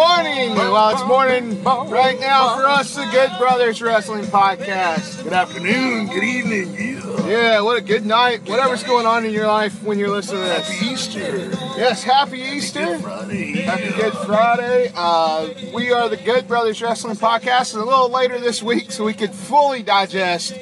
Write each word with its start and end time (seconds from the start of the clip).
morning. 0.00 0.54
Well, 0.54 0.88
it's 0.90 1.04
morning 1.04 1.62
right 1.62 2.18
now 2.18 2.56
for 2.56 2.64
us, 2.64 2.94
the 2.94 3.06
Good 3.12 3.30
Brothers 3.38 3.82
Wrestling 3.82 4.24
Podcast. 4.24 5.22
Good 5.22 5.34
afternoon, 5.34 6.06
good 6.06 6.24
evening, 6.24 6.72
yeah. 6.72 7.26
Yeah, 7.28 7.60
what 7.60 7.76
a 7.76 7.82
good 7.82 8.06
night. 8.06 8.48
Whatever's 8.48 8.82
going 8.82 9.04
on 9.04 9.26
in 9.26 9.32
your 9.32 9.46
life 9.46 9.82
when 9.82 9.98
you're 9.98 10.08
listening 10.08 10.42
to 10.42 10.48
this. 10.48 10.68
Happy. 10.70 10.86
Easter. 10.86 11.50
Yes, 11.76 12.02
happy 12.02 12.40
Easter. 12.40 12.80
Good 12.80 13.02
Friday. 13.02 13.52
Happy 13.60 13.90
Good 13.90 14.14
Friday. 14.24 14.90
Uh, 14.96 15.50
we 15.74 15.92
are 15.92 16.08
the 16.08 16.16
Good 16.16 16.48
Brothers 16.48 16.80
Wrestling 16.80 17.16
Podcast, 17.16 17.74
and 17.74 17.82
a 17.82 17.84
little 17.84 18.08
later 18.08 18.40
this 18.40 18.62
week, 18.62 18.90
so 18.90 19.04
we 19.04 19.12
could 19.12 19.34
fully 19.34 19.82
digest 19.82 20.54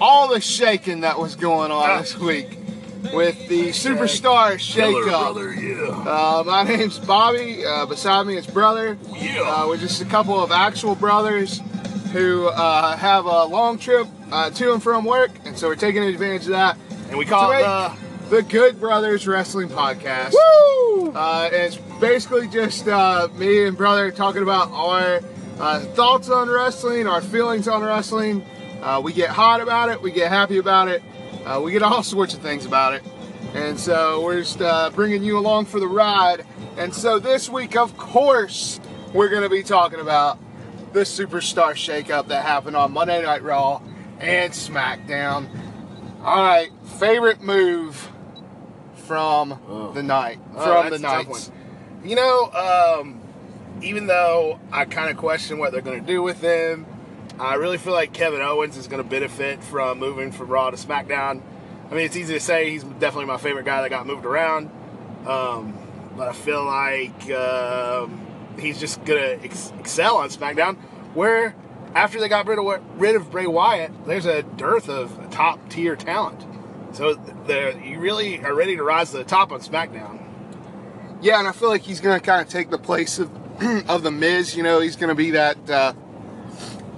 all 0.00 0.26
the 0.28 0.40
shaking 0.40 1.02
that 1.02 1.16
was 1.16 1.36
going 1.36 1.70
on 1.70 2.00
this 2.00 2.18
week 2.18 2.59
with 3.12 3.48
the 3.48 3.68
Superstar 3.68 4.54
Shakeup. 4.54 6.06
Uh, 6.06 6.44
my 6.44 6.62
name's 6.64 6.98
Bobby. 6.98 7.64
Uh, 7.64 7.86
beside 7.86 8.26
me 8.26 8.36
is 8.36 8.46
brother. 8.46 8.98
Uh, 9.10 9.64
we're 9.68 9.76
just 9.76 10.00
a 10.02 10.04
couple 10.04 10.38
of 10.42 10.52
actual 10.52 10.94
brothers 10.94 11.60
who 12.12 12.48
uh, 12.48 12.96
have 12.96 13.24
a 13.24 13.44
long 13.44 13.78
trip 13.78 14.06
uh, 14.32 14.50
to 14.50 14.72
and 14.72 14.82
from 14.82 15.04
work, 15.04 15.30
and 15.44 15.56
so 15.56 15.68
we're 15.68 15.76
taking 15.76 16.02
advantage 16.02 16.42
of 16.42 16.48
that. 16.48 16.76
And 17.08 17.18
we 17.18 17.24
call 17.24 17.52
it 17.52 17.62
the 17.62 18.10
the 18.30 18.42
Good 18.44 18.78
Brothers 18.78 19.26
Wrestling 19.26 19.68
Podcast. 19.68 20.32
Woo! 20.32 21.12
Uh, 21.12 21.50
and 21.52 21.54
it's 21.54 21.76
basically 22.00 22.46
just 22.46 22.86
uh, 22.86 23.28
me 23.34 23.66
and 23.66 23.76
brother 23.76 24.12
talking 24.12 24.42
about 24.42 24.70
our 24.70 25.20
uh, 25.58 25.80
thoughts 25.80 26.30
on 26.30 26.48
wrestling, 26.48 27.08
our 27.08 27.20
feelings 27.20 27.66
on 27.66 27.82
wrestling. 27.82 28.44
Uh, 28.82 29.00
we 29.02 29.12
get 29.12 29.30
hot 29.30 29.60
about 29.60 29.88
it, 29.88 30.00
we 30.00 30.12
get 30.12 30.30
happy 30.30 30.58
about 30.58 30.86
it, 30.88 31.02
uh, 31.44 31.60
we 31.62 31.72
get 31.72 31.82
all 31.82 32.02
sorts 32.02 32.34
of 32.34 32.40
things 32.40 32.66
about 32.66 32.94
it. 32.94 33.02
And 33.54 33.78
so 33.78 34.22
we're 34.22 34.40
just 34.40 34.60
uh, 34.60 34.90
bringing 34.90 35.24
you 35.24 35.38
along 35.38 35.66
for 35.66 35.80
the 35.80 35.86
ride. 35.88 36.44
And 36.76 36.94
so 36.94 37.18
this 37.18 37.48
week, 37.48 37.76
of 37.76 37.96
course, 37.96 38.78
we're 39.12 39.28
going 39.28 39.42
to 39.42 39.48
be 39.48 39.62
talking 39.62 39.98
about 40.00 40.38
the 40.92 41.00
superstar 41.00 41.72
shakeup 41.72 42.28
that 42.28 42.44
happened 42.44 42.76
on 42.76 42.92
Monday 42.92 43.22
Night 43.22 43.42
Raw 43.42 43.80
and 44.20 44.52
SmackDown. 44.52 45.48
All 46.22 46.44
right, 46.44 46.70
favorite 46.98 47.40
move 47.42 48.08
from 48.94 49.58
Oh. 49.68 49.92
the 49.92 50.02
night, 50.02 50.38
Oh, 50.54 50.60
from 50.62 50.90
that's 50.90 51.02
the 51.02 51.08
a 51.08 51.10
tough 51.10 51.26
nights. 51.28 51.48
one. 51.48 52.08
You 52.08 52.16
know, 52.16 52.50
um, 53.00 53.20
even 53.82 54.06
though 54.06 54.58
I 54.72 54.84
kind 54.84 55.10
of 55.10 55.16
question 55.16 55.58
what 55.58 55.72
they're 55.72 55.80
going 55.80 56.00
to 56.00 56.06
do 56.06 56.22
with 56.22 56.40
him, 56.40 56.86
I 57.40 57.54
really 57.54 57.78
feel 57.78 57.94
like 57.94 58.12
Kevin 58.12 58.42
Owens 58.42 58.76
is 58.76 58.86
going 58.86 59.02
to 59.02 59.08
benefit 59.08 59.64
from 59.64 59.98
moving 59.98 60.30
from 60.30 60.48
Raw 60.48 60.70
to 60.70 60.76
SmackDown. 60.76 61.40
I 61.90 61.94
mean, 61.94 62.04
it's 62.04 62.14
easy 62.14 62.34
to 62.34 62.40
say 62.40 62.70
he's 62.70 62.84
definitely 62.84 63.24
my 63.24 63.38
favorite 63.38 63.64
guy 63.64 63.80
that 63.80 63.88
got 63.88 64.06
moved 64.06 64.26
around, 64.26 64.70
um, 65.26 65.76
but 66.18 66.28
I 66.28 66.32
feel 66.34 66.62
like 66.62 67.30
um, 67.30 68.26
he's 68.58 68.78
just 68.78 69.02
going 69.06 69.38
to 69.38 69.44
ex- 69.44 69.72
excel 69.78 70.18
on 70.18 70.28
SmackDown. 70.28 70.76
Where 71.14 71.54
after 71.94 72.20
they 72.20 72.28
got 72.28 72.46
rid 72.46 72.58
of 72.58 73.00
rid 73.00 73.16
of 73.16 73.30
Bray 73.30 73.46
Wyatt, 73.46 73.90
there's 74.04 74.26
a 74.26 74.42
dearth 74.42 74.90
of 74.90 75.30
top 75.30 75.66
tier 75.70 75.96
talent. 75.96 76.44
So 76.92 77.18
you 77.82 78.00
really 78.00 78.44
are 78.44 78.54
ready 78.54 78.76
to 78.76 78.82
rise 78.82 79.12
to 79.12 79.16
the 79.16 79.24
top 79.24 79.50
on 79.50 79.60
SmackDown. 79.60 80.22
Yeah, 81.22 81.38
and 81.38 81.48
I 81.48 81.52
feel 81.52 81.70
like 81.70 81.82
he's 81.82 82.00
going 82.00 82.20
to 82.20 82.24
kind 82.24 82.42
of 82.42 82.48
take 82.52 82.68
the 82.68 82.78
place 82.78 83.18
of 83.18 83.30
of 83.88 84.02
the 84.02 84.10
Miz. 84.10 84.54
You 84.54 84.62
know, 84.62 84.80
he's 84.80 84.96
going 84.96 85.08
to 85.08 85.14
be 85.14 85.30
that 85.30 85.70
uh, 85.70 85.94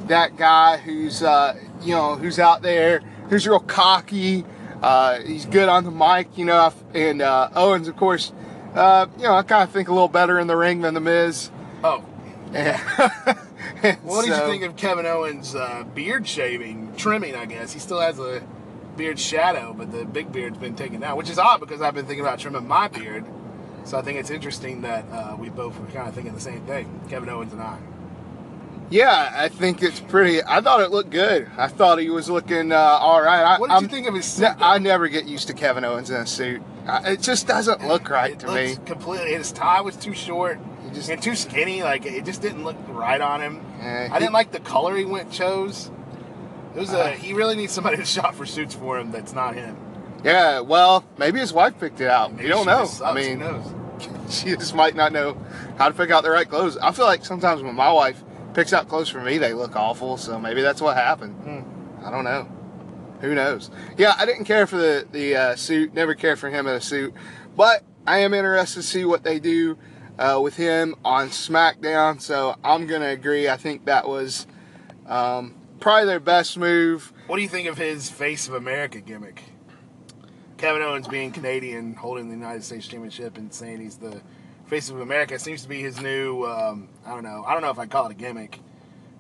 that 0.09 0.37
guy 0.37 0.79
who's 0.79 1.23
uh, 1.23 1.55
you 1.83 1.95
know 1.95 2.17
who's 2.17 2.39
out 2.39 2.63
there, 2.63 3.01
who's 3.29 3.47
real 3.47 3.61
cocky. 3.61 4.45
Uh, 4.83 5.21
he's 5.21 5.47
good 5.47 5.69
on 5.69 5.85
the 5.85 5.91
mic, 5.91 6.37
you 6.37 6.45
know, 6.45 6.73
and 6.93 7.23
uh, 7.23 7.49
Owens, 7.55 7.87
of 7.87 7.97
course. 7.97 8.33
Uh, 8.75 9.07
you 9.17 9.25
know, 9.25 9.35
I 9.35 9.43
kind 9.43 9.63
of 9.63 9.71
think 9.71 9.89
a 9.89 9.93
little 9.93 10.09
better 10.09 10.41
in 10.41 10.47
the 10.49 10.57
ring 10.57 10.81
than 10.81 10.95
the 10.95 11.01
Miz. 11.01 11.51
Oh, 11.85 12.05
And 12.53 12.77
what 14.03 14.25
did 14.25 14.31
you 14.31 14.47
think 14.47 14.65
of 14.65 14.77
Kevin 14.77 15.07
Owens' 15.07 15.55
uh, 15.55 15.85
beard 15.95 16.27
shaving, 16.27 16.95
trimming? 16.97 17.37
I 17.37 17.47
guess 17.47 17.73
he 17.73 17.79
still 17.79 18.01
has 18.01 18.19
a 18.19 18.43
beard 18.97 19.19
shadow, 19.19 19.73
but 19.73 19.93
the 19.93 20.05
big 20.05 20.33
beard's 20.33 20.59
been 20.59 20.75
taken 20.75 21.01
down, 21.01 21.17
which 21.17 21.31
is 21.31 21.39
odd 21.39 21.61
because 21.61 21.81
I've 21.81 21.95
been 21.95 22.07
thinking 22.07 22.25
about 22.25 22.39
trimming 22.39 22.67
my 22.67 22.89
beard. 22.89 23.25
So 23.85 23.99
I 23.99 24.03
think 24.03 24.19
it's 24.19 24.31
interesting 24.31 24.83
that 24.83 25.05
uh, 25.11 25.37
we 25.39 25.49
both 25.49 25.79
were 25.79 25.87
kind 25.87 26.09
of 26.09 26.15
thinking 26.15 26.35
the 26.35 26.41
same 26.41 26.65
thing, 26.67 27.01
Kevin 27.09 27.29
Owens 27.29 27.53
and 27.53 27.63
I. 27.63 27.79
Yeah, 28.93 29.33
I 29.35 29.49
think 29.49 29.83
it's 29.83 30.01
pretty. 30.01 30.43
I 30.45 30.61
thought 30.61 30.81
it 30.83 30.91
looked 30.91 31.11
good. 31.11 31.51
I 31.57 31.67
thought 31.69 31.99
he 31.99 32.11
was 32.11 32.29
looking 32.29 32.73
uh, 32.73 32.77
all 32.77 33.23
right. 33.23 33.43
I, 33.43 33.59
What 33.59 33.69
did 33.69 33.75
I'm- 33.75 33.83
you 33.85 33.89
think 33.89 34.07
of 34.07 34.15
his 34.15 34.27
suit? 34.27 34.51
I 34.61 34.79
never 34.79 35.09
get 35.09 35.25
used 35.25 35.47
to 35.49 35.55
Kevin 35.55 35.85
Owens 35.85 36.11
in 36.11 36.17
a 36.17 36.27
suit. 36.27 36.63
I, 36.87 37.13
it 37.13 37.21
just 37.23 37.47
doesn't 37.47 37.87
look 37.87 38.11
right 38.11 38.33
it 38.33 38.41
to 38.41 38.53
me. 38.55 38.77
completely. 38.87 39.33
His 39.35 39.51
tie 39.53 39.81
was 39.81 39.97
too 39.97 40.13
short 40.15 40.59
just- 40.93 41.09
and 41.11 41.23
too 41.23 41.35
skinny. 41.35 41.83
Like 41.83 42.05
it 42.05 42.25
just 42.25 42.43
didn't 42.43 42.65
look 42.65 42.77
right 42.89 43.21
on 43.21 43.41
him. 43.41 43.65
Eh, 43.81 44.09
I 44.13 44.19
didn't 44.19 44.35
like 44.35 44.53
the 44.53 44.61
color 44.61 44.95
he 44.97 45.05
went 45.07 45.33
chose. 45.33 45.91
It 46.77 46.81
was 46.81 46.93
a. 46.93 47.01
Uh. 47.01 47.09
he 47.13 47.33
really 47.35 47.57
needs 47.57 47.73
somebody 47.73 47.97
to 47.97 48.05
shop 48.17 48.35
for 48.35 48.45
suits 48.47 48.75
for 48.75 48.99
him. 48.99 49.11
That's 49.11 49.33
not 49.33 49.55
him. 49.55 49.77
Yeah, 50.25 50.61
well, 50.61 51.05
maybe 51.19 51.41
his 51.41 51.53
wife 51.53 51.79
picked 51.81 52.01
it 52.01 52.09
out. 52.09 52.33
Maybe 52.33 52.45
you 52.49 52.51
don't 52.55 52.67
know. 52.67 52.89
I 53.05 53.13
mean, 53.15 53.39
knows? 53.41 53.75
she 54.29 54.51
just 54.55 54.75
might 54.75 54.95
not 54.95 55.13
know 55.13 55.37
how 55.79 55.89
to 55.89 55.95
pick 55.95 56.11
out 56.11 56.23
the 56.25 56.31
right 56.31 56.49
clothes. 56.49 56.77
I 56.77 56.93
feel 56.93 57.07
like 57.07 57.25
sometimes 57.25 57.63
when 57.63 57.75
my 57.75 57.91
wife 57.91 58.23
picks 58.55 58.73
out 58.73 58.89
clothes 58.89 59.09
for 59.09 59.21
me, 59.21 59.39
they 59.39 59.55
look 59.55 59.77
awful. 59.77 60.17
So 60.17 60.39
maybe 60.39 60.63
that's 60.63 60.81
what 60.81 60.97
happened. 60.97 61.35
Hmm. 61.43 62.05
I 62.05 62.11
don't 62.11 62.25
know. 62.25 62.49
Who 63.21 63.35
knows? 63.35 63.71
Yeah, 63.97 64.15
I 64.19 64.27
didn't 64.27 64.45
care 64.45 64.67
for 64.67 64.77
the 64.77 65.07
the 65.11 65.37
uh, 65.37 65.57
suit. 65.57 65.95
Never 65.95 66.15
cared 66.15 66.39
for 66.39 66.51
him 66.51 66.67
in 66.67 66.75
a 66.75 66.81
suit. 66.81 67.15
But 67.57 67.85
I 68.07 68.19
am 68.19 68.35
interested 68.35 68.81
to 68.81 68.87
see 68.87 69.05
what 69.05 69.23
they 69.23 69.39
do 69.39 69.79
uh, 70.19 70.41
with 70.43 70.57
him 70.57 70.97
on 71.05 71.29
SmackDown. 71.29 72.21
So 72.21 72.57
I'm 72.65 72.87
gonna 72.87 73.11
agree. 73.11 73.49
I 73.49 73.57
think 73.57 73.85
that 73.85 74.09
was 74.09 74.47
um, 75.07 75.55
probably 75.79 76.07
their 76.07 76.21
best 76.21 76.59
move. 76.59 77.13
What 77.29 77.37
do 77.37 77.43
you 77.43 77.49
think 77.49 77.69
of 77.69 77.79
his 77.79 78.11
Face 78.11 78.49
of 78.49 78.55
America 78.55 79.01
gimmick? 79.01 79.43
Kevin 80.59 80.83
Owens 80.83 81.09
being 81.09 81.33
Canadian, 81.33 81.95
holding 81.95 82.29
the 82.29 82.35
United 82.35 82.63
States 82.63 82.87
Championship, 82.87 83.37
and 83.37 83.53
saying 83.53 83.81
he's 83.81 83.97
the 83.97 84.21
Face 84.73 84.89
of 84.89 85.03
America 85.03 85.39
seems 85.39 85.61
to 85.65 85.69
be 85.69 85.83
his 85.83 86.01
new. 86.01 86.45
Um, 86.45 86.89
I 87.05 87.11
don't 87.11 87.25
know. 87.25 87.45
I 87.47 87.53
don't 87.53 87.61
know 87.61 87.69
if 87.69 87.79
I 87.79 87.85
call 87.85 88.07
it 88.07 88.13
a 88.13 88.15
gimmick. 88.15 88.59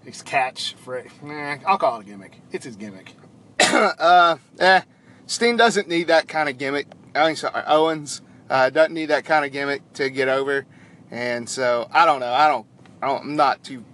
His 0.02 0.22
catch 0.22 0.74
for 0.76 1.04
nah, 1.22 1.58
I'll 1.66 1.76
call 1.76 1.98
it 1.98 2.04
a 2.04 2.06
gimmick. 2.06 2.40
It's 2.52 2.64
his 2.64 2.74
gimmick. 2.74 3.12
uh, 3.60 4.38
eh, 4.58 4.80
Steen 5.26 5.58
doesn't 5.58 5.88
need 5.88 6.06
that 6.06 6.26
kind 6.26 6.48
of 6.48 6.56
gimmick. 6.56 6.86
I 7.14 7.26
mean, 7.26 7.36
sorry, 7.36 7.62
Owens 7.66 8.22
uh, 8.48 8.70
doesn't 8.70 8.94
need 8.94 9.10
that 9.10 9.26
kind 9.26 9.44
of 9.44 9.52
gimmick 9.52 9.82
to 9.92 10.08
get 10.08 10.28
over, 10.28 10.64
and 11.10 11.46
so 11.46 11.86
I 11.92 12.06
don't 12.06 12.20
know. 12.20 12.32
I 12.32 12.48
don't. 12.48 12.66
I 13.02 13.08
don't 13.08 13.20
I'm 13.20 13.36
not 13.36 13.62
too. 13.62 13.84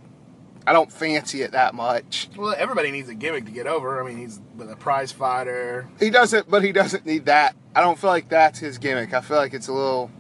I 0.65 0.73
don't 0.73 0.93
fancy 0.93 1.43
it 1.43 1.51
that 1.51 1.75
much. 1.75 2.29
Well, 2.37 2.55
everybody 2.57 2.93
needs 2.93 3.09
a 3.09 3.17
gimmick 3.17 3.47
to 3.47 3.51
get 3.51 3.67
over. 3.67 4.01
I 4.01 4.07
mean, 4.07 4.19
he's 4.19 4.41
with 4.57 4.71
a 4.71 4.77
prize 4.77 5.11
fighter. 5.11 5.89
He 5.99 6.11
doesn't, 6.11 6.49
but 6.49 6.63
he 6.63 6.71
doesn't 6.71 7.05
need 7.05 7.27
that. 7.27 7.57
I 7.75 7.81
don't 7.81 7.99
feel 7.99 8.11
like 8.11 8.29
that's 8.29 8.61
his 8.61 8.79
gimmick. 8.79 9.13
I 9.13 9.23
feel 9.23 9.39
like 9.39 9.55
it's 9.55 9.67
a 9.67 9.73
little. 9.73 10.13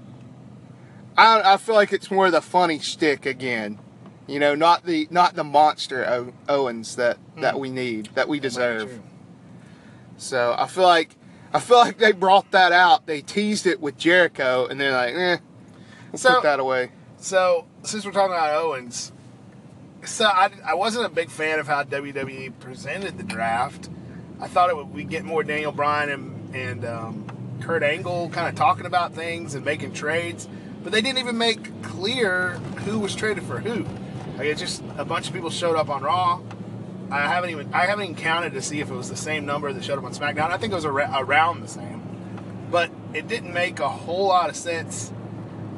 I 1.18 1.54
I 1.54 1.56
feel 1.58 1.74
like 1.74 1.92
it's 1.92 2.10
more 2.10 2.30
the 2.30 2.40
funny 2.40 2.78
shtick 2.78 3.26
again. 3.26 3.78
You 4.26 4.38
know, 4.38 4.54
not 4.54 4.84
the 4.84 5.08
not 5.10 5.34
the 5.34 5.44
monster 5.44 6.06
o- 6.08 6.32
Owens 6.48 6.96
that 6.96 7.18
that 7.40 7.58
we 7.58 7.70
need 7.70 8.10
that 8.14 8.28
we 8.28 8.40
deserve. 8.40 9.00
So 10.16 10.54
I 10.58 10.66
feel 10.66 10.84
like 10.84 11.16
I 11.52 11.60
feel 11.60 11.78
like 11.78 11.98
they 11.98 12.12
brought 12.12 12.50
that 12.52 12.72
out. 12.72 13.06
They 13.06 13.20
teased 13.22 13.66
it 13.66 13.80
with 13.80 13.96
Jericho, 13.96 14.66
and 14.66 14.78
they're 14.80 14.92
like, 14.92 15.14
eh, 15.14 15.36
we'll 16.12 16.18
So- 16.18 16.34
put 16.34 16.42
that 16.44 16.60
away. 16.60 16.90
So, 17.20 17.64
since 17.82 18.04
we're 18.06 18.12
talking 18.12 18.32
about 18.36 18.54
Owens, 18.62 19.10
so 20.04 20.24
I, 20.26 20.50
I 20.64 20.74
wasn't 20.74 21.06
a 21.06 21.08
big 21.08 21.30
fan 21.30 21.58
of 21.58 21.66
how 21.66 21.82
WWE 21.82 22.52
presented 22.60 23.18
the 23.18 23.24
draft. 23.24 23.88
I 24.40 24.46
thought 24.46 24.70
it 24.70 24.76
would 24.76 24.94
we 24.94 25.02
get 25.02 25.24
more 25.24 25.42
Daniel 25.42 25.72
Bryan 25.72 26.10
and 26.10 26.54
and 26.54 26.84
um, 26.84 27.58
Kurt 27.60 27.82
Angle 27.82 28.28
kind 28.30 28.48
of 28.48 28.54
talking 28.54 28.86
about 28.86 29.14
things 29.14 29.54
and 29.56 29.64
making 29.64 29.94
trades, 29.94 30.48
but 30.88 30.94
they 30.94 31.02
didn't 31.02 31.18
even 31.18 31.36
make 31.36 31.82
clear 31.82 32.52
who 32.86 32.98
was 32.98 33.14
traded 33.14 33.44
for 33.44 33.60
who. 33.60 33.84
Like 34.38 34.46
it 34.46 34.56
just 34.56 34.82
a 34.96 35.04
bunch 35.04 35.28
of 35.28 35.34
people 35.34 35.50
showed 35.50 35.76
up 35.76 35.90
on 35.90 36.02
Raw. 36.02 36.40
I 37.10 37.28
haven't 37.28 37.50
even 37.50 37.74
I 37.74 37.84
haven't 37.84 38.04
even 38.04 38.16
counted 38.16 38.54
to 38.54 38.62
see 38.62 38.80
if 38.80 38.88
it 38.88 38.94
was 38.94 39.10
the 39.10 39.16
same 39.16 39.44
number 39.44 39.70
that 39.70 39.84
showed 39.84 39.98
up 39.98 40.04
on 40.04 40.14
SmackDown. 40.14 40.48
I 40.48 40.56
think 40.56 40.72
it 40.72 40.76
was 40.76 40.86
ar- 40.86 41.22
around 41.22 41.60
the 41.60 41.68
same, 41.68 42.00
but 42.70 42.90
it 43.12 43.28
didn't 43.28 43.52
make 43.52 43.80
a 43.80 43.88
whole 43.88 44.28
lot 44.28 44.48
of 44.48 44.56
sense. 44.56 45.12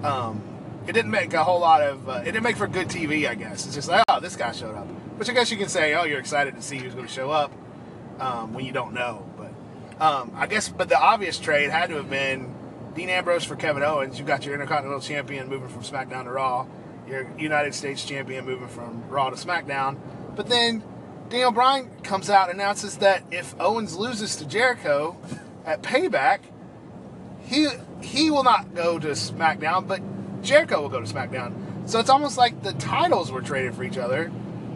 Um, 0.05 0.45
it 0.87 0.93
didn't 0.93 1.11
make 1.11 1.35
a 1.35 1.43
whole 1.43 1.59
lot 1.59 1.83
of. 1.83 2.09
Uh, 2.09 2.13
it 2.23 2.27
didn't 2.27 2.45
make 2.45 2.57
for 2.57 2.69
good 2.69 2.87
TV, 2.87 3.29
I 3.29 3.35
guess. 3.35 3.67
It's 3.67 3.75
just 3.75 3.89
like, 3.89 4.05
oh, 4.07 4.21
this 4.21 4.37
guy 4.37 4.53
showed 4.53 4.77
up, 4.77 4.87
which 5.19 5.29
I 5.29 5.33
guess 5.33 5.51
you 5.51 5.57
can 5.57 5.69
say, 5.69 5.93
oh, 5.95 6.05
you're 6.05 6.21
excited 6.21 6.55
to 6.55 6.63
see 6.63 6.79
who's 6.79 6.95
going 6.95 7.09
to 7.09 7.13
show 7.13 7.33
up 7.33 7.51
um, 8.21 8.55
when 8.55 8.65
you 8.65 8.71
don't 8.71 8.95
know. 8.95 9.29
But 9.37 9.51
um, 10.01 10.31
I 10.37 10.47
guess, 10.47 10.69
but 10.69 10.89
the 10.89 11.01
obvious 11.01 11.37
trade 11.41 11.71
had 11.71 11.89
to 11.89 11.97
have 11.97 12.09
been 12.09 12.55
Dean 12.95 13.09
Ambrose 13.09 13.45
for 13.45 13.57
Kevin 13.57 13.83
Owens. 13.83 14.19
You've 14.19 14.27
got 14.27 14.45
your 14.45 14.55
Intercontinental 14.55 15.01
Champion 15.01 15.49
moving 15.49 15.69
from 15.69 15.83
SmackDown 15.83 16.25
to 16.25 16.31
Raw, 16.31 16.67
your 17.09 17.31
United 17.39 17.75
States 17.75 18.05
Champion 18.05 18.45
moving 18.45 18.69
from 18.69 19.09
Raw 19.09 19.31
to 19.31 19.37
SmackDown. 19.37 19.97
But 20.35 20.49
then 20.49 20.83
Daniel 21.29 21.53
Bryan 21.53 21.89
comes 22.03 22.29
out 22.29 22.51
and 22.51 22.59
announces 22.59 22.99
that 22.99 23.23
if 23.31 23.55
Owens 23.61 23.97
loses 23.97 24.37
to 24.37 24.47
Jericho 24.47 25.17
at 25.65 25.83
Payback, 25.83 26.41
he 27.43 27.69
he 28.03 28.31
will 28.31 28.45
not 28.45 28.75
go 28.75 28.99
to 28.99 29.09
SmackDown, 29.09 29.87
but 29.87 30.01
Jericho 30.43 30.83
will 30.83 30.89
go 30.89 31.01
to 31.01 31.13
SmackDown. 31.13 31.89
So 31.89 32.01
it's 32.01 32.11
almost 32.11 32.39
like 32.39 32.63
the 32.63 32.73
titles 32.75 33.31
were 33.31 33.43
traded 33.43 33.75
for 33.75 33.85
each 33.85 33.99
other. 33.99 34.29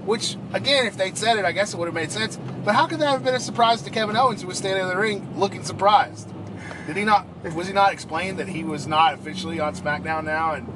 Which, 0.05 0.37
again, 0.53 0.85
if 0.85 0.99
they'd 0.99 1.17
said 1.17 1.39
it, 1.39 1.47
I 1.47 1.53
guess 1.53 1.73
it 1.73 1.79
would 1.79 1.87
have 1.87 1.95
made 1.95 2.13
sense. 2.13 2.37
But 2.63 2.75
how 2.75 2.87
could 2.87 2.99
that 2.99 3.11
have 3.11 3.25
been 3.25 3.35
a 3.35 3.41
surprise 3.41 3.81
to 3.83 3.91
Kevin 3.91 4.17
Owens, 4.17 4.43
who 4.43 4.49
was 4.49 4.59
standing 4.59 4.83
in 4.83 4.89
the 4.89 4.99
ring 4.99 5.39
looking 5.39 5.63
surprised? 5.63 6.34
Did 6.87 6.97
he 6.97 7.05
not? 7.05 7.27
Was 7.55 7.67
he 7.67 7.73
not 7.73 7.93
explained 7.93 8.39
that 8.39 8.49
he 8.49 8.65
was 8.65 8.87
not 8.87 9.15
officially 9.15 9.61
on 9.61 9.75
SmackDown 9.75 10.25
now, 10.25 10.55
and 10.55 10.69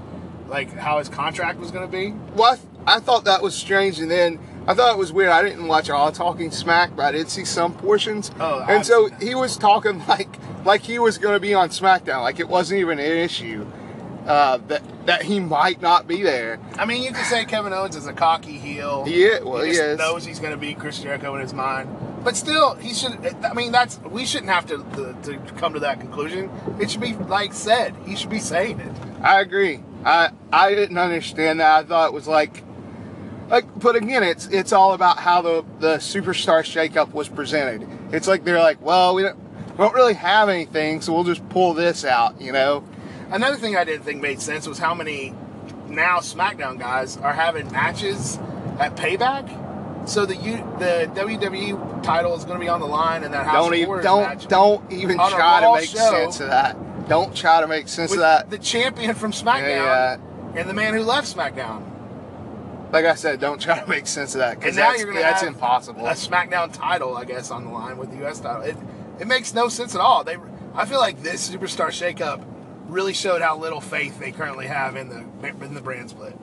like 0.49 0.73
how 0.75 0.99
his 0.99 1.09
contract 1.09 1.59
was 1.59 1.71
going 1.71 1.87
to 1.87 1.93
be? 1.93 2.13
Well, 2.35 2.53
I, 2.53 2.57
th- 2.57 2.69
I 2.87 3.01
thought 3.01 3.25
that 3.25 3.43
was 3.43 3.55
strange, 3.55 3.99
and 4.01 4.11
then 4.11 4.39
I 4.67 4.75
thought 4.75 4.93
it 4.93 4.99
was 4.99 5.13
weird. 5.13 5.31
I 5.31 5.43
didn't 5.43 5.67
watch 5.67 5.91
all 5.91 6.11
Talking 6.13 6.51
Smack, 6.51 6.97
but 6.97 7.05
I 7.05 7.13
did 7.13 7.29
see 7.29 7.45
some 7.45 7.75
portions. 7.75 8.31
Oh, 8.41 8.61
and 8.61 8.71
I've 8.81 8.87
so 8.87 9.09
he 9.21 9.35
was 9.35 9.57
talking 9.57 9.99
like 10.09 10.29
like 10.65 10.83
he 10.83 10.99
was 10.99 11.19
going 11.19 11.35
to 11.35 11.41
be 11.41 11.53
on 11.55 11.69
SmackDown, 11.69 12.23
like 12.23 12.41
it 12.41 12.49
wasn't 12.49 12.81
even 12.81 12.99
an 12.99 13.05
issue 13.05 13.67
uh, 14.27 14.59
that 14.69 14.83
that 15.07 15.23
he 15.23 15.41
might 15.41 15.81
not 15.83 16.07
be 16.09 16.23
there. 16.23 16.59
I 16.79 16.85
mean, 16.87 17.03
you 17.03 17.13
could 17.13 17.25
say 17.27 17.45
Kevin 17.45 17.73
Owens 17.73 17.97
is 17.97 18.07
a 18.07 18.13
cocky 18.15 18.59
heel. 18.59 19.05
He 19.05 19.25
is- 19.25 19.45
well, 19.45 19.63
he 19.63 19.71
he 19.73 19.77
is. 19.77 19.99
knows 19.99 20.25
he's 20.25 20.39
going 20.39 20.53
to 20.53 20.59
beat 20.59 20.79
Chris 20.79 20.99
Jericho 21.01 21.35
in 21.35 21.41
his 21.43 21.53
mind. 21.53 21.89
But 22.25 22.37
still, 22.37 22.75
he 22.75 22.95
should. 22.95 23.37
I 23.45 23.55
mean, 23.55 23.73
that's 23.73 23.99
we 24.01 24.27
shouldn't 24.27 24.51
have 24.51 24.67
to, 24.67 24.79
to 24.95 25.17
to 25.23 25.53
come 25.55 25.75
to 25.75 25.81
that 25.81 26.01
conclusion. 26.01 26.51
It 26.81 26.91
should 26.91 27.01
be 27.01 27.15
like 27.15 27.53
said. 27.53 27.95
He 28.05 28.17
should 28.17 28.31
be 28.31 28.41
saying 28.41 28.81
it. 28.81 28.93
I 29.23 29.41
agree. 29.41 29.83
I 30.05 30.31
I 30.53 30.75
didn't 30.75 30.99
understand 30.99 31.61
that. 31.61 31.85
I 31.85 31.87
thought 31.87 32.09
it 32.09 32.13
was 32.13 32.27
like 32.27 32.65
like 33.49 33.67
but 33.79 33.97
again 33.97 34.23
it's 34.23 34.47
it's 34.47 34.73
all 34.73 34.93
about 34.95 35.19
how 35.19 35.43
the 35.43 35.65
the 35.79 35.97
superstar 35.97 36.61
shakeup 36.63 37.13
was 37.13 37.29
presented. 37.29 37.89
It's 38.13 38.29
like 38.29 38.45
they're 38.45 38.61
like, 38.61 38.81
well, 38.83 39.15
we 39.15 39.23
don't 39.23 39.39
we 39.71 39.77
don't 39.77 39.95
really 39.95 40.15
have 40.15 40.49
anything, 40.49 41.01
so 41.01 41.13
we'll 41.13 41.25
just 41.25 41.49
pull 41.51 41.73
this 41.73 42.05
out, 42.05 42.41
you 42.41 42.53
know. 42.53 42.85
Another 43.31 43.57
thing 43.57 43.77
I 43.77 43.85
didn't 43.85 44.05
think 44.05 44.21
made 44.21 44.41
sense 44.41 44.67
was 44.67 44.79
how 44.79 44.95
many 44.95 45.35
now 45.87 46.19
SmackDown 46.19 46.79
guys 46.79 47.17
are 47.19 47.33
having 47.33 47.71
matches 47.71 48.39
at 48.79 48.97
Payback. 48.97 49.68
So 50.09 50.25
the 50.25 50.37
U, 50.37 50.57
the 50.79 51.11
WWE 51.15 52.03
title 52.03 52.35
is 52.35 52.45
going 52.45 52.59
to 52.59 52.65
be 52.65 52.69
on 52.69 52.81
the 52.81 52.87
line, 52.87 53.25
and 53.25 53.35
that 53.35 53.47
House 53.47 53.55
don't 53.55 53.75
even 53.75 54.03
don't 54.03 54.23
match 54.23 54.47
don't 54.49 54.91
even 54.91 55.19
try 55.19 55.61
to 55.61 55.75
make 55.75 55.89
sense 55.89 56.41
of 56.41 56.49
that. 56.49 57.09
Don't 57.09 57.37
try 57.37 57.61
to 57.61 57.67
make 57.67 57.89
sense 57.89 58.13
of 58.13 58.19
that. 58.19 58.51
the 58.51 58.59
champion 58.59 59.15
from 59.15 59.33
SmackDown 59.33 59.69
Yeah, 59.69 60.19
and 60.57 60.69
the 60.69 60.75
man 60.75 60.95
who 60.95 61.03
left 61.03 61.35
SmackDown. 61.35 61.85
Like 62.91 63.05
I 63.05 63.15
said, 63.17 63.39
don't 63.39 63.61
try 63.61 63.81
to 63.81 63.87
make 63.87 64.07
sense 64.07 64.35
of 64.35 64.39
that 64.39 64.59
because 64.59 64.77
now 64.77 64.89
that's, 64.89 64.99
you're 64.99 65.13
going 65.13 65.19
to 65.19 65.23
that's 65.23 65.43
have 65.43 65.53
impossible. 65.53 66.07
a 66.07 66.13
SmackDown 66.13 66.73
title, 66.73 67.15
I 67.15 67.25
guess, 67.25 67.51
on 67.51 67.65
the 67.67 67.71
line 67.71 67.99
with 67.99 68.11
the 68.11 68.17
U.S. 68.19 68.41
title. 68.41 68.63
It 68.63 68.77
it 69.21 69.27
makes 69.27 69.53
no 69.53 69.69
sense 69.69 69.95
at 69.95 70.01
all. 70.01 70.25
They, 70.25 70.37
I 70.75 70.87
feel 70.87 71.01
like 71.01 71.23
this 71.23 71.51
superstar 71.51 71.89
shakeup 71.89 72.43
really 72.87 73.13
showed 73.13 73.43
how 73.43 73.59
little 73.59 73.83
faith 73.83 74.19
they 74.19 74.33
currently 74.33 74.69
have 74.69 74.97
in 74.97 75.11
the 75.11 75.19
in 75.63 75.75
the 75.75 75.83
brand 75.83 76.09
split. 76.09 76.35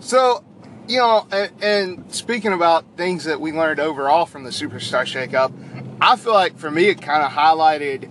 So, 0.00 0.44
you 0.88 0.98
know, 0.98 1.26
and, 1.30 1.52
and 1.62 2.14
speaking 2.14 2.52
about 2.52 2.84
things 2.96 3.24
that 3.24 3.40
we 3.40 3.52
learned 3.52 3.78
overall 3.78 4.26
from 4.26 4.44
the 4.44 4.50
Superstar 4.50 5.04
Shakeup, 5.04 5.52
I 6.00 6.16
feel 6.16 6.32
like 6.32 6.58
for 6.58 6.70
me 6.70 6.88
it 6.88 7.02
kind 7.02 7.22
of 7.22 7.30
highlighted 7.30 8.08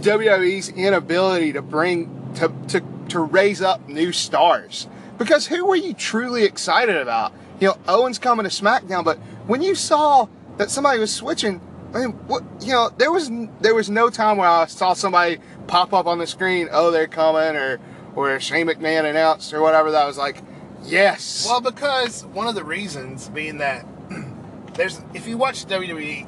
WWE's 0.00 0.68
inability 0.68 1.52
to 1.54 1.62
bring 1.62 2.34
to 2.36 2.52
to 2.68 2.82
to 3.08 3.20
raise 3.20 3.60
up 3.60 3.88
new 3.88 4.12
stars. 4.12 4.86
Because 5.18 5.46
who 5.46 5.66
were 5.66 5.76
you 5.76 5.94
truly 5.94 6.44
excited 6.44 6.96
about? 6.96 7.32
You 7.60 7.68
know, 7.68 7.76
Owens 7.86 8.18
coming 8.18 8.44
to 8.44 8.50
SmackDown, 8.50 9.04
but 9.04 9.18
when 9.46 9.62
you 9.62 9.74
saw 9.74 10.28
that 10.56 10.70
somebody 10.70 10.98
was 10.98 11.12
switching, 11.12 11.60
I 11.94 12.00
mean, 12.00 12.12
what 12.26 12.44
you 12.60 12.72
know, 12.72 12.90
there 12.96 13.10
was 13.10 13.30
there 13.60 13.74
was 13.74 13.90
no 13.90 14.10
time 14.10 14.36
where 14.36 14.48
I 14.48 14.66
saw 14.66 14.92
somebody 14.92 15.38
pop 15.66 15.92
up 15.92 16.06
on 16.06 16.18
the 16.18 16.26
screen, 16.26 16.68
oh, 16.70 16.90
they're 16.90 17.06
coming, 17.06 17.56
or 17.56 17.80
or 18.14 18.38
Shane 18.38 18.66
McMahon 18.66 19.08
announced 19.08 19.52
or 19.52 19.60
whatever. 19.60 19.90
That 19.90 20.06
was 20.06 20.18
like, 20.18 20.42
yes, 20.84 21.46
Well, 21.48 21.60
because 21.60 22.24
one 22.26 22.46
of 22.46 22.54
the 22.54 22.64
reasons 22.64 23.28
being 23.28 23.58
that 23.58 23.86
there's 24.74 25.00
if 25.14 25.26
you 25.26 25.36
watch 25.36 25.66
WWE, 25.66 26.26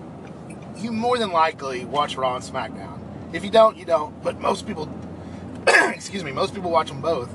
you 0.77 0.93
more 0.93 1.19
than 1.19 1.31
likely 1.33 1.85
watch 1.85 2.17
Raw 2.17 2.37
and 2.37 2.45
SmackDown. 2.45 2.99
If 3.33 3.45
you 3.45 3.51
don't, 3.51 3.77
you 3.77 3.85
don't. 3.85 4.23
But 4.23 4.41
most 4.41 4.67
people, 4.67 4.89
excuse 5.67 6.23
me, 6.25 6.33
most 6.33 6.55
people 6.55 6.71
watch 6.71 6.89
them 6.89 7.01
both. 7.01 7.35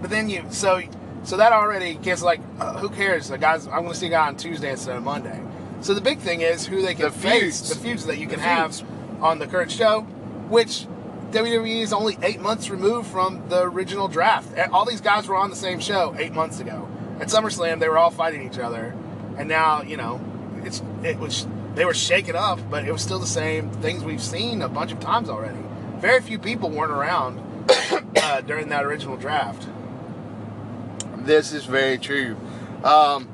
But 0.00 0.10
then 0.10 0.28
you 0.28 0.44
so 0.50 0.80
so 1.24 1.36
that 1.36 1.52
already 1.52 1.94
gets 1.94 2.22
like 2.22 2.40
uh, 2.60 2.78
who 2.78 2.88
cares? 2.88 3.28
The 3.28 3.38
guys, 3.38 3.66
I'm 3.66 3.80
going 3.80 3.90
to 3.90 3.94
see 3.94 4.06
a 4.06 4.10
guy 4.10 4.26
on 4.28 4.36
Tuesday 4.36 4.70
instead 4.70 4.96
of 4.96 5.02
Monday. 5.02 5.40
So 5.80 5.94
the 5.94 6.00
big 6.00 6.18
thing 6.18 6.40
is 6.40 6.66
who 6.66 6.82
they 6.82 6.94
can 6.94 7.06
The 7.06 7.10
face, 7.12 7.60
feuds. 7.60 7.68
the 7.68 7.76
feuds 7.76 8.06
that 8.06 8.18
you 8.18 8.26
can 8.26 8.40
have 8.40 8.82
on 9.22 9.38
the 9.38 9.46
current 9.46 9.70
show, 9.70 10.00
which 10.48 10.86
WWE 11.30 11.82
is 11.82 11.92
only 11.92 12.16
eight 12.22 12.40
months 12.40 12.70
removed 12.70 13.08
from 13.08 13.46
the 13.50 13.62
original 13.62 14.08
draft. 14.08 14.56
All 14.72 14.86
these 14.86 15.02
guys 15.02 15.28
were 15.28 15.36
on 15.36 15.50
the 15.50 15.56
same 15.56 15.78
show 15.78 16.14
eight 16.18 16.32
months 16.32 16.58
ago. 16.58 16.88
At 17.20 17.28
SummerSlam, 17.28 17.80
they 17.80 17.88
were 17.88 17.98
all 17.98 18.10
fighting 18.10 18.46
each 18.46 18.58
other, 18.58 18.94
and 19.36 19.46
now 19.48 19.82
you 19.82 19.96
know 19.96 20.20
it's 20.64 20.82
it 21.02 21.18
was 21.18 21.46
they 21.74 21.84
were 21.84 21.94
shaken 21.94 22.34
up, 22.34 22.58
but 22.70 22.86
it 22.86 22.92
was 22.92 23.02
still 23.02 23.18
the 23.18 23.26
same 23.26 23.70
things 23.70 24.02
we've 24.04 24.22
seen 24.22 24.62
a 24.62 24.68
bunch 24.68 24.90
of 24.90 25.00
times 25.00 25.28
already. 25.28 25.58
Very 25.98 26.20
few 26.22 26.38
people 26.38 26.70
weren't 26.70 26.92
around 26.92 27.38
uh, 28.22 28.40
during 28.42 28.68
that 28.70 28.84
original 28.84 29.16
draft. 29.16 29.68
This 31.18 31.52
is 31.52 31.66
very 31.66 31.98
true. 31.98 32.36
Um, 32.82 33.28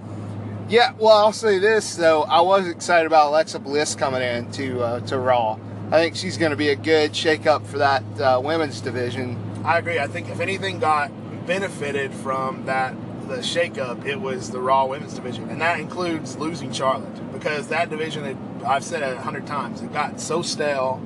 yeah, 0.69 0.95
well, 0.99 1.17
I'll 1.19 1.33
say 1.33 1.59
this 1.61 1.95
though. 1.95 2.23
I 2.23 2.41
was 2.41 2.67
excited 2.67 3.07
about 3.07 3.29
Alexa 3.29 3.61
Bliss 3.61 3.95
coming 3.95 4.23
in 4.23 4.51
to 4.53 4.83
uh, 4.83 5.01
to 5.01 5.19
Raw. 5.19 5.59
I 5.95 5.99
think 5.99 6.17
she's 6.17 6.37
going 6.37 6.51
to 6.51 6.57
be 6.57 6.71
a 6.71 6.75
good 6.75 7.13
shakeup 7.13 7.65
for 7.65 7.79
that 7.79 8.03
uh, 8.21 8.41
women's 8.43 8.81
division. 8.81 9.39
I 9.65 9.79
agree. 9.79 10.01
I 10.01 10.09
think 10.09 10.29
if 10.29 10.41
anything 10.41 10.81
got 10.81 11.13
benefited 11.47 12.13
from 12.13 12.65
that 12.65 12.97
the 13.29 13.37
shakeup, 13.37 14.05
it 14.05 14.21
was 14.21 14.51
the 14.51 14.59
Raw 14.59 14.87
Women's 14.87 15.15
division, 15.15 15.49
and 15.51 15.61
that 15.61 15.79
includes 15.79 16.37
losing 16.37 16.73
Charlotte 16.73 17.33
because 17.33 17.69
that 17.69 17.91
division, 17.91 18.37
I've 18.67 18.83
said 18.83 19.05
it 19.05 19.17
a 19.17 19.21
hundred 19.21 19.47
times, 19.47 19.83
it 19.83 19.93
got 19.93 20.21
so 20.21 20.43
stale. 20.43 21.01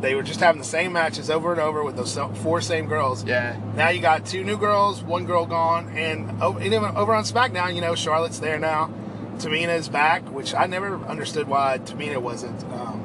They 0.00 0.16
were 0.16 0.24
just 0.24 0.40
having 0.40 0.60
the 0.60 0.66
same 0.66 0.92
matches 0.92 1.30
over 1.30 1.52
and 1.52 1.60
over 1.60 1.84
with 1.84 1.94
those 1.94 2.18
four 2.42 2.60
same 2.60 2.86
girls. 2.86 3.22
Yeah, 3.22 3.60
Now 3.76 3.90
you 3.90 4.00
got 4.00 4.26
two 4.26 4.42
new 4.42 4.56
girls, 4.58 5.04
one 5.04 5.24
girl 5.24 5.46
gone, 5.46 5.88
and 5.90 6.42
over 6.42 7.14
on 7.14 7.22
SmackDown, 7.22 7.76
you 7.76 7.80
know, 7.80 7.94
Charlotte's 7.94 8.40
there 8.40 8.58
now. 8.58 8.90
Tamina's 9.36 9.88
back, 9.88 10.22
which 10.32 10.52
I 10.52 10.66
never 10.66 10.96
understood 11.06 11.46
why 11.46 11.78
Tamina 11.78 12.18
wasn't 12.18 12.60
um, 12.72 12.99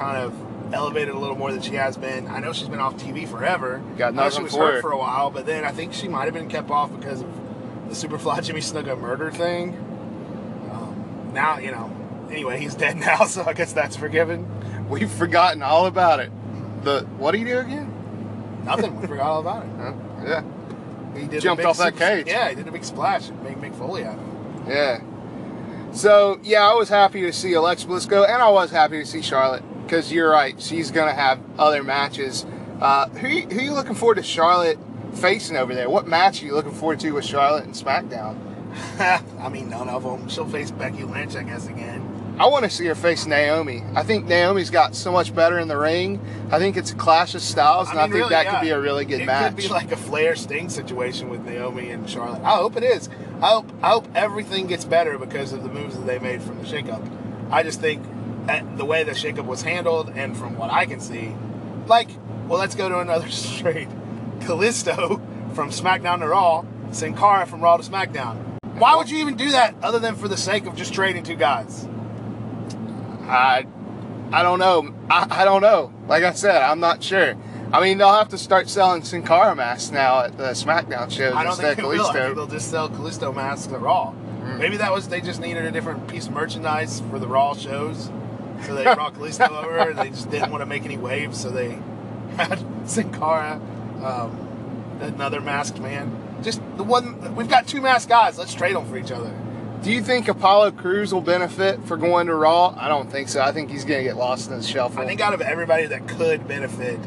kind 0.00 0.16
of 0.16 0.72
elevated 0.74 1.14
a 1.14 1.18
little 1.18 1.36
more 1.36 1.52
than 1.52 1.60
she 1.60 1.74
has 1.74 1.96
been. 1.96 2.26
I 2.28 2.38
know 2.40 2.52
she's 2.52 2.68
been 2.68 2.80
off 2.80 2.96
TV 2.96 3.28
forever. 3.28 3.82
Got 3.98 4.14
I 4.14 4.16
know 4.16 4.30
she 4.30 4.42
was 4.42 4.52
for 4.54 4.66
hurt 4.66 4.74
her. 4.76 4.80
for 4.80 4.92
a 4.92 4.98
while, 4.98 5.30
but 5.30 5.44
then 5.44 5.64
I 5.64 5.72
think 5.72 5.92
she 5.92 6.08
might 6.08 6.24
have 6.24 6.34
been 6.34 6.48
kept 6.48 6.70
off 6.70 6.90
because 6.98 7.20
of 7.22 7.28
the 7.88 7.94
Superfly 7.94 8.42
Jimmy 8.46 8.60
Snuka 8.60 8.98
murder 8.98 9.30
thing. 9.30 9.74
Um, 10.72 11.30
now, 11.34 11.58
you 11.58 11.70
know, 11.70 11.90
anyway, 12.30 12.58
he's 12.58 12.74
dead 12.74 12.96
now, 13.08 13.24
so 13.24 13.44
I 13.44 13.52
guess 13.52 13.72
that's 13.72 13.96
forgiven. 13.96 14.48
we've 14.88 15.10
forgotten 15.10 15.62
all 15.62 15.86
about 15.86 16.20
it. 16.20 16.30
The 16.84 17.02
what 17.18 17.32
do 17.32 17.38
you 17.38 17.44
do 17.46 17.58
again? 17.58 18.62
Nothing. 18.64 18.98
We 19.00 19.06
forgot 19.06 19.26
all 19.26 19.40
about 19.40 19.64
it. 19.64 19.70
Huh? 19.78 19.92
Yeah, 20.24 20.42
He 21.20 21.26
did 21.26 21.42
Jumped 21.42 21.64
off 21.64 21.78
that 21.78 21.96
cage. 21.96 22.26
Yeah, 22.26 22.48
he 22.48 22.54
did 22.54 22.66
a 22.68 22.72
big 22.72 22.84
splash 22.84 23.28
and 23.28 23.42
made 23.42 23.56
Mick 23.56 23.74
Foley 23.76 24.04
out 24.04 24.18
of 24.18 24.24
him. 24.24 24.64
yeah. 24.68 25.00
So 25.92 26.38
yeah, 26.44 26.62
I 26.70 26.74
was 26.74 26.88
happy 26.88 27.22
to 27.22 27.32
see 27.32 27.52
Alexa 27.54 27.86
Bliss 27.88 28.06
go, 28.06 28.22
and 28.24 28.40
I 28.40 28.48
was 28.50 28.70
happy 28.70 29.00
to 29.00 29.04
see 29.06 29.20
Charlotte 29.22 29.64
because 29.90 30.12
you're 30.12 30.30
right. 30.30 30.60
She's 30.62 30.92
going 30.92 31.08
to 31.08 31.14
have 31.14 31.40
other 31.58 31.82
matches. 31.82 32.46
Uh, 32.80 33.08
who 33.08 33.28
who 33.28 33.60
you 33.60 33.74
looking 33.74 33.96
forward 33.96 34.14
to 34.14 34.22
Charlotte 34.22 34.78
facing 35.14 35.56
over 35.56 35.74
there? 35.74 35.90
What 35.90 36.06
match 36.06 36.42
are 36.42 36.46
you 36.46 36.54
looking 36.54 36.72
forward 36.72 37.00
to 37.00 37.10
with 37.10 37.24
Charlotte 37.24 37.64
and 37.64 37.74
SmackDown? 37.74 38.38
I 39.40 39.48
mean, 39.48 39.68
none 39.68 39.88
of 39.88 40.04
them. 40.04 40.28
She'll 40.28 40.48
face 40.48 40.70
Becky 40.70 41.02
Lynch, 41.02 41.34
I 41.34 41.42
guess, 41.42 41.66
again. 41.66 42.06
I 42.38 42.46
want 42.46 42.64
to 42.64 42.70
see 42.70 42.86
her 42.86 42.94
face 42.94 43.26
Naomi. 43.26 43.82
I 43.96 44.04
think 44.04 44.26
Naomi's 44.26 44.70
got 44.70 44.94
so 44.94 45.10
much 45.10 45.34
better 45.34 45.58
in 45.58 45.66
the 45.66 45.76
ring. 45.76 46.24
I 46.52 46.58
think 46.58 46.76
it's 46.76 46.92
a 46.92 46.94
clash 46.94 47.34
of 47.34 47.42
styles, 47.42 47.90
and 47.90 47.98
I, 47.98 48.04
mean, 48.04 48.12
think 48.12 48.14
really, 48.14 48.30
that 48.30 48.44
yeah. 48.44 48.52
could 48.52 48.64
be 48.64 48.70
a 48.70 48.80
really 48.80 49.04
good 49.04 49.22
it 49.22 49.26
match. 49.26 49.52
It 49.52 49.56
could 49.56 49.64
be 49.64 49.68
like 49.68 49.90
a 49.90 49.96
Flair 49.96 50.36
Sting 50.36 50.68
situation 50.68 51.28
with 51.28 51.44
Naomi 51.44 51.90
and 51.90 52.08
Charlotte. 52.08 52.42
I 52.42 52.56
hope 52.56 52.76
it 52.76 52.84
is. 52.84 53.10
I 53.42 53.48
hope 53.48 53.66
I 53.82 53.90
hope 53.90 54.06
everything 54.14 54.68
gets 54.68 54.84
better 54.84 55.18
because 55.18 55.52
of 55.52 55.64
the 55.64 55.68
moves 55.68 55.96
that 55.96 56.06
they 56.06 56.20
made 56.20 56.40
from 56.40 56.62
the 56.62 56.64
shakeup. 56.64 57.04
I 57.50 57.64
just 57.64 57.80
think 57.80 58.02
that 58.50 58.76
the 58.76 58.84
way 58.84 59.04
the 59.04 59.12
shakeup 59.12 59.46
was 59.46 59.62
handled, 59.62 60.10
and 60.16 60.36
from 60.36 60.56
what 60.56 60.70
I 60.70 60.84
can 60.84 60.98
see, 60.98 61.32
like, 61.86 62.08
well, 62.48 62.58
let's 62.58 62.74
go 62.74 62.88
to 62.88 62.98
another 62.98 63.30
straight. 63.30 63.88
Kalisto 64.40 65.20
from 65.54 65.70
SmackDown 65.70 66.20
to 66.20 66.28
Raw, 66.28 66.64
Sin 66.90 67.14
Cara 67.14 67.46
from 67.46 67.60
Raw 67.60 67.76
to 67.76 67.88
SmackDown. 67.88 68.58
Why 68.78 68.96
would 68.96 69.10
you 69.10 69.18
even 69.18 69.36
do 69.36 69.50
that 69.50 69.74
other 69.82 69.98
than 69.98 70.16
for 70.16 70.26
the 70.26 70.36
sake 70.36 70.66
of 70.66 70.74
just 70.74 70.92
trading 70.92 71.22
two 71.22 71.36
guys? 71.36 71.86
I, 73.22 73.66
I 74.32 74.42
don't 74.42 74.58
know. 74.58 74.94
I, 75.10 75.42
I 75.42 75.44
don't 75.44 75.60
know. 75.60 75.92
Like 76.08 76.24
I 76.24 76.32
said, 76.32 76.62
I'm 76.62 76.80
not 76.80 77.02
sure. 77.02 77.36
I 77.72 77.80
mean, 77.80 77.98
they'll 77.98 78.12
have 78.12 78.30
to 78.30 78.38
start 78.38 78.68
selling 78.68 79.04
Sin 79.04 79.22
Cara 79.22 79.54
masks 79.54 79.92
now 79.92 80.24
at 80.24 80.36
the 80.36 80.50
SmackDown 80.52 81.10
shows 81.10 81.34
I 81.34 81.44
don't 81.44 81.52
instead 81.52 81.76
think 81.76 81.88
will. 81.88 82.06
I 82.06 82.12
think 82.12 82.34
they'll 82.34 82.46
just 82.46 82.70
sell 82.70 82.88
Kalisto 82.88 83.32
masks 83.34 83.72
at 83.72 83.80
Raw. 83.80 84.12
Mm. 84.40 84.58
Maybe 84.58 84.76
that 84.78 84.92
was 84.92 85.06
they 85.08 85.20
just 85.20 85.40
needed 85.40 85.64
a 85.64 85.70
different 85.70 86.08
piece 86.08 86.26
of 86.26 86.32
merchandise 86.32 87.02
for 87.10 87.20
the 87.20 87.28
Raw 87.28 87.54
shows, 87.54 88.10
so 88.66 88.74
they 88.74 88.84
brought 88.84 89.14
Kalisto 89.14 89.48
over. 89.50 89.78
and 89.90 89.98
They 89.98 90.10
just 90.10 90.30
didn't 90.30 90.50
want 90.50 90.62
to 90.62 90.66
make 90.66 90.84
any 90.84 90.96
waves, 90.96 91.40
so 91.40 91.50
they 91.50 91.78
had 92.36 92.64
Sin 92.88 93.12
Cara, 93.12 93.60
um, 94.02 94.98
another 95.00 95.40
masked 95.40 95.80
man. 95.80 96.16
Just 96.42 96.60
the 96.76 96.84
one. 96.84 97.34
We've 97.34 97.48
got 97.48 97.66
two 97.66 97.80
masked 97.80 98.08
guys. 98.08 98.38
Let's 98.38 98.54
trade 98.54 98.74
them 98.76 98.86
for 98.86 98.96
each 98.96 99.12
other. 99.12 99.32
Do 99.82 99.90
you 99.90 100.02
think 100.02 100.28
Apollo 100.28 100.72
Crews 100.72 101.12
will 101.12 101.22
benefit 101.22 101.82
for 101.86 101.96
going 101.96 102.26
to 102.26 102.34
Raw? 102.34 102.74
I 102.78 102.88
don't 102.88 103.10
think 103.10 103.28
so. 103.30 103.40
I 103.40 103.50
think 103.52 103.70
he's 103.70 103.84
going 103.84 104.00
to 104.00 104.04
get 104.04 104.16
lost 104.16 104.50
in 104.50 104.56
the 104.58 104.62
shuffle. 104.62 105.00
I 105.00 105.06
think 105.06 105.20
out 105.22 105.32
of 105.32 105.40
everybody 105.40 105.86
that 105.86 106.06
could 106.06 106.46
benefit 106.46 106.98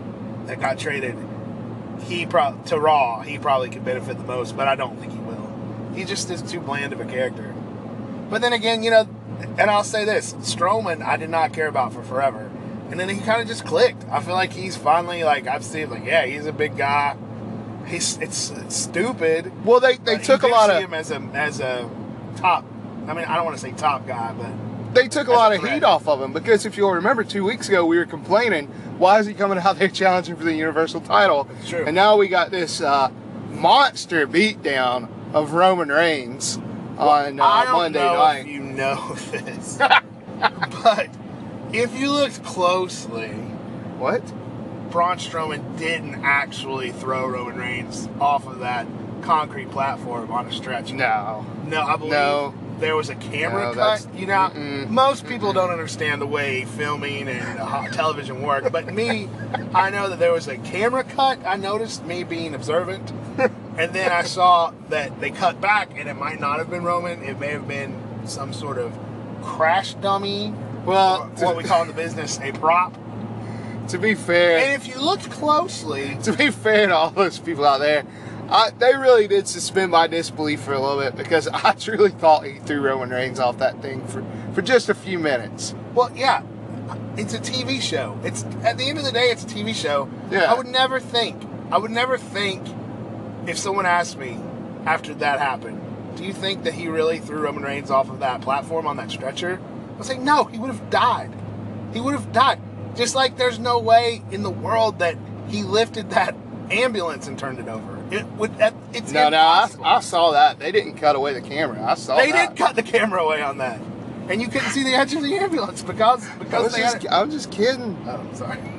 that 0.48 0.60
got 0.60 0.79
traded, 0.79 1.15
he 2.03 2.25
pro- 2.25 2.57
to 2.65 2.79
Raw, 2.79 3.22
he 3.22 3.38
probably 3.38 3.69
could 3.69 3.86
benefit 3.86 4.17
the 4.17 4.24
most, 4.24 4.57
but 4.57 4.67
I 4.67 4.75
don't 4.75 5.00
think 5.00 5.13
he 5.13 5.19
will. 5.19 5.53
He 5.95 6.03
just 6.03 6.31
is 6.31 6.41
too 6.41 6.60
bland 6.60 6.93
of 6.93 7.00
a 7.00 7.05
character. 7.05 7.53
But 8.29 8.41
then 8.41 8.53
again, 8.53 8.81
you 8.81 8.89
know, 8.89 9.07
and 9.57 9.69
I'll 9.69 9.83
say 9.83 10.05
this: 10.05 10.33
Strowman, 10.35 11.01
I 11.01 11.17
did 11.17 11.29
not 11.29 11.53
care 11.53 11.67
about 11.67 11.93
for 11.93 12.03
forever, 12.03 12.51
and 12.89 12.99
then 12.99 13.09
he 13.09 13.19
kind 13.19 13.41
of 13.41 13.47
just 13.47 13.65
clicked. 13.65 14.05
I 14.09 14.21
feel 14.21 14.33
like 14.33 14.51
he's 14.53 14.75
finally 14.75 15.23
like 15.23 15.47
I've 15.47 15.63
seen 15.63 15.89
like 15.89 16.05
yeah, 16.05 16.25
he's 16.25 16.45
a 16.45 16.53
big 16.53 16.77
guy. 16.77 17.15
He's 17.87 18.17
it's, 18.17 18.49
it's 18.51 18.75
stupid. 18.75 19.51
well, 19.65 19.79
they, 19.79 19.97
they 19.97 20.17
took 20.17 20.43
a 20.43 20.47
lot 20.47 20.69
of 20.69 20.81
him 20.81 20.93
as 20.93 21.11
a 21.11 21.19
as 21.33 21.59
a 21.59 21.89
top. 22.37 22.65
I 23.07 23.13
mean, 23.13 23.25
I 23.25 23.35
don't 23.35 23.45
want 23.45 23.57
to 23.57 23.61
say 23.61 23.73
top 23.73 24.07
guy, 24.07 24.33
but 24.33 24.51
they 24.93 25.07
took 25.07 25.27
a 25.27 25.31
lot 25.31 25.53
of 25.53 25.63
heat 25.63 25.83
off 25.83 26.07
of 26.07 26.21
him 26.21 26.33
because 26.33 26.65
if 26.65 26.77
you'll 26.77 26.91
remember 26.91 27.23
two 27.23 27.43
weeks 27.43 27.67
ago 27.67 27.85
we 27.85 27.97
were 27.97 28.05
complaining 28.05 28.67
why 28.97 29.19
is 29.19 29.25
he 29.25 29.33
coming 29.33 29.57
out 29.57 29.79
there 29.79 29.87
challenging 29.89 30.35
for 30.35 30.43
the 30.43 30.53
universal 30.53 31.01
title 31.01 31.47
and 31.71 31.95
now 31.95 32.15
we 32.15 32.27
got 32.27 32.51
this 32.51 32.81
uh, 32.81 33.09
monster 33.49 34.27
beatdown 34.27 35.09
of 35.33 35.53
roman 35.53 35.89
reigns 35.89 36.57
on 36.97 37.39
uh, 37.39 37.65
monday 37.71 37.99
night 37.99 38.45
you 38.45 38.59
know 38.73 39.15
this, 39.31 39.77
but 40.83 41.09
if 41.71 41.97
you 41.97 42.11
looked 42.11 42.43
closely, 42.43 43.29
what 43.97 44.21
Braun 44.91 45.17
Strowman 45.17 45.77
didn't 45.77 46.23
actually 46.23 46.91
throw 46.91 47.27
Roman 47.27 47.57
Reigns 47.57 48.07
off 48.19 48.45
of 48.47 48.59
that 48.59 48.85
concrete 49.23 49.71
platform 49.71 50.29
on 50.31 50.45
a 50.47 50.51
stretcher. 50.51 50.95
no 50.95 51.45
No, 51.65 51.81
I 51.81 51.95
believe 51.95 52.11
No. 52.11 52.53
there 52.79 52.95
was 52.95 53.09
a 53.09 53.15
camera 53.15 53.69
No, 53.69 53.73
cut. 53.73 54.05
You 54.15 54.27
know, 54.27 54.51
mm-mm, 54.53 54.89
most 54.89 55.25
people 55.25 55.53
don't 55.53 55.69
understand 55.71 56.21
the 56.21 56.27
way 56.27 56.65
filming 56.65 57.27
and 57.29 57.59
uh, 57.59 57.87
television 57.91 58.41
work, 58.41 58.69
but 58.71 58.93
me, 58.93 59.29
I 59.73 59.89
know 59.89 60.09
that 60.09 60.19
there 60.19 60.33
was 60.33 60.47
a 60.47 60.57
camera 60.57 61.03
cut. 61.05 61.39
I 61.45 61.55
noticed 61.55 62.05
me 62.05 62.23
being 62.25 62.53
observant, 62.53 63.11
and 63.77 63.93
then 63.93 64.11
I 64.11 64.23
saw 64.23 64.73
that 64.89 65.19
they 65.21 65.31
cut 65.31 65.61
back, 65.61 65.97
and 65.97 66.09
it 66.09 66.15
might 66.15 66.39
not 66.41 66.57
have 66.59 66.69
been 66.69 66.83
Roman. 66.83 67.23
It 67.23 67.39
may 67.39 67.51
have 67.51 67.67
been 67.67 67.97
some 68.25 68.53
sort 68.53 68.77
of 68.77 68.97
crash 69.41 69.93
dummy. 69.95 70.53
well 70.85 71.25
what 71.39 71.55
we 71.57 71.63
call 71.63 71.81
in 71.81 71.87
the 71.87 71.93
business 71.93 72.39
a 72.41 72.51
prop. 72.53 72.93
to 73.89 73.97
be 73.97 74.15
fair 74.15 74.59
And 74.59 74.73
if 74.73 74.87
you 74.87 75.01
looked 75.01 75.29
closely, 75.29 76.17
to 76.23 76.33
be 76.33 76.49
fair 76.51 76.87
to 76.87 76.95
all 76.95 77.09
those 77.11 77.39
people 77.39 77.65
out 77.65 77.79
there, 77.79 78.05
I, 78.49 78.71
they 78.77 78.95
really 78.95 79.27
did 79.27 79.47
suspend 79.47 79.91
my 79.91 80.07
disbelief 80.07 80.61
for 80.61 80.73
a 80.73 80.79
little 80.79 80.99
bit 80.99 81.15
because 81.15 81.47
I 81.53 81.71
truly 81.73 82.11
thought 82.11 82.45
he 82.45 82.59
threw 82.59 82.81
Roman 82.81 83.09
Reigns 83.09 83.39
off 83.39 83.57
that 83.59 83.81
thing 83.81 84.05
for, 84.07 84.25
for 84.53 84.61
just 84.61 84.89
a 84.89 84.93
few 84.93 85.17
minutes. 85.19 85.73
Well, 85.93 86.11
yeah, 86.15 86.43
it's 87.17 87.33
a 87.33 87.39
TV 87.39 87.81
show. 87.81 88.19
It's 88.23 88.43
at 88.63 88.77
the 88.77 88.85
end 88.89 88.97
of 88.97 89.05
the 89.05 89.11
day, 89.11 89.29
it's 89.29 89.43
a 89.43 89.47
TV 89.47 89.73
show. 89.73 90.09
Yeah. 90.31 90.51
I 90.51 90.55
would 90.55 90.67
never 90.67 90.99
think. 90.99 91.41
I 91.71 91.77
would 91.77 91.91
never 91.91 92.17
think 92.17 92.61
if 93.47 93.57
someone 93.57 93.85
asked 93.85 94.17
me 94.17 94.39
after 94.85 95.13
that 95.15 95.39
happened, 95.39 95.81
do 96.15 96.24
you 96.24 96.34
think 96.34 96.63
that 96.63 96.74
he 96.74 96.88
really 96.88 97.20
threw 97.20 97.39
Roman 97.39 97.63
Reigns 97.63 97.89
off 97.91 98.10
of 98.10 98.20
that 98.20 98.41
platform 98.41 98.88
on 98.88 98.98
that 98.98 99.12
stretcher? 99.12 99.60
I'd 100.00 100.05
say 100.05 100.17
no. 100.17 100.46
He 100.46 100.58
would 100.60 100.70
have 100.72 100.89
died. 100.89 101.32
He 101.93 102.01
would 102.01 102.13
have 102.13 102.32
died. 102.32 102.60
Just 102.96 103.15
like 103.15 103.38
there's 103.38 103.60
no 103.60 103.79
way 103.79 104.22
in 104.32 104.43
the 104.43 104.50
world 104.50 105.00
that 105.00 105.17
he 105.48 105.63
lifted 105.63 106.12
that 106.12 106.36
ambulance 106.72 107.27
and 107.27 107.38
turned 107.38 107.60
it 107.60 107.67
over. 107.67 108.00
It 108.12 108.25
would. 108.34 108.58
that- 108.58 108.74
It's 108.93 109.12
No, 109.12 109.29
no, 109.29 109.38
I. 109.38 109.70
I 109.84 110.00
saw 110.00 110.32
that. 110.32 110.60
They 110.60 110.72
didn't 110.72 110.96
cut 110.98 111.15
away 111.15 111.34
the 111.34 111.41
camera. 111.41 111.84
I 111.84 111.96
saw 111.96 112.17
They 112.17 112.32
that. 112.32 112.50
did 112.50 112.58
cut 112.58 112.75
the 112.75 112.84
camera 112.84 113.22
away 113.24 113.41
on 113.41 113.58
that, 113.60 113.79
and 114.29 114.41
you 114.41 114.48
couldn't 114.48 114.70
see 114.70 114.84
the 114.84 114.93
edge 114.93 115.13
of 115.13 115.24
the 115.24 115.36
ambulance 115.36 115.82
because 115.82 116.27
I 116.27 116.36
because 116.38 116.63
was, 116.65 116.74
they 116.74 116.82
just. 116.82 117.08
I 117.08 117.24
was 117.24 117.34
just 117.34 117.51
kidding. 117.51 117.98
Oh, 118.08 118.24
sorry. 118.34 118.60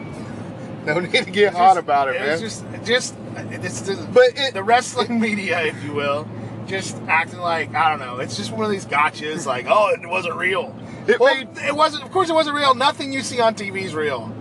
No 0.85 1.01
need 1.01 1.13
to 1.25 1.31
get 1.31 1.55
hot 1.55 1.79
about 1.79 2.09
it, 2.09 2.17
it 2.17 2.21
man. 2.21 2.39
just, 2.41 2.63
just, 2.85 3.15
it's 3.51 3.87
just 3.87 4.13
But 4.13 4.37
it- 4.37 4.53
the 4.53 4.63
wrestling 4.63 5.19
media, 5.19 5.63
if 5.63 5.83
you 5.83 5.95
will, 5.95 6.29
just 6.67 6.97
acting 7.09 7.39
like 7.41 7.75
I 7.75 7.91
don't 7.91 8.01
know. 8.01 8.19
It's 8.19 8.37
just 8.37 8.53
one 8.53 8.65
of 8.65 8.71
these 8.71 8.87
gotchas, 8.87 9.47
like, 9.47 9.67
oh, 9.69 9.91
it 9.91 10.07
wasn't 10.09 10.37
real. 10.37 10.75
It 11.07 11.21
well, 11.21 11.35
made- 11.35 11.59
it 11.59 11.75
wasn't. 11.75 12.05
Of 12.05 12.11
course, 12.11 12.29
it 12.31 12.35
wasn't 12.35 12.57
real. 12.57 12.75
Nothing 12.75 13.13
you 13.13 13.23
see 13.23 13.41
on 13.41 13.55
TV 13.55 13.83
is 13.83 13.95
real. 13.95 14.33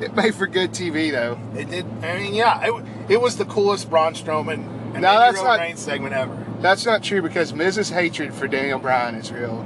it 0.00 0.14
made 0.16 0.34
for 0.34 0.46
good 0.46 0.72
TV, 0.72 1.10
though. 1.12 1.38
It 1.58 1.70
did. 1.70 1.86
I 2.02 2.18
mean, 2.18 2.34
yeah, 2.34 2.60
it, 2.64 2.84
it 3.08 3.20
was 3.20 3.36
the 3.36 3.44
coolest 3.44 3.88
Braun 3.90 4.14
Strowman 4.14 4.66
and 4.94 5.02
No, 5.02 5.18
that's 5.18 5.42
not- 5.42 5.60
Reigns 5.60 5.80
segment 5.80 6.14
ever. 6.14 6.36
That's 6.60 6.86
not 6.86 7.02
true 7.02 7.22
because 7.22 7.52
Miz's 7.52 7.88
hatred 7.88 8.32
for 8.34 8.46
Daniel 8.46 8.78
Bryan 8.78 9.16
is 9.16 9.32
real. 9.32 9.64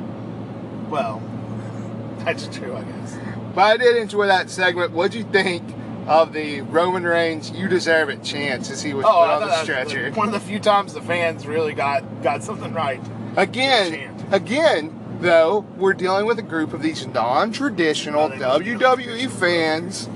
Well, 0.88 1.22
that's 2.18 2.46
true, 2.48 2.74
I 2.76 2.82
guess. 2.84 3.16
But 3.54 3.62
I 3.62 3.76
did 3.76 3.96
enjoy 3.96 4.26
that 4.26 4.50
segment. 4.50 4.92
What'd 4.92 5.14
you 5.14 5.24
think 5.24 5.62
of 6.06 6.32
the 6.32 6.60
Roman 6.62 7.04
Reigns 7.04 7.50
"You 7.50 7.68
Deserve 7.68 8.08
It" 8.10 8.22
chance 8.22 8.70
as 8.70 8.82
he 8.82 8.94
was 8.94 9.04
Oh, 9.06 9.10
put 9.10 9.30
on 9.30 9.40
the 9.48 9.62
stretcher? 9.62 10.10
one 10.12 10.28
of 10.28 10.32
the 10.34 10.40
few 10.40 10.58
times 10.60 10.94
the 10.94 11.02
fans 11.02 11.46
really 11.46 11.72
got 11.74 12.22
got 12.22 12.42
something 12.44 12.72
right. 12.72 13.00
Again, 13.36 14.26
again, 14.32 15.18
though, 15.20 15.60
we're 15.76 15.92
dealing 15.94 16.26
with 16.26 16.38
a 16.38 16.42
group 16.42 16.72
of 16.72 16.80
these 16.82 17.06
non-traditional 17.06 18.28
they 18.28 18.38
must 18.38 18.64
be 18.64 18.70
WWE 18.72 19.30
fans. 19.30 20.08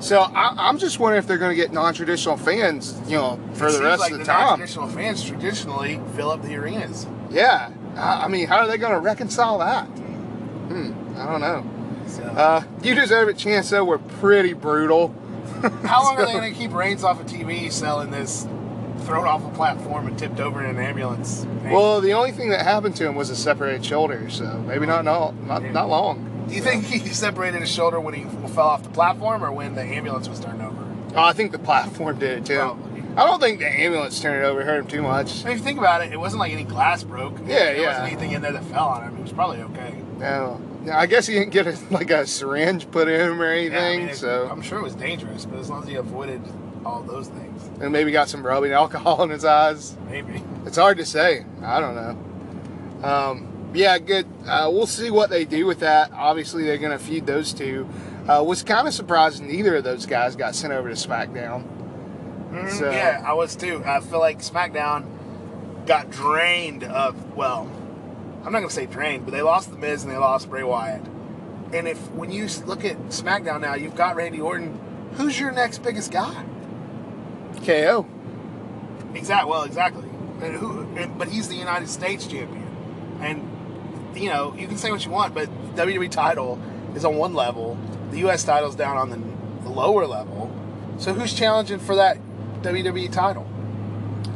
So 0.00 0.20
I, 0.20 0.54
I'm 0.56 0.78
just 0.78 0.98
wondering 0.98 1.18
if 1.18 1.26
they're 1.26 1.36
going 1.36 1.50
to 1.54 1.60
get 1.62 1.72
non-traditional 1.72 2.38
fans, 2.38 2.98
you 3.06 3.16
know, 3.16 3.38
for 3.52 3.66
It 3.68 3.72
the 3.72 3.82
rest 3.82 4.00
like 4.00 4.12
of 4.12 4.18
the 4.18 4.24
the 4.24 4.30
time. 4.32 4.46
non-traditional 4.46 4.88
fans 4.88 5.22
traditionally 5.22 6.00
fill 6.16 6.30
up 6.30 6.42
the 6.42 6.54
arenas. 6.56 7.06
Yeah, 7.30 7.70
I, 7.96 8.24
I 8.24 8.28
mean, 8.28 8.46
how 8.46 8.58
are 8.60 8.66
they 8.66 8.78
going 8.78 8.92
to 8.92 8.98
reconcile 8.98 9.58
that? 9.58 9.84
Hmm, 9.86 10.92
I 11.18 11.26
don't 11.26 11.40
know. 11.40 11.64
So. 12.06 12.22
Uh, 12.22 12.62
you 12.82 12.94
deserve 12.94 13.28
a 13.28 13.34
chance 13.34 13.70
though. 13.70 13.84
We're 13.84 13.98
pretty 13.98 14.52
brutal. 14.52 15.14
How 15.84 16.02
long 16.02 16.16
are 16.16 16.26
they 16.26 16.32
going 16.32 16.52
to 16.52 16.58
keep 16.58 16.72
Reigns 16.72 17.04
off 17.04 17.20
of 17.20 17.26
TV 17.26 17.70
selling 17.70 18.10
this 18.10 18.46
thrown 19.00 19.26
off 19.26 19.44
a 19.44 19.50
platform 19.50 20.06
and 20.06 20.18
tipped 20.18 20.40
over 20.40 20.62
in 20.64 20.70
an 20.70 20.78
ambulance? 20.78 21.46
Well, 21.64 22.00
the 22.00 22.12
only 22.12 22.32
thing 22.32 22.50
that 22.50 22.62
happened 22.62 22.96
to 22.96 23.06
him 23.06 23.14
was 23.14 23.30
a 23.30 23.36
separated 23.36 23.84
shoulder, 23.84 24.30
so 24.30 24.58
maybe 24.66 24.86
not 24.86 25.04
not 25.04 25.34
not, 25.36 25.62
not 25.64 25.88
long. 25.88 26.46
do 26.48 26.54
you 26.54 26.62
think 26.62 26.84
he 26.84 26.98
separated 27.12 27.60
his 27.60 27.70
shoulder 27.70 28.00
when 28.00 28.14
he 28.14 28.24
fell 28.48 28.68
off 28.68 28.82
the 28.82 28.90
platform 28.90 29.44
or 29.44 29.52
when 29.52 29.74
the 29.74 29.82
ambulance 29.82 30.28
was 30.28 30.40
turned 30.40 30.62
over? 30.62 30.86
Oh, 31.14 31.22
I 31.22 31.32
think 31.32 31.52
the 31.52 31.58
platform 31.58 32.18
did 32.18 32.38
it 32.38 32.46
too. 32.46 32.58
Probably. 32.58 33.02
I 33.16 33.26
don't 33.26 33.40
think 33.40 33.58
the 33.58 33.68
ambulance 33.68 34.20
turned 34.20 34.42
it 34.42 34.46
over 34.46 34.64
hurt 34.64 34.80
him 34.80 34.86
too 34.86 35.02
much. 35.02 35.42
I 35.42 35.48
mean, 35.48 35.52
if 35.54 35.58
you 35.58 35.64
think 35.64 35.78
about 35.78 36.02
it, 36.02 36.12
it 36.12 36.20
wasn't 36.20 36.40
like 36.40 36.52
any 36.52 36.62
glass 36.62 37.02
broke. 37.02 37.38
Yeah, 37.40 37.46
there 37.46 37.76
yeah. 37.76 37.86
wasn't 37.88 38.06
anything 38.06 38.32
in 38.32 38.42
there 38.42 38.52
that 38.52 38.64
fell 38.64 38.86
on 38.86 39.02
him. 39.02 39.18
It 39.18 39.22
was 39.22 39.32
probably 39.32 39.60
okay. 39.62 40.00
No, 40.18 40.60
No, 40.82 40.92
I 40.92 41.06
guess 41.06 41.26
he 41.26 41.34
didn't 41.34 41.52
get 41.52 41.66
a, 41.66 41.78
like 41.90 42.10
a 42.10 42.26
syringe 42.26 42.90
put 42.90 43.06
in 43.08 43.20
him 43.20 43.40
or 43.42 43.54
Yeah, 43.54 43.78
I 43.78 43.82
anything. 43.82 44.06
mean, 44.06 44.14
so 44.14 44.48
I'm 44.50 44.62
sure 44.62 44.78
it 44.78 44.82
was 44.82 44.94
dangerous, 44.94 45.44
but 45.44 45.58
as 45.58 45.68
long 45.68 45.82
as 45.82 45.88
he 45.88 45.96
avoided 45.96 46.40
all 46.86 47.02
those 47.02 47.28
things, 47.28 47.68
and 47.80 47.92
maybe 47.92 48.10
got 48.12 48.28
some 48.30 48.44
rubbing 48.46 48.72
alcohol 48.82 49.22
in 49.22 49.30
his 49.30 49.44
eyes. 49.44 49.96
maybe. 50.08 50.42
It's 50.64 50.78
hard 50.78 50.96
to 50.98 51.04
say. 51.04 51.44
I 51.62 51.80
don't 51.80 51.94
know. 51.94 53.06
Um, 53.08 53.46
yeah, 53.74 53.98
good. 53.98 54.26
Uh, 54.46 54.68
we'll 54.72 54.86
see 54.86 55.10
what 55.10 55.30
they 55.30 55.44
do 55.44 55.66
with 55.66 55.80
that. 55.80 56.10
Obviously, 56.12 56.64
they're 56.64 56.78
going 56.78 56.96
to 56.96 57.02
feud 57.04 57.26
those 57.26 57.52
two. 57.52 57.88
Uh, 58.28 58.42
was 58.42 58.62
kind 58.62 58.86
of 58.88 58.94
surprised 58.94 59.42
neither 59.42 59.76
of 59.76 59.84
those 59.84 60.06
guys 60.06 60.36
got 60.36 60.54
sent 60.54 60.72
over 60.72 60.88
to 60.88 60.94
SmackDown. 60.94 61.64
Mm, 62.52 62.70
So- 62.70 62.90
yeah, 62.90 63.22
I 63.24 63.32
was 63.34 63.54
too. 63.56 63.82
I 63.84 64.00
feel 64.00 64.18
like 64.20 64.38
SmackDown 64.40 65.06
got 65.86 66.10
drained 66.10 66.84
of 66.84 67.36
well, 67.36 67.70
I'm 68.44 68.52
not 68.52 68.60
gonna 68.60 68.70
say 68.70 68.86
drained, 68.86 69.24
but 69.24 69.32
they 69.32 69.42
lost 69.42 69.70
the 69.70 69.76
Miz 69.76 70.02
and 70.02 70.12
they 70.12 70.16
lost 70.16 70.48
Bray 70.48 70.62
Wyatt. 70.62 71.02
And 71.72 71.86
if 71.86 71.98
when 72.12 72.30
you 72.30 72.48
look 72.66 72.84
at 72.84 72.96
SmackDown 73.08 73.60
now, 73.60 73.74
you've 73.74 73.94
got 73.94 74.16
Randy 74.16 74.40
Orton. 74.40 74.78
Who's 75.14 75.38
your 75.38 75.52
next 75.52 75.82
biggest 75.82 76.10
guy? 76.10 76.44
KO. 77.64 78.06
Exactly. 79.14 79.50
Well, 79.50 79.64
exactly. 79.64 80.08
And 80.42 80.56
who? 80.56 80.80
And, 80.96 81.18
but 81.18 81.28
he's 81.28 81.48
the 81.48 81.56
United 81.56 81.88
States 81.88 82.26
champion, 82.26 82.66
and 83.20 84.16
you 84.16 84.30
know 84.30 84.54
you 84.56 84.66
can 84.66 84.76
say 84.76 84.90
what 84.90 85.04
you 85.04 85.10
want, 85.10 85.34
but 85.34 85.48
WWE 85.76 86.10
title 86.10 86.60
is 86.94 87.04
on 87.04 87.16
one 87.16 87.34
level. 87.34 87.78
The 88.10 88.18
U.S. 88.20 88.42
title's 88.42 88.74
down 88.74 88.96
on 88.96 89.10
the, 89.10 89.18
the 89.62 89.70
lower 89.70 90.06
level. 90.06 90.50
So 90.98 91.12
who's 91.12 91.32
challenging 91.32 91.78
for 91.78 91.94
that 91.94 92.18
WWE 92.62 93.12
title? 93.12 93.46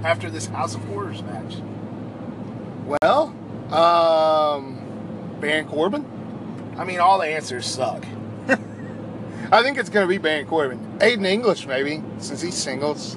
after 0.05 0.31
this 0.31 0.47
House 0.47 0.75
of 0.75 0.85
Horrors 0.85 1.23
match? 1.23 1.57
Well, 3.03 3.35
um, 3.73 5.37
Baron 5.41 5.67
Corbin. 5.67 6.05
I 6.77 6.85
mean, 6.85 7.01
all 7.01 7.19
the 7.19 7.27
answers 7.27 7.67
suck. 7.67 8.05
I 8.49 9.63
think 9.63 9.79
it's 9.79 9.89
going 9.89 10.05
to 10.05 10.09
be 10.09 10.19
Baron 10.19 10.47
Corbin. 10.47 10.99
Aiden 10.99 11.27
English, 11.27 11.67
maybe, 11.67 12.03
since 12.19 12.41
he's 12.41 12.55
singles. 12.55 13.17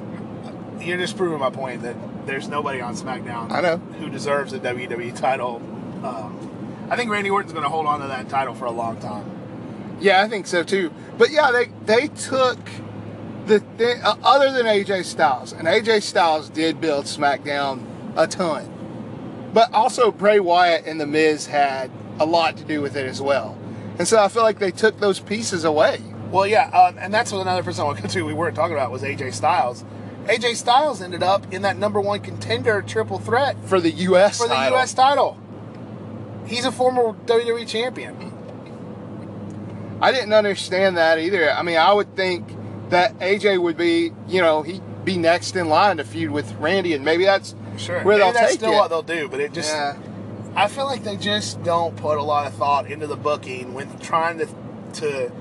You're 0.80 0.98
just 0.98 1.18
proving 1.18 1.40
my 1.40 1.50
point 1.50 1.82
that 1.82 1.96
there's 2.28 2.48
nobody 2.48 2.82
on 2.82 2.96
SmackDown 2.96 3.52
I 3.52 3.62
know. 3.62 3.78
who 3.78 4.10
deserves 4.10 4.54
a 4.54 4.60
WWE 4.60 5.16
title. 5.16 5.56
Um, 6.04 6.88
I 6.90 6.96
think 6.96 7.10
Randy 7.10 7.30
Orton's 7.30 7.54
going 7.54 7.64
to 7.64 7.70
hold 7.70 7.86
on 7.88 8.02
to 8.02 8.08
that 8.08 8.30
title 8.30 8.54
for 8.54 8.66
a 8.66 8.72
long 8.72 8.98
time. 8.98 9.98
Yeah, 10.00 10.22
I 10.22 10.28
think 10.28 10.46
so 10.46 10.64
too. 10.64 10.92
But 11.18 11.32
yeah, 11.32 11.52
they 11.52 11.66
they 11.86 12.08
took 12.08 12.60
the 13.48 13.60
thing 13.60 14.00
uh, 14.04 14.16
other 14.24 14.52
than 14.52 14.66
AJ 14.68 15.06
Styles, 15.06 15.54
and 15.54 15.68
AJ 15.68 16.04
Styles 16.04 16.50
did 16.50 16.80
build 16.80 17.06
SmackDown 17.06 17.84
a 18.16 18.28
ton. 18.28 18.72
But 19.58 19.74
also 19.74 20.12
Bray 20.12 20.40
Wyatt 20.40 20.86
and 20.86 21.02
The 21.02 21.08
Miz 21.08 21.48
had 21.48 21.90
a 22.20 22.28
lot 22.28 22.58
to 22.58 22.64
do 22.64 22.80
with 22.80 22.96
it 22.96 23.08
as 23.08 23.20
well. 23.20 23.58
And 23.98 24.08
so 24.08 24.24
I 24.24 24.28
feel 24.28 24.44
like 24.44 24.60
they 24.60 24.70
took 24.70 25.00
those 25.00 25.20
pieces 25.20 25.64
away. 25.64 26.00
Well, 26.30 26.46
yeah, 26.46 26.70
um, 26.70 27.00
and 27.00 27.12
that's 27.12 27.32
what 27.32 27.42
another 27.42 27.64
person 27.64 27.82
I 27.82 27.86
want 27.86 27.98
to 27.98 28.04
go 28.04 28.10
to 28.10 28.22
we 28.24 28.36
weren't 28.36 28.56
talking 28.56 28.76
about 28.76 28.92
was 28.92 29.02
AJ 29.02 29.34
Styles. 29.34 29.84
AJ 30.26 30.58
Styles 30.58 31.02
ended 31.02 31.24
up 31.24 31.52
in 31.52 31.64
that 31.64 31.76
number 31.76 32.00
one 32.00 32.20
contender 32.20 32.84
triple 32.84 33.18
threat 33.18 33.58
For 33.66 33.82
the 33.82 33.90
US 33.90 34.38
for 34.38 34.48
the 34.48 34.54
title. 34.54 34.78
U.S. 34.78 34.94
title. 34.94 35.40
He's 36.46 36.66
a 36.66 36.72
former 36.72 37.14
WWE 37.26 37.68
champion. 37.68 38.16
I 40.00 40.12
didn't 40.12 40.34
understand 40.34 40.98
that 40.98 41.18
either. 41.18 41.52
I 41.52 41.64
mean, 41.64 41.78
I 41.78 41.94
would 41.94 42.16
think 42.16 42.48
that 42.92 43.18
AJ 43.18 43.60
would 43.60 43.76
be, 43.76 44.12
you 44.28 44.40
know, 44.40 44.62
he'd 44.62 44.84
be 45.04 45.18
next 45.18 45.56
in 45.56 45.68
line 45.68 45.98
to 45.98 46.04
feud 46.04 46.30
with 46.30 46.54
Randy, 46.58 46.94
and 46.94 47.04
maybe 47.04 47.26
that's 47.26 47.56
Sure, 47.78 48.04
where 48.04 48.18
maybe 48.18 48.18
they'll 48.20 48.34
that's 48.34 48.52
take 48.52 48.60
still 48.60 48.74
it. 48.74 48.76
what 48.76 48.90
they'll 48.90 49.02
do, 49.02 49.28
but 49.30 49.40
it 49.40 49.54
just 49.54 49.74
yeah. 49.74 49.98
I 50.56 50.68
feel 50.68 50.86
like 50.86 51.04
they 51.04 51.18
just 51.18 51.62
don't 51.64 51.96
put 51.96 52.18
a 52.18 52.24
lot 52.24 52.48
of 52.48 52.54
thought 52.56 52.90
into 52.90 53.08
the 53.08 53.16
booking 53.16 53.74
when 53.74 54.00
trying 54.00 54.40
to 54.40 54.48
to 54.94 55.32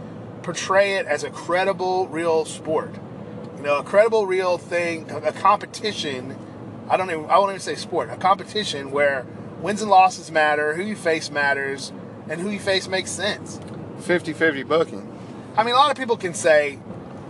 portray 0.43 0.95
it 0.97 1.07
as 1.07 1.25
a 1.25 1.31
credible, 1.31 2.07
real 2.09 2.45
sport. 2.45 2.95
You 3.57 3.63
know, 3.63 3.79
a 3.79 3.83
credible, 3.83 4.27
real 4.27 4.59
thing, 4.59 5.11
a 5.11 5.33
competition. 5.33 6.37
I 6.89 6.97
don't 6.97 7.11
even. 7.11 7.25
I 7.27 7.39
won't 7.39 7.51
even 7.51 7.61
say 7.61 7.75
sport. 7.75 8.11
A 8.11 8.17
competition 8.17 8.91
where 8.91 9.27
wins 9.61 9.83
and 9.83 9.91
losses 9.91 10.31
matter, 10.31 10.75
who 10.75 10.83
you 10.83 10.95
face 10.95 11.31
matters, 11.31 11.93
and 12.29 12.41
who 12.41 12.51
you 12.51 12.61
face 12.61 12.87
makes 12.89 13.11
sense. 13.11 13.59
50-50 14.01 14.69
booking. 14.69 15.19
I 15.57 15.65
mean, 15.65 15.75
a 15.75 15.79
lot 15.79 15.91
of 15.91 15.97
people 15.97 16.17
can 16.17 16.35
say, 16.35 16.79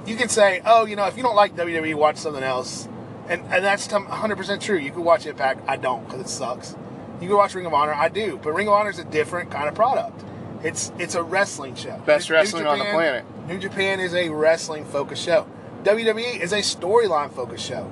you 0.04 0.16
can 0.16 0.28
say, 0.28 0.60
oh, 0.66 0.84
you 0.84 0.96
know, 0.96 1.06
if 1.06 1.16
you 1.16 1.22
don't 1.22 1.36
like 1.36 1.54
WWE, 1.54 1.94
watch 1.94 2.16
something 2.16 2.42
else. 2.42 2.88
And, 3.28 3.42
and 3.42 3.64
that's 3.64 3.88
100% 3.88 4.60
true. 4.60 4.78
You 4.78 4.90
can 4.90 5.04
watch 5.04 5.26
Impact. 5.26 5.68
I 5.68 5.76
don't 5.76 6.04
because 6.04 6.20
it 6.20 6.28
sucks. 6.28 6.76
You 7.20 7.28
can 7.28 7.36
watch 7.36 7.54
Ring 7.54 7.66
of 7.66 7.74
Honor. 7.74 7.94
I 7.94 8.08
do. 8.08 8.38
But 8.42 8.52
Ring 8.52 8.68
of 8.68 8.74
Honor 8.74 8.90
is 8.90 8.98
a 8.98 9.04
different 9.04 9.50
kind 9.50 9.68
of 9.68 9.74
product. 9.74 10.24
It's 10.62 10.92
it's 10.98 11.14
a 11.14 11.22
wrestling 11.22 11.74
show. 11.74 11.98
Best 12.06 12.28
New 12.28 12.36
wrestling 12.36 12.66
on 12.66 12.78
the 12.78 12.84
planet. 12.86 13.24
New 13.46 13.58
Japan 13.58 14.00
is 14.00 14.14
a 14.14 14.28
wrestling 14.30 14.84
focused 14.84 15.24
show. 15.24 15.46
WWE 15.84 16.40
is 16.40 16.52
a 16.52 16.58
storyline 16.58 17.32
focused 17.32 17.66
show. 17.66 17.90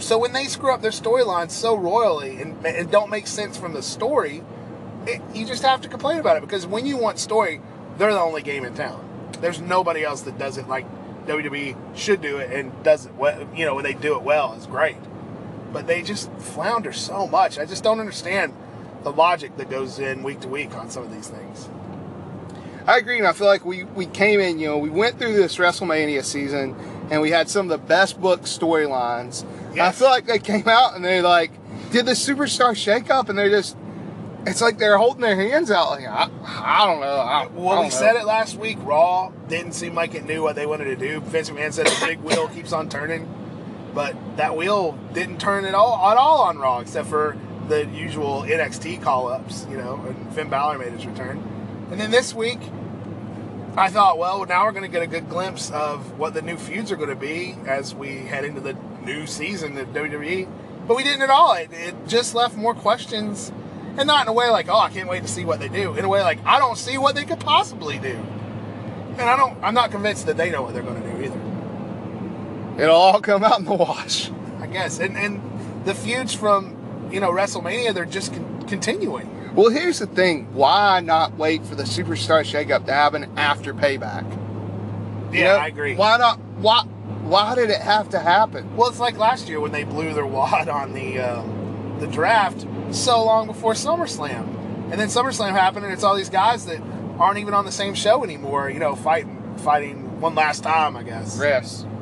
So 0.00 0.18
when 0.18 0.32
they 0.32 0.44
screw 0.44 0.72
up 0.72 0.80
their 0.80 0.92
storylines 0.92 1.50
so 1.50 1.76
royally 1.76 2.40
and, 2.40 2.64
and 2.64 2.90
don't 2.90 3.10
make 3.10 3.26
sense 3.26 3.56
from 3.56 3.74
the 3.74 3.82
story, 3.82 4.42
it, 5.06 5.20
you 5.34 5.44
just 5.44 5.62
have 5.62 5.80
to 5.82 5.88
complain 5.88 6.18
about 6.18 6.36
it 6.36 6.40
because 6.40 6.66
when 6.66 6.86
you 6.86 6.96
want 6.96 7.18
story, 7.18 7.60
they're 7.96 8.12
the 8.12 8.20
only 8.20 8.42
game 8.42 8.64
in 8.64 8.74
town. 8.74 9.04
There's 9.40 9.60
nobody 9.60 10.04
else 10.04 10.22
that 10.22 10.38
does 10.38 10.56
it 10.56 10.68
like 10.68 10.86
WWE 11.28 11.76
should 11.96 12.20
do 12.20 12.38
it 12.38 12.50
and 12.50 12.72
does 12.82 13.06
it 13.06 13.14
well. 13.14 13.46
You 13.54 13.66
know, 13.66 13.74
when 13.74 13.84
they 13.84 13.94
do 13.94 14.16
it 14.16 14.22
well, 14.22 14.54
it's 14.54 14.66
great. 14.66 14.96
But 15.72 15.86
they 15.86 16.02
just 16.02 16.32
flounder 16.38 16.92
so 16.92 17.26
much. 17.26 17.58
I 17.58 17.64
just 17.64 17.84
don't 17.84 18.00
understand 18.00 18.54
the 19.02 19.12
logic 19.12 19.56
that 19.58 19.70
goes 19.70 19.98
in 19.98 20.22
week 20.22 20.40
to 20.40 20.48
week 20.48 20.74
on 20.74 20.90
some 20.90 21.04
of 21.04 21.12
these 21.12 21.28
things. 21.28 21.68
I 22.86 22.96
agree, 22.96 23.18
and 23.18 23.26
I 23.26 23.34
feel 23.34 23.46
like 23.46 23.66
we, 23.66 23.84
we 23.84 24.06
came 24.06 24.40
in, 24.40 24.58
you 24.58 24.66
know, 24.66 24.78
we 24.78 24.88
went 24.88 25.18
through 25.18 25.34
this 25.34 25.56
WrestleMania 25.56 26.24
season, 26.24 26.74
and 27.10 27.20
we 27.20 27.30
had 27.30 27.50
some 27.50 27.70
of 27.70 27.80
the 27.80 27.86
best 27.86 28.18
book 28.18 28.42
storylines. 28.42 29.44
And 29.72 29.80
I 29.80 29.92
feel 29.92 30.08
like 30.08 30.24
they 30.24 30.38
came 30.38 30.66
out 30.66 30.96
and 30.96 31.04
they 31.04 31.20
like 31.20 31.50
did 31.90 32.06
the 32.06 32.12
superstar 32.12 32.70
shakeup, 32.70 33.28
and 33.28 33.38
they're 33.38 33.50
just, 33.50 33.76
it's 34.50 34.60
like 34.60 34.78
they're 34.78 34.98
holding 34.98 35.20
their 35.22 35.36
hands 35.36 35.70
out. 35.70 35.90
Like 35.90 36.06
I, 36.06 36.28
I 36.44 36.86
don't 36.86 37.00
know. 37.00 37.06
I, 37.16 37.42
I 37.42 37.46
Well, 37.48 37.76
don't 37.76 37.78
we 37.78 37.84
know. 37.84 37.90
said 37.90 38.16
it 38.16 38.24
last 38.24 38.56
week. 38.56 38.78
Raw 38.82 39.30
didn't 39.48 39.72
seem 39.72 39.94
like 39.94 40.14
it 40.14 40.24
knew 40.24 40.42
what 40.42 40.56
they 40.56 40.66
wanted 40.66 40.84
to 40.86 40.96
do. 40.96 41.20
Vince 41.20 41.50
McMahon 41.50 41.72
said 41.72 41.86
the 41.86 42.06
big 42.06 42.20
wheel 42.20 42.48
keeps 42.48 42.72
on 42.72 42.88
turning, 42.88 43.28
but 43.94 44.16
that 44.36 44.56
wheel 44.56 44.98
didn't 45.12 45.40
turn 45.40 45.64
at 45.64 45.74
all 45.74 46.10
at 46.10 46.16
all 46.16 46.42
on 46.42 46.58
Raw, 46.58 46.80
except 46.80 47.08
for 47.08 47.36
the 47.68 47.86
usual 47.86 48.42
NXT 48.42 49.02
call 49.02 49.28
ups. 49.28 49.66
You 49.70 49.76
know, 49.76 49.96
and 50.06 50.32
Finn 50.34 50.48
Balor 50.48 50.78
made 50.78 50.92
his 50.92 51.06
return. 51.06 51.38
And 51.90 52.00
then 52.00 52.10
this 52.10 52.34
week, 52.34 52.60
I 53.76 53.88
thought, 53.90 54.18
well, 54.18 54.44
now 54.44 54.64
we're 54.64 54.72
going 54.72 54.82
to 54.84 54.90
get 54.90 55.02
a 55.02 55.06
good 55.06 55.28
glimpse 55.28 55.70
of 55.70 56.18
what 56.18 56.34
the 56.34 56.42
new 56.42 56.56
feuds 56.56 56.90
are 56.90 56.96
going 56.96 57.08
to 57.10 57.14
be 57.16 57.54
as 57.66 57.94
we 57.94 58.16
head 58.18 58.44
into 58.44 58.60
the 58.60 58.76
new 59.04 59.26
season 59.26 59.78
of 59.78 59.88
WWE. 59.88 60.48
But 60.86 60.96
we 60.96 61.04
didn't 61.04 61.22
at 61.22 61.30
all. 61.30 61.54
It, 61.54 61.70
it 61.72 61.94
just 62.08 62.34
left 62.34 62.56
more 62.56 62.74
questions, 62.74 63.52
and 63.98 64.06
not 64.06 64.22
in 64.22 64.28
a 64.28 64.32
way 64.32 64.48
like, 64.50 64.68
oh, 64.68 64.78
I 64.78 64.90
can't 64.90 65.08
wait 65.08 65.22
to 65.22 65.28
see 65.28 65.44
what 65.44 65.60
they 65.60 65.68
do. 65.68 65.94
In 65.94 66.04
a 66.04 66.08
way 66.08 66.22
like, 66.22 66.38
I 66.46 66.58
don't 66.58 66.78
see 66.78 66.98
what 66.98 67.14
they 67.14 67.24
could 67.24 67.40
possibly 67.40 67.98
do, 67.98 68.16
and 69.18 69.22
I 69.22 69.36
don't. 69.36 69.58
I'm 69.62 69.74
not 69.74 69.90
convinced 69.90 70.26
that 70.26 70.36
they 70.36 70.50
know 70.50 70.62
what 70.62 70.74
they're 70.74 70.82
going 70.82 71.02
to 71.02 71.10
do 71.10 71.22
either. 71.24 71.40
It'll 72.82 72.96
all 72.96 73.20
come 73.20 73.44
out 73.44 73.58
in 73.58 73.64
the 73.64 73.74
wash. 73.74 74.30
I 74.60 74.66
guess, 74.66 74.98
and 75.00 75.16
and 75.16 75.40
the 75.84 75.94
feuds 75.94 76.34
from 76.34 77.08
you 77.12 77.20
know 77.20 77.30
WrestleMania, 77.30 77.92
they're 77.94 78.04
just 78.04 78.32
con- 78.32 78.64
continuing. 78.68 79.54
Well, 79.54 79.70
here's 79.70 79.98
the 79.98 80.06
thing: 80.06 80.52
why 80.54 81.00
not 81.00 81.36
wait 81.36 81.64
for 81.66 81.74
the 81.74 81.84
superstar 81.84 82.42
shakeup 82.44 82.86
to 82.86 82.92
happen 82.92 83.30
after 83.36 83.74
Payback? 83.74 84.30
You 85.32 85.40
Yeah, 85.40 85.54
know, 85.54 85.58
I 85.58 85.66
agree. 85.68 85.94
Why 85.96 86.16
not? 86.18 86.38
Why? 86.58 86.82
Why 87.22 87.54
did 87.54 87.70
it 87.70 87.80
have 87.80 88.08
to 88.10 88.18
happen? 88.20 88.76
Well, 88.76 88.88
it's 88.88 89.00
like 89.00 89.18
last 89.18 89.48
year 89.48 89.60
when 89.60 89.72
they 89.72 89.84
blew 89.84 90.14
their 90.14 90.26
wad 90.36 90.68
on 90.68 90.94
the 90.94 91.18
um, 91.18 91.96
the 92.00 92.06
draft 92.06 92.64
so 92.92 93.24
long 93.24 93.46
before 93.46 93.72
SummerSlam, 93.74 94.90
and 94.90 95.00
then 95.00 95.08
SummerSlam 95.08 95.50
happened, 95.52 95.84
and 95.84 95.92
it's 95.92 96.02
all 96.04 96.16
these 96.16 96.30
guys 96.30 96.66
that 96.66 96.80
aren't 97.18 97.38
even 97.38 97.54
on 97.54 97.64
the 97.64 97.72
same 97.72 97.94
show 97.94 98.24
anymore. 98.24 98.70
You 98.70 98.78
know, 98.78 98.94
fighting 98.94 99.54
fighting 99.58 100.20
one 100.20 100.34
last 100.34 100.62
time, 100.62 100.96
I 100.96 101.02
guess. 101.02 101.38
Rest. 101.38 101.86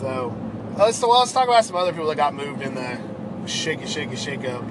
So 0.00 0.36
let's 0.76 1.00
well, 1.02 1.18
let's 1.18 1.32
talk 1.32 1.48
about 1.48 1.64
some 1.64 1.76
other 1.76 1.92
people 1.92 2.06
that 2.08 2.16
got 2.16 2.34
moved 2.34 2.62
in 2.62 2.74
the 2.74 2.98
shake 3.48 3.80
it, 3.80 3.88
shake 3.88 4.12
it, 4.12 4.18
shake 4.18 4.44
up. 4.44 4.62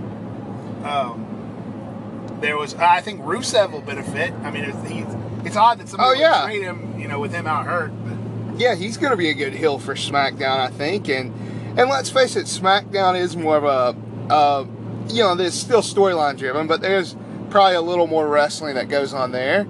Um, 0.85 2.37
there 2.39 2.57
was 2.57 2.75
I 2.75 3.01
think 3.01 3.21
Rusev 3.21 3.71
will 3.71 3.81
benefit. 3.81 4.31
I 4.43 4.51
mean, 4.51 4.63
it's, 4.63 4.89
he's, 4.89 5.05
it's 5.45 5.55
odd 5.57 5.79
that 5.79 5.89
somebody 5.89 6.07
Oh, 6.07 6.11
would 6.13 6.19
yeah. 6.19 6.43
trade 6.45 6.61
him, 6.61 6.97
you 6.99 7.07
know, 7.09 7.19
with 7.19 7.33
him 7.33 7.45
out 7.47 7.65
hurt. 7.65 7.91
But 8.05 8.59
Yeah, 8.59 8.75
he's 8.75 8.95
going 8.95 9.11
to 9.11 9.17
be 9.17 9.29
a 9.29 9.33
good 9.33 9.53
heel 9.53 9.79
for 9.79 9.95
SmackDown, 9.95 10.59
I 10.59 10.69
think. 10.69 11.09
And 11.09 11.33
and 11.77 11.89
let's 11.89 12.09
face 12.09 12.35
it, 12.37 12.45
SmackDown 12.45 13.19
is 13.19 13.35
more 13.35 13.57
of 13.57 13.63
a, 13.65 13.95
uh, 14.29 14.65
you 15.07 15.23
know, 15.23 15.35
there's 15.35 15.53
still 15.53 15.81
storyline 15.81 16.37
driven, 16.37 16.67
but 16.67 16.81
there's 16.81 17.15
probably 17.49 17.75
a 17.75 17.81
little 17.81 18.07
more 18.07 18.27
wrestling 18.27 18.75
that 18.75 18.89
goes 18.89 19.13
on 19.13 19.31
there. 19.31 19.67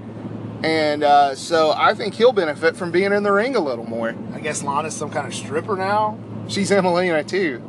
And 0.64 1.04
uh, 1.04 1.36
so 1.36 1.72
I 1.76 1.94
think 1.94 2.16
he'll 2.16 2.34
benefit 2.34 2.76
from 2.76 2.92
being 2.92 3.14
in 3.14 3.24
the 3.24 3.32
ring 3.32 3.56
a 3.56 3.60
little 3.60 3.86
more. 3.86 4.16
I 4.34 4.40
guess 4.40 4.64
Lana's 4.64 4.96
some 4.96 5.12
kind 5.12 5.28
of 5.28 5.36
stripper 5.36 5.76
now. 5.76 6.18
She's 6.48 6.72
Emmalina 6.72 7.28
too. 7.28 7.62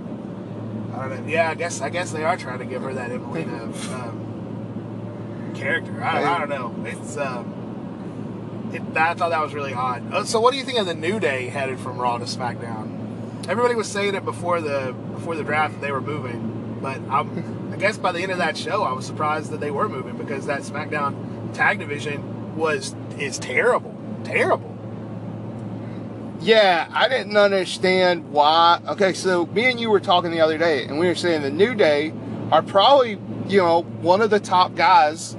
I 0.94 1.08
don't 1.08 1.26
know. 1.26 1.30
Yeah, 1.30 1.50
I 1.50 1.54
guess 1.54 1.80
I 1.80 1.90
guess 1.90 2.12
they 2.12 2.24
are 2.24 2.36
trying 2.36 2.60
to 2.60 2.64
give 2.64 2.82
her 2.82 2.94
that 2.94 3.10
Emmalina 3.10 3.62
um, 3.92 5.52
character. 5.54 6.02
I, 6.02 6.24
I 6.24 6.38
don't 6.38 6.48
know. 6.48 6.74
It's 6.88 7.16
um, 7.18 8.70
it, 8.72 8.82
I 8.96 9.14
thought 9.14 9.30
that 9.30 9.42
was 9.42 9.54
really 9.54 9.74
odd. 9.74 10.12
Uh, 10.12 10.24
so, 10.24 10.40
what 10.40 10.52
do 10.52 10.58
you 10.58 10.64
think 10.64 10.78
of 10.78 10.86
the 10.86 10.94
New 10.94 11.20
Day 11.20 11.48
headed 11.48 11.78
from 11.78 11.98
Raw 11.98 12.18
to 12.18 12.24
SmackDown? 12.24 13.48
Everybody 13.48 13.74
was 13.74 13.88
saying 13.88 14.14
it 14.14 14.24
before 14.24 14.60
the 14.60 14.94
before 15.14 15.36
the 15.36 15.44
draft 15.44 15.74
that 15.74 15.80
they 15.80 15.92
were 15.92 16.00
moving, 16.00 16.57
but 16.80 17.00
I'm, 17.10 17.72
I 17.72 17.76
guess 17.76 17.98
by 17.98 18.12
the 18.12 18.20
end 18.20 18.32
of 18.32 18.38
that 18.38 18.56
show, 18.56 18.82
I 18.82 18.92
was 18.92 19.06
surprised 19.06 19.50
that 19.50 19.60
they 19.60 19.70
were 19.70 19.88
moving 19.88 20.16
because 20.16 20.46
that 20.46 20.62
SmackDown 20.62 21.54
tag 21.54 21.78
division 21.78 22.56
was 22.56 22.94
is 23.18 23.38
terrible, 23.38 23.96
terrible. 24.24 24.74
Yeah, 26.40 26.88
I 26.92 27.08
didn't 27.08 27.36
understand 27.36 28.30
why. 28.30 28.80
Okay, 28.88 29.12
so 29.12 29.46
me 29.46 29.70
and 29.70 29.80
you 29.80 29.90
were 29.90 30.00
talking 30.00 30.30
the 30.30 30.40
other 30.40 30.58
day, 30.58 30.84
and 30.84 30.98
we 30.98 31.08
were 31.08 31.16
saying 31.16 31.42
the 31.42 31.50
New 31.50 31.74
Day 31.74 32.12
are 32.52 32.62
probably, 32.62 33.18
you 33.48 33.58
know, 33.58 33.82
one 33.82 34.20
of 34.20 34.30
the 34.30 34.40
top 34.40 34.74
guys 34.76 35.34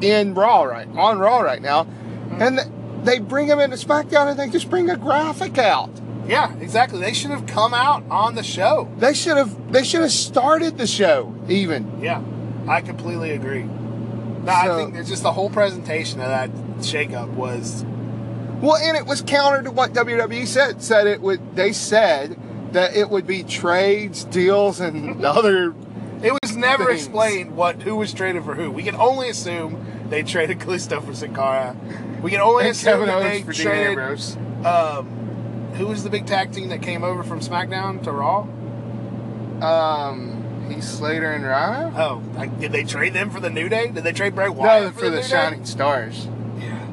in 0.00 0.34
Raw 0.34 0.62
right 0.62 0.88
on 0.96 1.18
Raw 1.18 1.40
right 1.40 1.60
now, 1.60 1.84
mm-hmm. 1.84 2.42
and 2.42 3.06
they 3.06 3.18
bring 3.18 3.48
them 3.48 3.60
into 3.60 3.76
SmackDown 3.76 4.30
and 4.30 4.38
they 4.38 4.48
just 4.48 4.70
bring 4.70 4.90
a 4.90 4.96
graphic 4.96 5.58
out. 5.58 5.90
Yeah, 6.30 6.54
exactly. 6.58 7.00
They 7.00 7.12
should 7.12 7.30
have 7.32 7.46
come 7.46 7.74
out 7.74 8.04
on 8.10 8.36
the 8.36 8.42
show. 8.44 8.88
They 8.98 9.14
should 9.14 9.36
have 9.36 9.72
they 9.72 9.82
should 9.84 10.00
have 10.02 10.12
started 10.12 10.78
the 10.78 10.86
show 10.86 11.34
even. 11.48 12.00
Yeah, 12.00 12.22
I 12.68 12.80
completely 12.80 13.32
agree. 13.32 13.64
No, 13.64 14.52
I 14.52 14.68
think 14.76 14.94
it's 14.94 15.08
just 15.08 15.22
the 15.24 15.32
whole 15.32 15.50
presentation 15.50 16.20
of 16.20 16.28
that 16.28 16.50
shakeup 16.78 17.28
was 17.34 17.84
Well, 18.62 18.76
and 18.76 18.96
it 18.96 19.06
was 19.06 19.20
counter 19.22 19.62
to 19.64 19.70
what 19.70 19.92
WWE 19.92 20.46
said. 20.46 20.82
Said 20.82 21.06
it 21.06 21.20
would. 21.20 21.56
They 21.56 21.72
said 21.72 22.38
that 22.72 22.94
it 22.94 23.10
would 23.10 23.26
be 23.26 23.42
trades, 23.42 24.24
deals, 24.24 24.80
and 24.80 25.24
other. 25.24 25.74
It 26.22 26.32
was 26.42 26.54
never 26.56 26.86
Things. 26.86 27.06
explained 27.06 27.56
what 27.56 27.82
who 27.82 27.96
was 27.96 28.12
traded 28.14 28.44
for 28.44 28.54
who. 28.54 28.70
We 28.70 28.82
can 28.82 28.94
only 28.94 29.28
assume 29.30 29.84
they 30.10 30.22
traded 30.22 30.58
Kalisto 30.60 31.02
for 31.04 31.14
Sin 31.14 31.34
Cara. 31.34 31.76
We 32.22 32.30
can 32.30 32.40
only 32.40 32.64
And 32.64 32.70
assume 32.72 32.92
Kevin 32.92 33.06
that 33.06 33.22
Owens 33.22 33.46
they 33.46 33.62
traded. 33.64 34.66
Um, 34.66 35.29
who 35.80 35.86
was 35.86 36.04
the 36.04 36.10
big 36.10 36.26
tag 36.26 36.52
team 36.52 36.68
that 36.68 36.82
came 36.82 37.02
over 37.02 37.22
from 37.22 37.40
SmackDown 37.40 38.02
to 38.02 38.12
Raw? 38.12 38.40
Um, 39.66 40.68
Heath 40.70 40.84
Slater 40.84 41.32
and 41.32 41.42
Rhino. 41.42 41.90
Oh, 41.96 42.22
like, 42.36 42.60
did 42.60 42.70
they 42.70 42.84
trade 42.84 43.14
them 43.14 43.30
for 43.30 43.40
the 43.40 43.48
New 43.48 43.70
Day? 43.70 43.88
Did 43.88 44.04
they 44.04 44.12
trade 44.12 44.34
Bray 44.34 44.50
Wyatt 44.50 44.82
No, 44.82 44.90
for, 44.90 44.98
for 44.98 45.04
the, 45.10 45.16
the 45.16 45.22
Shining 45.22 45.64
Stars. 45.64 46.28
Yeah. 46.58 46.86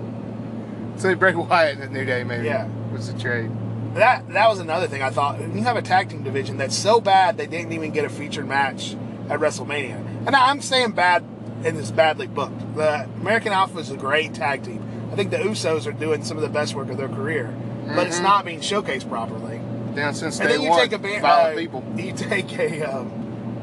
So 0.96 1.10
they 1.10 1.16
Bray 1.16 1.36
Wyatt 1.36 1.80
and 1.80 1.84
the 1.84 1.90
New 2.00 2.06
Day 2.06 2.24
maybe 2.24 2.46
Yeah. 2.46 2.70
was 2.94 3.12
the 3.12 3.20
trade. 3.20 3.52
That 3.96 4.30
that 4.30 4.48
was 4.48 4.60
another 4.60 4.88
thing 4.88 5.02
I 5.02 5.10
thought. 5.10 5.42
You 5.42 5.64
have 5.64 5.76
a 5.76 5.82
tag 5.82 6.10
team 6.10 6.24
division 6.24 6.56
that's 6.58 6.76
so 6.76 7.02
bad 7.02 7.38
they 7.38 7.48
didn't 7.48 7.74
even 7.74 7.92
get 7.92 8.06
a 8.06 8.10
featured 8.10 8.48
match 8.48 8.96
at 9.30 9.40
WrestleMania. 9.42 10.26
And 10.26 10.34
I'm 10.34 10.62
saying 10.62 10.92
bad 10.92 11.26
in 11.66 11.76
this 11.76 11.92
badly 11.92 12.28
booked. 12.28 12.76
The 12.76 13.04
American 13.20 13.52
Alpha 13.52 13.80
is 13.80 13.92
a 13.92 13.98
great 13.98 14.34
tag 14.34 14.64
team. 14.64 14.82
I 15.12 15.16
think 15.16 15.32
the 15.32 15.38
Usos 15.38 15.88
are 15.88 15.92
doing 15.92 16.24
some 16.24 16.38
of 16.38 16.44
the 16.44 16.50
best 16.50 16.74
work 16.76 16.90
of 16.90 16.98
their 16.98 17.08
career, 17.10 17.54
but 17.96 18.08
it's 18.08 18.20
Mhm. 18.20 18.24
not 18.24 18.46
being 18.46 18.60
showcased 18.60 19.08
properly. 19.10 19.60
Down 19.96 20.14
since 20.14 20.40
And 20.40 20.48
day 20.50 20.56
then 20.56 20.64
you 20.64 20.70
one. 20.70 20.80
take 20.80 20.92
a 20.94 21.00
band, 21.00 21.22
violent 21.22 21.58
uh, 21.58 21.60
people. 21.60 21.84
you 21.96 22.12
take 22.14 22.58
a 22.60 22.84
um, 22.84 23.12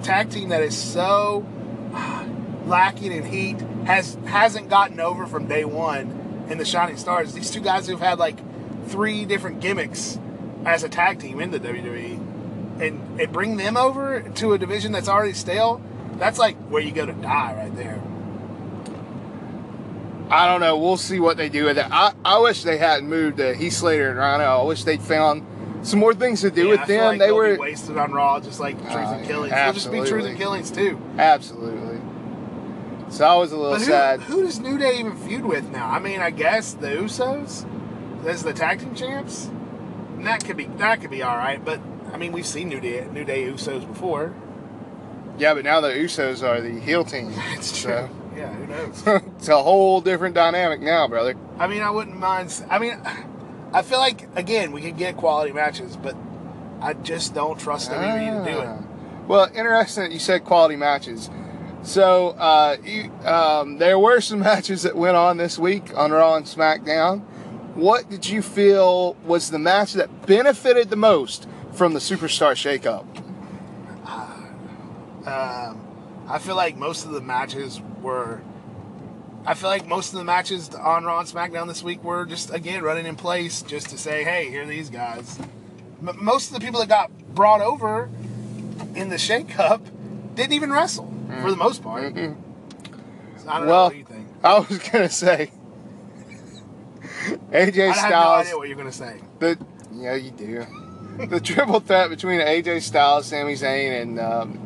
tag 0.03 0.31
team 0.31 0.49
that 0.49 0.63
is 0.63 0.77
so 0.77 1.45
ah, 1.95 2.25
lacking 2.67 3.13
in 3.13 3.25
heat, 3.25 3.57
has 3.85 4.17
hasn't 4.27 4.69
gotten 4.69 4.99
over 5.01 5.27
from 5.27 5.47
day 5.47 5.65
one 5.65 6.47
in 6.51 6.59
the 6.59 6.65
Shining 6.65 6.97
Stars. 6.97 7.33
These 7.35 7.51
two 7.51 7.61
guys 7.61 7.87
who've 7.87 8.01
had 8.01 8.19
like 8.19 8.37
three 8.89 9.25
different 9.25 9.61
gimmicks 9.61 10.19
as 10.65 10.83
a 10.83 10.89
tag 10.89 11.21
team 11.21 11.41
in 11.41 11.51
the 11.53 11.59
WWE, 11.61 12.19
and 12.81 13.21
and 13.21 13.33
bring 13.33 13.57
them 13.57 13.77
over 13.77 14.21
to 14.21 14.53
a 14.55 14.59
division 14.59 14.91
that's 14.93 15.09
already 15.09 15.35
stale. 15.35 15.81
That's 16.17 16.39
like 16.39 16.57
where 16.69 16.83
you 16.83 16.91
go 16.93 17.07
to 17.07 17.13
die 17.13 17.55
right 17.57 17.77
there. 17.77 18.01
I 20.31 20.47
don't 20.49 20.61
know. 20.61 20.79
We'll 20.79 20.97
see 20.97 21.21
what 21.21 21.37
they 21.37 21.49
do 21.49 21.65
with 21.65 21.79
it. 21.79 21.87
I, 21.91 22.13
I 22.25 22.39
wish 22.39 22.63
they 22.63 22.79
hadn't 22.79 23.09
moved 23.09 23.37
to 23.39 23.55
Heath 23.55 23.75
Slater 23.75 24.11
and 24.11 24.19
Rhino. 24.19 24.45
I 24.45 24.63
wish 24.65 24.85
they'd 24.85 25.03
found 25.03 25.45
some 25.87 26.01
more 26.01 26.15
things 26.15 26.41
to 26.41 26.51
do 26.51 26.65
Yeah, 26.65 26.71
with 26.71 26.87
them. 26.87 27.05
like 27.05 27.19
they 27.19 27.31
were 27.31 27.57
wasted 27.59 27.99
on 27.99 28.11
Raw, 28.13 28.41
just 28.41 28.59
like 28.59 28.77
Truth 28.81 28.95
Uh, 28.95 29.15
and 29.19 29.27
Killings. 29.27 29.53
They'll 29.53 29.73
just 29.75 29.93
be 29.93 30.01
Truth 30.03 30.25
and 30.25 30.39
Killings 30.39 30.71
too. 30.71 30.99
absolutely. 31.19 32.01
So 33.11 33.25
I 33.27 33.37
was 33.37 33.53
a 33.53 33.57
little 33.57 33.79
who, 33.79 33.85
sad. 33.85 34.21
who 34.21 34.43
does 34.45 34.59
New 34.59 34.79
Day 34.79 34.99
even 34.99 35.15
feud 35.17 35.45
with 35.45 35.71
now? 35.71 35.89
I 35.89 35.99
mean, 36.01 36.21
I 36.21 36.31
guess 36.31 36.73
the 36.73 36.89
Usos 36.89 37.65
as 38.27 38.43
the 38.43 38.53
tag 38.53 38.81
team 38.81 38.95
champs. 38.95 39.47
And 40.17 40.27
that 40.27 40.45
could 40.45 40.57
be 40.57 40.65
that 40.79 41.01
could 41.01 41.11
be 41.11 41.23
all 41.23 41.37
right. 41.37 41.63
But 41.63 41.81
I 42.13 42.17
mean, 42.17 42.33
we've 42.33 42.47
seen 42.47 42.69
New 42.71 42.81
Day 42.81 43.07
New 43.13 43.25
Day 43.25 43.45
Usos 43.45 43.87
before. 43.87 44.33
Yeah, 45.39 45.55
but 45.55 45.65
now 45.65 45.81
the 45.81 45.91
Usos 45.91 46.43
are 46.43 46.61
the 46.61 46.81
heel 46.81 47.05
team. 47.05 47.33
It's 47.53 47.79
So 47.79 48.09
Yeah, 48.37 48.53
who 48.53 48.67
knows? 48.67 49.03
it's 49.37 49.49
a 49.49 49.63
whole 49.63 50.01
different 50.01 50.35
dynamic 50.35 50.81
now, 50.81 51.09
brother. 51.09 51.35
I 51.59 51.67
mean, 51.67 51.83
I 51.83 51.91
wouldn't 51.91 52.19
mind. 52.19 52.65
I 52.69 52.79
mean, 52.79 53.01
I 53.73 53.83
feel 53.83 53.99
like 53.99 54.29
again 54.37 54.73
we 54.73 54.81
could 54.81 54.97
get 54.97 55.17
quality 55.17 55.53
matches, 55.53 55.97
but 55.97 56.17
I 56.81 56.95
just 56.95 57.35
don't 57.35 57.59
trust 57.59 57.91
WWE 57.91 58.45
to 58.45 58.53
do 58.53 58.59
it. 58.59 58.67
Ah. 58.67 58.83
Well, 59.27 59.51
interesting 59.55 60.05
that 60.05 60.13
you 60.13 60.19
said 60.19 60.45
quality 60.45 60.77
matches. 60.77 61.31
So 61.83 62.31
uh, 62.31 62.77
you, 62.83 63.11
um, 63.25 63.79
there 63.79 63.99
were 63.99 64.21
some 64.21 64.39
matches 64.51 64.83
that 64.83 64.97
went 64.97 65.17
on 65.17 65.37
this 65.37 65.59
week 65.59 65.97
on 65.97 66.13
Raw 66.13 66.37
and 66.37 66.47
SmackDown. 66.47 67.21
What 67.75 68.09
did 68.09 68.29
you 68.29 68.43
feel 68.43 69.15
was 69.25 69.51
the 69.51 69.59
match 69.59 69.95
that 69.95 70.27
benefited 70.27 70.91
the 70.91 70.97
most 70.97 71.49
from 71.73 71.93
the 71.93 72.01
Superstar 72.01 72.55
Shakeup? 72.55 73.05
Um, 75.27 75.81
I 76.29 76.39
feel 76.39 76.57
like 76.57 76.77
most 76.77 77.05
of 77.05 77.13
the 77.13 77.21
matches 77.21 77.81
were. 78.03 78.41
I 79.47 79.53
feel 79.55 79.69
like 79.69 79.87
most 79.87 80.13
of 80.15 80.19
the 80.19 80.25
matches 80.25 80.71
on 80.75 81.05
Raw 81.05 81.19
and 81.21 81.29
SmackDown 81.29 81.67
this 81.69 81.83
week 81.83 82.03
were 82.03 82.25
just 82.25 82.53
again 82.53 82.83
running 82.83 83.05
in 83.07 83.15
place 83.17 83.61
just 83.63 83.91
to 83.91 83.99
say, 83.99 84.25
"Hey, 84.25 84.49
here 84.51 84.63
are 84.63 84.67
these 84.67 84.89
guys." 84.91 85.39
M- 86.07 86.17
most 86.25 86.49
of 86.49 86.55
the 86.55 86.61
people 86.61 86.81
that 86.81 86.89
got 86.89 87.11
brought 87.35 87.61
over 87.61 88.09
in 88.95 89.11
the 89.11 89.17
shakeup 89.17 89.81
didn't 90.35 90.53
even 90.55 90.73
wrestle 90.73 91.13
for 91.43 91.51
the 91.51 91.57
most 91.57 91.83
part. 91.83 92.15
Mhm. 92.15 92.37
So 93.37 93.49
I 93.51 93.59
don't 93.59 93.67
know 93.67 93.73
Well, 93.73 93.85
what 93.89 93.97
you 93.97 94.05
think. 94.05 94.27
I 94.43 94.59
was 94.61 94.79
gonna 94.79 95.09
say 95.11 95.51
AJ 97.53 97.91
I 97.91 97.93
have 97.93 97.97
no 97.97 98.09
Styles. 98.09 98.47
idea 98.47 98.57
what 98.57 98.69
you're 98.69 98.77
gonna 98.77 98.93
say. 98.93 99.21
The 99.41 99.59
yeah, 99.93 100.15
you 100.15 100.31
do. 100.31 100.67
the 101.27 101.41
triple 101.41 101.81
threat 101.81 102.09
between 102.11 102.41
AJ 102.41 102.81
Styles, 102.83 103.27
Sami 103.27 103.55
Zayn, 103.55 104.03
and 104.03 104.19
um, 104.21 104.59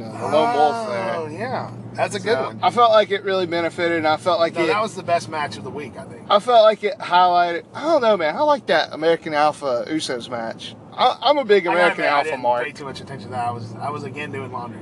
and 0.00 0.12
uh, 0.16 0.30
the 0.30 0.36
Lone 0.36 0.54
Wolf 0.54 0.88
there. 0.88 1.14
Oh 1.16 1.26
yeah, 1.28 1.70
that's 1.94 2.14
a 2.14 2.20
good 2.20 2.34
So, 2.36 2.42
one. 2.44 2.60
I 2.62 2.70
felt 2.70 2.90
like 2.92 3.10
it 3.10 3.24
really 3.24 3.46
benefited, 3.46 3.98
and 3.98 4.06
I 4.06 4.16
felt 4.16 4.38
like 4.40 4.54
No, 4.54 4.64
it. 4.64 4.66
that 4.68 4.80
was 4.82 4.94
the 4.94 5.02
best 5.02 5.28
match 5.28 5.56
of 5.56 5.64
the 5.64 5.70
week, 5.70 5.96
I 5.98 6.04
think. 6.04 6.22
I 6.30 6.38
felt 6.38 6.62
like 6.64 6.82
it 6.84 6.98
highlighted. 6.98 7.64
I 7.74 7.82
don't 7.84 8.02
know, 8.02 8.16
man. 8.16 8.36
I 8.36 8.40
like 8.42 8.66
that 8.66 8.92
American 8.92 9.34
Alpha 9.34 9.84
Usos 9.88 10.28
match. 10.30 10.74
I, 10.92 11.16
I'm 11.22 11.38
a 11.38 11.44
big 11.44 11.64
I 11.64 11.66
gotta 11.66 11.76
American 11.78 12.00
admit, 12.04 12.12
I 12.12 12.16
Alpha 12.18 12.30
didn't 12.30 12.42
mark. 12.42 12.64
pay 12.64 12.72
too 12.72 12.84
much 12.84 13.00
attention 13.00 13.28
to 13.30 13.34
that. 13.36 13.48
I 13.48 13.50
was 13.50 13.74
I 13.76 13.90
was 13.90 14.04
again 14.04 14.32
doing 14.32 14.50
laundry. 14.52 14.80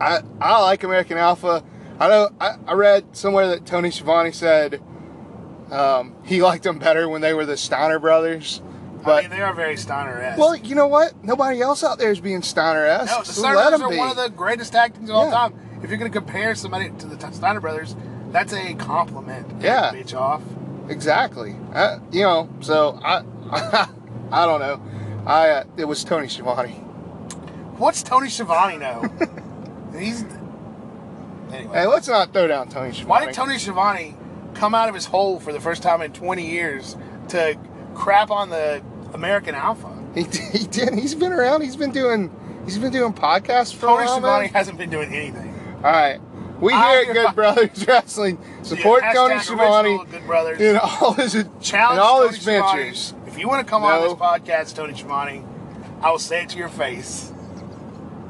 I 0.00 0.20
I 0.40 0.60
like 0.62 0.82
American 0.84 1.16
Alpha. 1.18 1.62
I 2.00 2.08
know. 2.08 2.30
I, 2.40 2.56
I 2.66 2.72
read 2.72 3.16
somewhere 3.16 3.46
that 3.48 3.66
Tony 3.66 3.90
Schiavone 3.92 4.32
said 4.32 4.82
um, 5.70 6.14
he 6.24 6.42
liked 6.42 6.64
them 6.64 6.78
better 6.78 7.08
when 7.08 7.20
they 7.20 7.34
were 7.34 7.46
the 7.46 7.56
Steiner 7.56 7.98
brothers. 7.98 8.60
I 9.04 9.06
But 9.06 9.22
mean, 9.24 9.30
they 9.30 9.40
are 9.42 9.52
very 9.52 9.76
Steiner-esque. 9.76 10.38
well, 10.38 10.56
you 10.56 10.74
know 10.74 10.86
what? 10.86 11.22
Nobody 11.24 11.60
else 11.60 11.84
out 11.84 11.98
there 11.98 12.10
is 12.10 12.20
being 12.20 12.42
Steiner-esque. 12.42 13.12
No, 13.12 13.20
the 13.20 13.26
so 13.26 13.40
Steiner 13.42 13.54
Brothers 13.54 13.80
are 13.82 13.90
be. 13.90 13.96
one 13.98 14.10
of 14.10 14.16
the 14.16 14.28
greatest 14.30 14.72
teams 14.72 15.10
of 15.10 15.16
all 15.16 15.30
time. 15.30 15.54
If 15.82 15.90
you're 15.90 15.98
going 15.98 16.10
to 16.10 16.18
compare 16.18 16.54
somebody 16.54 16.90
to 16.90 17.06
the 17.06 17.30
Steiner 17.32 17.60
Brothers, 17.60 17.94
that's 18.30 18.52
a 18.54 18.74
compliment. 18.74 19.62
Yeah. 19.62 19.92
Bitch 19.92 20.14
off. 20.14 20.42
Exactly. 20.88 21.54
Uh, 21.74 21.98
you 22.10 22.22
know, 22.22 22.48
so 22.60 22.98
I, 23.02 23.22
I 24.30 24.46
don't 24.46 24.60
know. 24.60 24.80
I 25.26 25.48
uh, 25.50 25.64
it 25.76 25.84
was 25.84 26.02
Tony 26.04 26.28
Schiavone. 26.28 26.72
What's 27.76 28.02
Tony 28.02 28.28
Schiavone 28.28 28.76
know? 28.78 29.02
He's. 29.98 30.24
Anyway. 31.52 31.72
Hey, 31.74 31.86
let's 31.86 32.08
not 32.08 32.32
throw 32.32 32.46
down 32.46 32.68
Tony 32.68 32.92
Schiavone. 32.92 33.10
Why 33.10 33.24
did 33.26 33.34
Tony 33.34 33.58
Schiavone 33.58 34.16
come 34.54 34.74
out 34.74 34.88
of 34.88 34.94
his 34.94 35.04
hole 35.06 35.38
for 35.40 35.52
the 35.52 35.60
first 35.60 35.82
time 35.82 36.00
in 36.02 36.12
20 36.12 36.46
years 36.46 36.96
to 37.28 37.58
crap 37.94 38.30
on 38.30 38.50
the 38.50 38.82
American 39.14 39.54
Alpha? 39.54 39.90
He, 40.14 40.22
he 40.58 40.66
did. 40.66 40.94
He's 40.94 41.14
been 41.14 41.32
around. 41.32 41.62
He's 41.62 41.76
been 41.76 41.92
doing. 41.92 42.30
He's 42.64 42.78
been 42.78 42.92
doing 42.92 43.12
podcasts 43.12 43.74
for 43.74 43.86
Tony 43.86 44.04
a 44.04 44.06
while. 44.06 44.06
Schiavone 44.20 44.48
hasn't 44.48 44.78
been 44.78 44.90
doing 44.90 45.12
anything. 45.14 45.54
All 45.76 45.82
right. 45.92 46.20
We 46.60 46.72
I 46.72 47.02
here 47.02 47.10
at 47.10 47.14
Good 47.14 47.34
Brothers 47.34 47.84
Wrestling 47.88 48.38
support 48.62 49.02
Yeah, 49.02 49.12
Tony 49.12 49.40
Schiavone 49.40 50.04
Good 50.10 50.26
Brothers. 50.26 50.60
in 50.60 50.76
all 50.78 51.12
his 51.12 51.32
Challenge 51.60 51.98
in 51.98 52.04
all 52.04 52.26
his 52.26 52.40
Schiavone. 52.40 52.82
ventures. 52.82 53.14
If 53.26 53.38
you 53.38 53.48
want 53.48 53.66
to 53.66 53.70
come 53.70 53.82
on 53.82 54.02
this 54.02 54.12
podcast, 54.14 54.74
Tony 54.74 54.94
Schiavone, 54.94 55.44
I 56.00 56.10
will 56.10 56.18
say 56.18 56.42
it 56.44 56.48
to 56.50 56.58
your 56.58 56.68
face, 56.68 57.32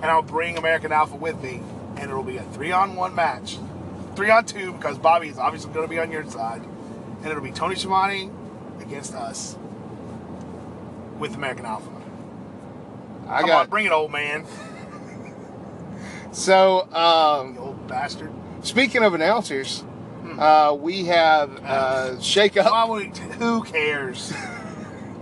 and 0.00 0.06
I'll 0.06 0.22
bring 0.22 0.56
American 0.56 0.90
Alpha 0.90 1.16
with 1.16 1.40
me, 1.42 1.60
and 1.96 2.10
it 2.10 2.14
will 2.14 2.22
be 2.24 2.38
a 2.38 2.42
three-on-one 2.42 3.14
match, 3.14 3.58
three-on-two 4.16 4.72
because 4.72 4.98
Bobby 4.98 5.28
is 5.28 5.38
obviously 5.38 5.72
going 5.72 5.86
to 5.86 5.90
be 5.90 6.00
on 6.00 6.10
your 6.10 6.24
side, 6.28 6.62
and 7.20 7.26
it'll 7.26 7.42
be 7.42 7.52
Tony 7.52 7.74
Schiavone 7.76 8.30
against 8.80 9.14
us 9.14 9.56
with 11.18 11.34
American 11.34 11.66
Alpha. 11.66 11.90
I 13.28 13.40
Come 13.40 13.48
got 13.48 13.60
on, 13.62 13.70
bring 13.70 13.86
it, 13.86 13.92
old 13.92 14.12
man, 14.12 14.44
so. 16.32 16.82
Um, 16.92 17.56
old 17.58 17.86
bastard. 17.88 18.32
speaking 18.62 19.02
of 19.02 19.14
announcers, 19.14 19.84
uh, 20.38 20.76
we 20.78 21.04
have 21.06 21.50
uh, 21.64 22.20
Shake 22.20 22.56
Up. 22.56 22.70
Why 22.70 22.84
would, 22.84 23.16
who 23.16 23.62
cares? 23.62 24.32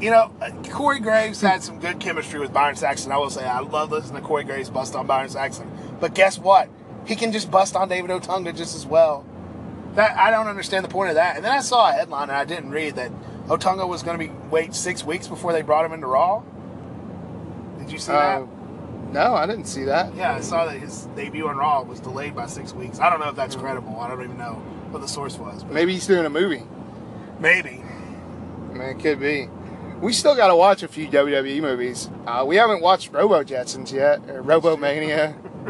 You 0.00 0.10
know, 0.10 0.32
uh, 0.40 0.50
Corey 0.70 0.98
Graves 0.98 1.40
had 1.40 1.62
some 1.62 1.78
good 1.78 2.00
chemistry 2.00 2.40
with 2.40 2.52
Byron 2.52 2.74
Saxton. 2.74 3.12
I 3.12 3.18
will 3.18 3.30
say, 3.30 3.44
I 3.44 3.60
love 3.60 3.92
listening 3.92 4.20
to 4.20 4.26
Corey 4.26 4.42
Graves 4.42 4.68
bust 4.68 4.96
on 4.96 5.06
Byron 5.06 5.28
Saxton. 5.28 5.70
But 6.00 6.14
guess 6.14 6.38
what? 6.38 6.68
He 7.06 7.14
can 7.14 7.30
just 7.30 7.50
bust 7.52 7.76
on 7.76 7.88
David 7.88 8.10
Otunga 8.10 8.56
just 8.56 8.74
as 8.74 8.84
well. 8.84 9.24
That 9.94 10.16
I 10.16 10.30
don't 10.30 10.48
understand 10.48 10.84
the 10.84 10.88
point 10.88 11.10
of 11.10 11.14
that. 11.16 11.36
And 11.36 11.44
then 11.44 11.52
I 11.52 11.60
saw 11.60 11.88
a 11.88 11.92
headline 11.92 12.30
and 12.30 12.32
I 12.32 12.44
didn't 12.44 12.70
read 12.70 12.96
that 12.96 13.12
Otunga 13.56 13.86
was 13.88 14.02
going 14.02 14.18
to 14.18 14.24
be 14.26 14.32
wait 14.50 14.74
six 14.74 15.04
weeks 15.04 15.28
before 15.28 15.52
they 15.52 15.62
brought 15.62 15.84
him 15.84 15.92
into 15.92 16.06
Raw. 16.06 16.42
Did 17.78 17.90
you 17.92 17.98
see 17.98 18.12
Uh, 18.12 18.40
that? 18.40 18.48
no, 19.12 19.34
I 19.34 19.46
didn't 19.46 19.66
see 19.66 19.84
that. 19.84 20.14
Yeah, 20.14 20.34
I 20.34 20.40
saw 20.40 20.64
that 20.66 20.78
his 20.78 21.06
debut 21.16 21.46
on 21.48 21.56
Raw 21.56 21.82
was 21.82 22.00
delayed 22.00 22.34
by 22.34 22.46
six 22.46 22.72
weeks. 22.72 22.98
I 23.00 23.10
don't 23.10 23.20
know 23.20 23.28
if 23.28 23.36
that's 23.36 23.54
credible. 23.56 23.98
I 24.00 24.08
don't 24.08 24.22
even 24.22 24.38
know 24.38 24.54
what 24.90 25.00
the 25.02 25.08
source 25.08 25.38
was. 25.38 25.64
Maybe 25.64 25.92
he's 25.92 26.06
doing 26.06 26.24
a 26.26 26.30
movie. 26.30 26.62
maybe. 27.40 27.82
I 28.70 28.74
mean, 28.74 28.82
it 28.88 29.00
could 29.00 29.20
be. 29.20 29.48
We 30.00 30.12
still 30.14 30.34
got 30.34 30.48
to 30.48 30.56
watch 30.56 30.82
a 30.82 30.88
few 30.88 31.06
WWE 31.08 31.60
movies. 31.60 32.08
Uh, 32.26 32.44
we 32.46 32.56
haven't 32.56 32.80
watched 32.82 33.12
Robo 33.12 33.44
Jetsons 33.44 33.92
yet, 33.92 34.20
or 34.30 34.40
Robo 34.42 34.76
Mania. 34.76 35.36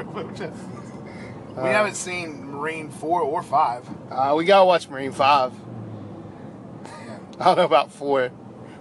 we 1.56 1.68
haven't 1.68 1.96
seen 1.96 2.46
Marine 2.50 2.88
four 2.90 3.20
or 3.22 3.42
five. 3.42 3.86
Uh, 4.10 4.34
we 4.36 4.44
gotta 4.44 4.64
watch 4.64 4.88
Marine 4.88 5.12
Five. 5.12 5.52
I 7.46 7.46
don't 7.46 7.56
know 7.56 7.64
about 7.64 7.90
four. 7.90 8.30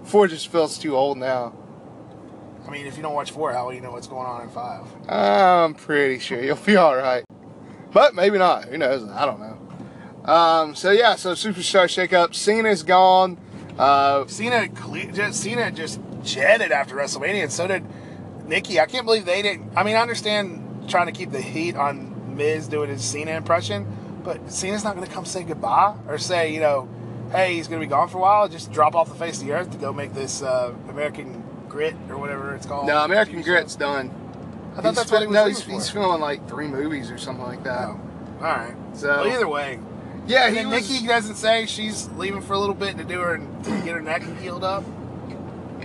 Four 0.04 0.28
just 0.28 0.46
feels 0.46 0.78
too 0.78 0.94
old 0.94 1.18
now. 1.18 1.52
I 2.64 2.70
mean, 2.70 2.86
if 2.86 2.96
you 2.96 3.02
don't 3.02 3.12
watch 3.14 3.32
four, 3.32 3.52
how 3.52 3.66
will 3.66 3.74
you 3.74 3.80
know 3.80 3.90
what's 3.90 4.06
going 4.06 4.24
on 4.24 4.42
in 4.42 4.50
five? 4.50 4.86
I'm 5.08 5.74
pretty 5.74 6.20
sure 6.20 6.40
you'll 6.40 6.54
be 6.54 6.76
all 6.76 6.94
right, 6.94 7.24
but 7.92 8.14
maybe 8.14 8.38
not. 8.38 8.66
Who 8.66 8.78
knows? 8.78 9.02
I 9.10 9.26
don't 9.26 9.40
know. 9.40 10.32
Um, 10.32 10.76
so 10.76 10.92
yeah, 10.92 11.16
so 11.16 11.32
superstar 11.32 11.86
shakeup. 11.86 12.36
Cena's 12.36 12.84
gone. 12.84 13.36
Uh, 13.76 14.28
Cena, 14.28 14.68
just 15.12 15.42
Cena 15.42 15.72
just 15.72 16.00
jetted 16.22 16.70
after 16.70 16.94
WrestleMania, 16.94 17.42
and 17.42 17.52
so 17.52 17.66
did 17.66 17.84
Nikki. 18.46 18.78
I 18.78 18.86
can't 18.86 19.04
believe 19.04 19.24
they 19.24 19.42
didn't. 19.42 19.72
I 19.76 19.82
mean, 19.82 19.96
I 19.96 20.02
understand 20.02 20.88
trying 20.88 21.06
to 21.06 21.12
keep 21.12 21.32
the 21.32 21.40
heat 21.40 21.74
on 21.74 22.36
Miz 22.36 22.68
doing 22.68 22.90
his 22.90 23.02
Cena 23.02 23.32
impression, 23.32 24.20
but 24.22 24.52
Cena's 24.52 24.84
not 24.84 24.94
going 24.94 25.06
to 25.06 25.12
come 25.12 25.24
say 25.24 25.42
goodbye 25.42 25.96
or 26.06 26.16
say, 26.16 26.54
you 26.54 26.60
know, 26.60 26.88
hey, 27.32 27.54
he's 27.54 27.66
going 27.68 27.80
to 27.80 27.86
be 27.86 27.90
gone 27.90 28.08
for 28.08 28.18
a 28.18 28.20
while. 28.20 28.48
Just 28.48 28.70
drop 28.72 28.94
off 28.94 29.08
the 29.08 29.14
face 29.14 29.40
of 29.40 29.46
the 29.46 29.52
earth 29.52 29.70
to 29.72 29.78
go 29.78 29.92
make 29.92 30.14
this 30.14 30.42
uh, 30.42 30.74
American 30.88 31.42
Grit 31.68 31.94
or 32.08 32.18
whatever 32.18 32.54
it's 32.54 32.66
called. 32.66 32.86
no, 32.86 33.04
American 33.04 33.36
TV 33.36 33.44
show. 33.44 33.52
Grit's 33.52 33.76
done. 33.76 34.10
I 34.76 34.80
thought 34.80 34.84
He's 34.90 34.96
that's 34.96 35.12
what 35.12 35.20
he 35.22 35.26
was 35.26 35.34
no, 35.34 35.46
he's, 35.46 35.62
he's 35.62 35.90
filming 35.90 36.20
like 36.20 36.48
three 36.48 36.66
movies 36.66 37.10
or 37.10 37.18
something 37.18 37.44
like 37.44 37.62
that. 37.64 37.88
Oh, 37.88 38.00
all 38.38 38.42
right. 38.42 38.74
So 38.94 39.08
Well, 39.08 39.26
either 39.26 39.48
way, 39.48 39.78
yeah, 40.26 40.46
and 40.46 40.56
he 40.56 40.64
was. 40.64 40.88
Nikki 40.88 41.06
doesn't 41.06 41.34
say 41.34 41.66
she's 41.66 42.08
leaving 42.10 42.40
for 42.40 42.54
a 42.54 42.58
little 42.58 42.74
bit 42.74 42.96
to 42.98 43.04
do 43.04 43.20
her 43.20 43.38
to 43.38 43.70
get 43.82 43.94
her 43.94 44.00
neck 44.00 44.22
healed 44.40 44.64
up. 44.64 44.84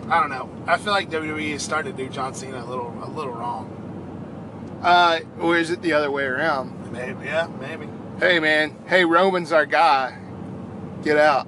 I 0.10 0.22
don't 0.22 0.30
know. 0.30 0.50
I 0.68 0.78
feel 0.78 0.94
like 0.94 1.10
WWE 1.10 1.50
is 1.50 1.64
starting 1.64 1.96
to 1.96 2.04
do 2.04 2.10
John 2.10 2.34
Cena 2.34 2.64
a 2.64 2.66
little 2.66 2.94
a 3.04 3.10
little 3.10 3.34
wrong. 3.34 3.74
Uh, 4.82 5.20
or 5.40 5.58
is 5.58 5.70
it 5.72 5.82
the 5.82 5.92
other 5.94 6.12
way 6.12 6.24
around? 6.24 6.92
Maybe, 6.94 7.26
yeah, 7.26 7.48
maybe. 7.60 7.90
Hey 8.20 8.40
man, 8.40 8.78
hey 8.88 9.04
Roman's 9.06 9.52
our 9.52 9.66
guy. 9.66 10.18
Get 11.04 11.18
out. 11.18 11.48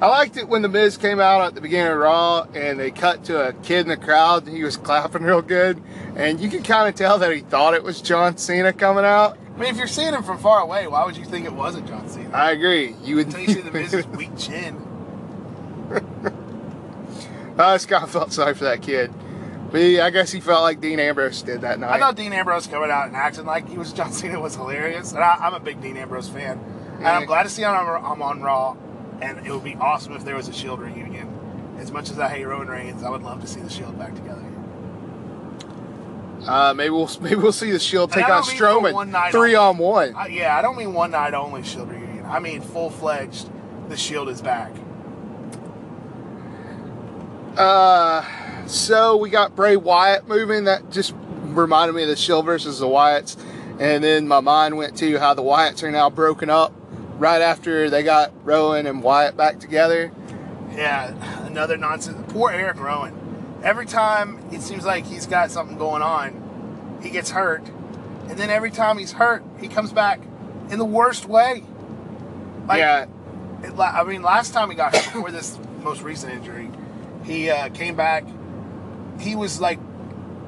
I 0.00 0.08
liked 0.08 0.36
it 0.36 0.48
when 0.48 0.62
the 0.62 0.68
Miz 0.68 0.96
came 0.96 1.20
out 1.20 1.42
at 1.42 1.54
the 1.54 1.60
beginning 1.60 1.92
of 1.92 1.98
Raw 1.98 2.46
and 2.54 2.78
they 2.78 2.90
cut 2.90 3.24
to 3.24 3.48
a 3.48 3.52
kid 3.52 3.80
in 3.80 3.88
the 3.88 3.96
crowd 3.96 4.46
and 4.46 4.56
he 4.56 4.64
was 4.64 4.76
clapping 4.78 5.22
real 5.22 5.42
good, 5.42 5.82
and 6.16 6.40
you 6.40 6.48
can 6.50 6.62
kind 6.62 6.88
of 6.88 6.94
tell 6.94 7.18
that 7.18 7.32
he 7.32 7.40
thought 7.40 7.74
it 7.74 7.82
was 7.82 8.00
John 8.00 8.36
Cena 8.36 8.72
coming 8.72 9.04
out. 9.04 9.38
I 9.54 9.58
mean, 9.58 9.70
if 9.70 9.76
you're 9.76 9.86
seeing 9.86 10.12
him 10.12 10.24
from 10.24 10.38
far 10.38 10.60
away, 10.60 10.88
why 10.88 11.04
would 11.04 11.16
you 11.16 11.24
think 11.24 11.46
it 11.46 11.54
wasn't 11.54 11.86
John 11.86 12.08
Cena? 12.08 12.30
I 12.30 12.50
agree. 12.50 12.96
You 13.04 13.16
would. 13.16 13.26
Until 13.26 13.40
you 13.40 13.48
see 13.48 13.60
the 13.60 13.70
Miz's 13.70 14.06
weak 14.08 14.36
chin. 14.36 14.76
I 17.56 17.76
just 17.76 17.86
kind 17.86 18.02
of 18.02 18.10
felt 18.10 18.32
sorry 18.32 18.54
for 18.54 18.64
that 18.64 18.82
kid. 18.82 19.12
But 19.70 19.80
he, 19.80 20.00
I 20.00 20.10
guess 20.10 20.32
he 20.32 20.40
felt 20.40 20.62
like 20.62 20.80
Dean 20.80 20.98
Ambrose 20.98 21.42
did 21.42 21.60
that 21.60 21.78
night. 21.78 21.90
I 21.90 21.98
thought 21.98 22.16
Dean 22.16 22.32
Ambrose 22.32 22.66
coming 22.66 22.90
out 22.90 23.06
and 23.06 23.16
acting 23.16 23.44
like 23.44 23.68
he 23.68 23.78
was 23.78 23.92
John 23.94 24.12
Cena 24.12 24.40
was 24.40 24.56
hilarious, 24.56 25.12
and 25.12 25.22
I, 25.22 25.36
I'm 25.40 25.54
a 25.54 25.60
big 25.60 25.80
Dean 25.80 25.96
Ambrose 25.96 26.28
fan. 26.28 26.58
And 26.98 27.06
I'm 27.06 27.26
glad 27.26 27.42
to 27.44 27.48
see 27.48 27.62
him 27.62 27.70
I'm 27.70 28.22
on 28.22 28.40
Raw, 28.40 28.76
and 29.20 29.46
it 29.46 29.52
would 29.52 29.64
be 29.64 29.76
awesome 29.76 30.14
if 30.14 30.24
there 30.24 30.36
was 30.36 30.48
a 30.48 30.52
Shield 30.52 30.80
reunion. 30.80 31.30
As 31.78 31.90
much 31.90 32.10
as 32.10 32.18
I 32.18 32.28
hate 32.28 32.44
Roman 32.44 32.68
Reigns, 32.68 33.02
I 33.02 33.10
would 33.10 33.22
love 33.22 33.40
to 33.40 33.46
see 33.46 33.60
the 33.60 33.70
Shield 33.70 33.98
back 33.98 34.14
together. 34.14 34.44
Uh, 36.46 36.74
maybe 36.74 36.90
we'll 36.90 37.10
maybe 37.20 37.36
we'll 37.36 37.52
see 37.52 37.70
the 37.70 37.78
Shield 37.78 38.12
take 38.12 38.28
on 38.28 38.42
Strowman 38.42 39.08
night 39.08 39.32
three 39.32 39.56
only. 39.56 39.56
on 39.56 39.78
one. 39.78 40.14
Uh, 40.14 40.26
yeah, 40.26 40.56
I 40.56 40.62
don't 40.62 40.76
mean 40.76 40.92
one 40.92 41.10
night 41.10 41.34
only 41.34 41.62
Shield 41.62 41.90
reunion. 41.90 42.24
I 42.26 42.38
mean 42.38 42.60
full 42.60 42.90
fledged. 42.90 43.50
The 43.88 43.96
Shield 43.96 44.28
is 44.28 44.40
back. 44.40 44.72
Uh, 47.56 48.24
so 48.66 49.16
we 49.16 49.30
got 49.30 49.54
Bray 49.54 49.76
Wyatt 49.76 50.26
moving. 50.26 50.64
That 50.64 50.90
just 50.90 51.14
reminded 51.42 51.94
me 51.94 52.02
of 52.02 52.08
the 52.08 52.16
Shield 52.16 52.44
versus 52.44 52.78
the 52.78 52.86
Wyatts, 52.86 53.36
and 53.78 54.02
then 54.02 54.26
my 54.26 54.40
mind 54.40 54.76
went 54.76 54.96
to 54.98 55.18
how 55.18 55.34
the 55.34 55.42
Wyatts 55.42 55.82
are 55.82 55.90
now 55.90 56.10
broken 56.10 56.50
up 56.50 56.72
right 57.18 57.42
after 57.42 57.90
they 57.90 58.02
got 58.02 58.32
Rowan 58.44 58.86
and 58.86 59.02
Wyatt 59.02 59.36
back 59.36 59.60
together. 59.60 60.12
Yeah, 60.72 61.14
another 61.46 61.76
nonsense. 61.76 62.18
Poor 62.32 62.50
Eric 62.50 62.80
Rowan. 62.80 63.60
Every 63.62 63.86
time 63.86 64.44
it 64.52 64.60
seems 64.60 64.84
like 64.84 65.06
he's 65.06 65.26
got 65.26 65.50
something 65.50 65.78
going 65.78 66.02
on, 66.02 66.98
he 67.02 67.10
gets 67.10 67.30
hurt, 67.30 67.64
and 68.28 68.38
then 68.38 68.50
every 68.50 68.70
time 68.70 68.98
he's 68.98 69.12
hurt, 69.12 69.44
he 69.60 69.68
comes 69.68 69.92
back 69.92 70.20
in 70.70 70.78
the 70.78 70.84
worst 70.84 71.26
way. 71.26 71.62
Like, 72.66 72.78
yeah, 72.78 73.06
it, 73.62 73.78
I 73.78 74.02
mean, 74.04 74.22
last 74.22 74.52
time 74.52 74.70
he 74.70 74.76
got 74.76 74.94
hurt 74.94 75.12
before 75.12 75.30
this 75.30 75.58
most 75.82 76.02
recent 76.02 76.32
injury, 76.32 76.70
he 77.24 77.50
uh, 77.50 77.68
came 77.70 77.94
back. 77.94 78.24
He 79.20 79.36
was 79.36 79.60
like, 79.60 79.78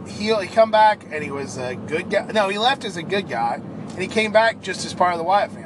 he 0.08 0.34
he 0.34 0.46
come 0.48 0.70
back 0.70 1.04
and 1.10 1.22
he 1.22 1.30
was 1.30 1.56
a 1.56 1.76
good 1.76 2.10
guy. 2.10 2.26
No, 2.32 2.48
he 2.48 2.58
left 2.58 2.84
as 2.84 2.96
a 2.96 3.02
good 3.02 3.28
guy, 3.28 3.60
and 3.90 3.98
he 3.98 4.08
came 4.08 4.32
back 4.32 4.60
just 4.60 4.84
as 4.84 4.92
part 4.92 5.12
of 5.12 5.18
the 5.18 5.24
Wyatt 5.24 5.52
family. 5.52 5.65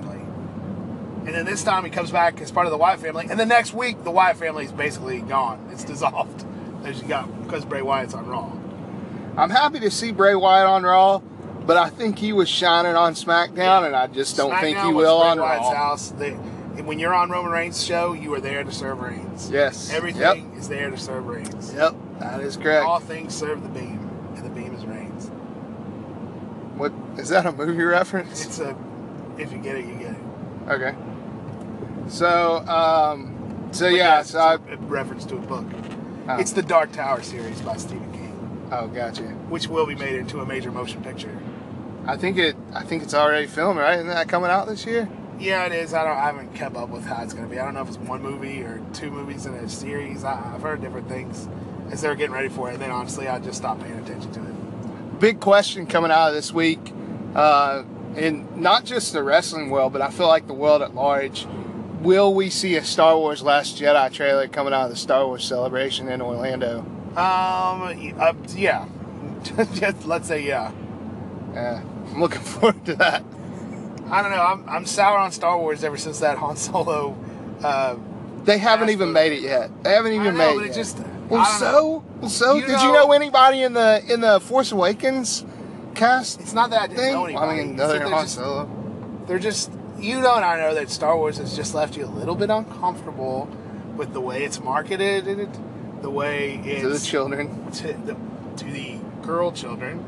And 1.26 1.35
then 1.35 1.44
this 1.44 1.62
time 1.62 1.85
he 1.85 1.90
comes 1.90 2.11
back 2.11 2.40
as 2.40 2.50
part 2.50 2.66
of 2.66 2.70
the 2.70 2.78
Wyatt 2.78 3.00
family, 3.00 3.26
and 3.30 3.38
the 3.38 3.46
next 3.46 3.74
week 3.74 4.02
the 4.04 4.11
Wyatt 4.11 4.37
family 4.37 4.64
is 4.64 4.72
basically 4.72 5.20
gone. 5.20 5.68
It's 5.72 5.85
dissolved. 5.85 6.46
As 6.85 7.02
you 7.02 7.09
got 7.09 7.42
because 7.42 7.66
Bray 7.66 7.83
Wyatt's 7.83 8.14
on 8.14 8.26
Raw. 8.26 8.50
I'm 9.37 9.50
happy 9.50 9.80
to 9.80 9.90
see 9.90 10.12
Bray 10.12 10.35
Wyatt 10.35 10.66
on 10.66 10.83
Raw, 10.83 11.18
but 11.18 11.76
I 11.76 11.90
think 11.90 12.18
he 12.18 12.33
was 12.33 12.48
shining 12.48 12.96
on 12.96 13.12
SmackDown, 13.12 13.87
and 13.87 13.94
I 13.94 14.06
just 14.06 14.37
don't 14.38 14.59
think 14.61 14.78
he 14.78 14.85
SmackDown 14.85 14.94
will 14.94 15.20
Bray 15.20 15.28
on 15.28 15.40
Wyatt's 15.40 15.64
Raw. 15.64 15.74
house. 15.74 16.09
They, 16.12 16.30
when 16.33 16.98
you're 16.98 17.12
on 17.12 17.28
Roman 17.28 17.52
Reigns' 17.52 17.85
show, 17.85 18.14
you 18.14 18.33
are 18.33 18.40
there 18.40 18.64
to 18.64 18.72
serve 18.72 19.00
Reigns. 19.00 19.50
Yes. 19.50 19.92
Everything 19.92 20.54
is 20.54 20.68
there 20.70 20.90
to 20.90 20.96
serve 20.96 21.26
Reigns. 21.26 21.74
Yep. 21.74 21.92
Yep. 21.92 22.20
That 22.20 22.40
is 22.40 22.56
correct. 22.56 22.87
All 22.87 22.98
things 22.98 23.35
serve 23.35 23.62
the 23.62 23.68
beam, 23.68 24.09
and 24.37 24.44
the 24.44 24.48
beam 24.50 24.74
is 24.74 24.87
Reigns. 24.87 25.28
What 26.78 26.92
is 27.18 27.28
that 27.28 27.44
a 27.44 27.52
movie 27.52 27.83
reference? 27.83 28.46
It's 28.46 28.59
a, 28.59 28.74
if 29.37 29.52
you 29.52 29.59
get 29.59 29.76
it, 29.76 29.85
you 29.85 29.94
get 29.96 30.12
it. 30.12 30.18
Okay. 30.68 30.94
So, 32.10 32.58
um, 32.66 33.68
so 33.70 33.86
But 33.86 33.94
yeah, 33.94 34.22
so 34.22 34.40
I, 34.40 34.54
a 34.54 34.76
reference 34.78 35.24
to 35.26 35.36
a 35.36 35.40
book. 35.40 35.64
Oh. 36.28 36.38
It's 36.38 36.52
the 36.52 36.62
Dark 36.62 36.92
Tower 36.92 37.22
series 37.22 37.60
by 37.60 37.76
Stephen 37.76 38.12
King, 38.12 38.68
oh, 38.72 38.88
gotcha. 38.88 39.22
which 39.22 39.68
will 39.68 39.86
be 39.86 39.94
made 39.94 40.16
into 40.16 40.40
a 40.40 40.46
major 40.46 40.72
motion 40.72 41.02
picture. 41.02 41.38
I 42.06 42.16
think 42.16 42.36
it, 42.36 42.56
I 42.74 42.82
think 42.82 43.04
it's 43.04 43.14
already 43.14 43.46
filmed, 43.46 43.78
right? 43.78 43.94
Isn't 43.94 44.08
that 44.08 44.28
coming 44.28 44.50
out 44.50 44.66
this 44.66 44.84
year? 44.84 45.08
Yeah, 45.38 45.66
it 45.66 45.72
is. 45.72 45.94
I 45.94 46.04
don't. 46.04 46.16
I 46.16 46.26
haven't 46.26 46.54
kept 46.54 46.76
up 46.76 46.90
with 46.90 47.04
how 47.04 47.22
it's 47.22 47.32
going 47.32 47.48
to 47.48 47.50
be. 47.50 47.58
I 47.58 47.64
don't 47.64 47.74
know 47.74 47.82
if 47.82 47.88
it's 47.88 47.96
one 47.96 48.20
movie 48.20 48.60
or 48.62 48.82
two 48.92 49.10
movies 49.10 49.46
in 49.46 49.54
a 49.54 49.68
series. 49.68 50.24
I, 50.24 50.54
I've 50.54 50.62
heard 50.62 50.82
different 50.82 51.08
things 51.08 51.48
as 51.90 52.02
they're 52.02 52.14
getting 52.14 52.34
ready 52.34 52.48
for 52.48 52.68
it. 52.70 52.74
And 52.74 52.82
then 52.82 52.90
honestly, 52.90 53.28
I 53.28 53.38
just 53.38 53.58
stopped 53.58 53.82
paying 53.82 53.98
attention 53.98 54.32
to 54.32 54.40
it. 54.40 55.20
Big 55.20 55.40
question 55.40 55.86
coming 55.86 56.10
out 56.10 56.28
of 56.28 56.34
this 56.34 56.52
week, 56.52 56.92
uh, 57.34 57.84
in 58.16 58.60
not 58.60 58.84
just 58.84 59.12
the 59.12 59.22
wrestling 59.22 59.70
world, 59.70 59.92
but 59.92 60.02
I 60.02 60.10
feel 60.10 60.26
like 60.26 60.46
the 60.46 60.54
world 60.54 60.82
at 60.82 60.94
large. 60.94 61.46
Will 62.00 62.32
we 62.34 62.48
see 62.50 62.76
a 62.76 62.84
Star 62.84 63.16
Wars 63.16 63.42
Last 63.42 63.76
Jedi 63.78 64.12
trailer 64.12 64.48
coming 64.48 64.72
out 64.72 64.84
of 64.84 64.90
the 64.90 64.96
Star 64.96 65.26
Wars 65.26 65.44
celebration 65.44 66.08
in 66.08 66.22
Orlando? 66.22 66.80
Um. 67.10 68.14
Uh, 68.18 68.32
yeah. 68.56 68.86
just 69.74 70.06
let's 70.06 70.28
say 70.28 70.46
yeah. 70.46 70.72
Yeah, 71.52 71.82
I'm 72.12 72.20
looking 72.20 72.40
forward 72.42 72.84
to 72.86 72.94
that. 72.96 73.22
I 74.10 74.22
don't 74.22 74.30
know. 74.30 74.42
I'm 74.42 74.68
I'm 74.68 74.86
sour 74.86 75.18
on 75.18 75.32
Star 75.32 75.58
Wars 75.58 75.84
ever 75.84 75.96
since 75.98 76.20
that 76.20 76.38
Han 76.38 76.56
Solo. 76.56 77.16
Uh, 77.62 77.96
They 78.44 78.56
haven't 78.58 78.90
even 78.90 79.08
food. 79.08 79.14
made 79.14 79.32
it 79.32 79.42
yet. 79.42 79.70
They 79.84 79.90
haven't 79.90 80.12
even 80.12 80.36
know, 80.36 80.56
made 80.56 80.62
it. 80.62 80.66
yet. 80.68 80.74
just. 80.76 80.98
Well, 81.28 81.42
know. 81.42 81.58
so, 81.58 82.04
well, 82.20 82.30
so, 82.30 82.54
You 82.56 82.62
did 82.62 82.70
you 82.80 82.88
know- 82.88 82.92
know 83.06 83.12
anybody 83.12 83.62
in 83.62 83.72
the 83.74 84.02
in 84.08 84.20
the 84.20 84.40
Force 84.40 84.72
Awakens 84.72 85.44
cast 85.94 86.40
It's 86.40 86.54
not 86.54 86.70
that 86.70 86.82
I 86.82 86.86
didn't 86.86 86.98
thing? 87.02 87.12
know 87.12 87.24
anybody. 87.26 87.60
I 87.60 87.64
mean, 87.64 87.76
they're 87.76 88.00
Han 88.08 88.10
just- 88.22 88.34
Solo. 88.36 88.68
they're 89.26 89.38
just 89.38 89.70
you 90.00 90.20
know 90.20 90.34
and 90.36 90.44
I 90.44 90.58
know 90.58 90.74
that 90.74 90.90
Star 90.90 91.16
Wars 91.16 91.38
has 91.38 91.54
just 91.56 91.74
left 91.74 91.96
you 91.96 92.04
a 92.04 92.06
little 92.06 92.34
bit 92.34 92.50
uncomfortable 92.50 93.48
with 93.96 94.12
the 94.12 94.20
way 94.20 94.44
it's 94.44 94.60
marketed 94.60 95.26
and 95.26 95.40
it, 95.42 96.02
the 96.02 96.10
way 96.10 96.60
it's 96.64 96.82
To 96.82 96.88
the 96.88 96.98
children. 96.98 97.70
to 97.72 97.92
the, 97.92 98.16
to 98.56 98.64
the 98.64 98.98
girl 99.22 99.52
children 99.52 100.02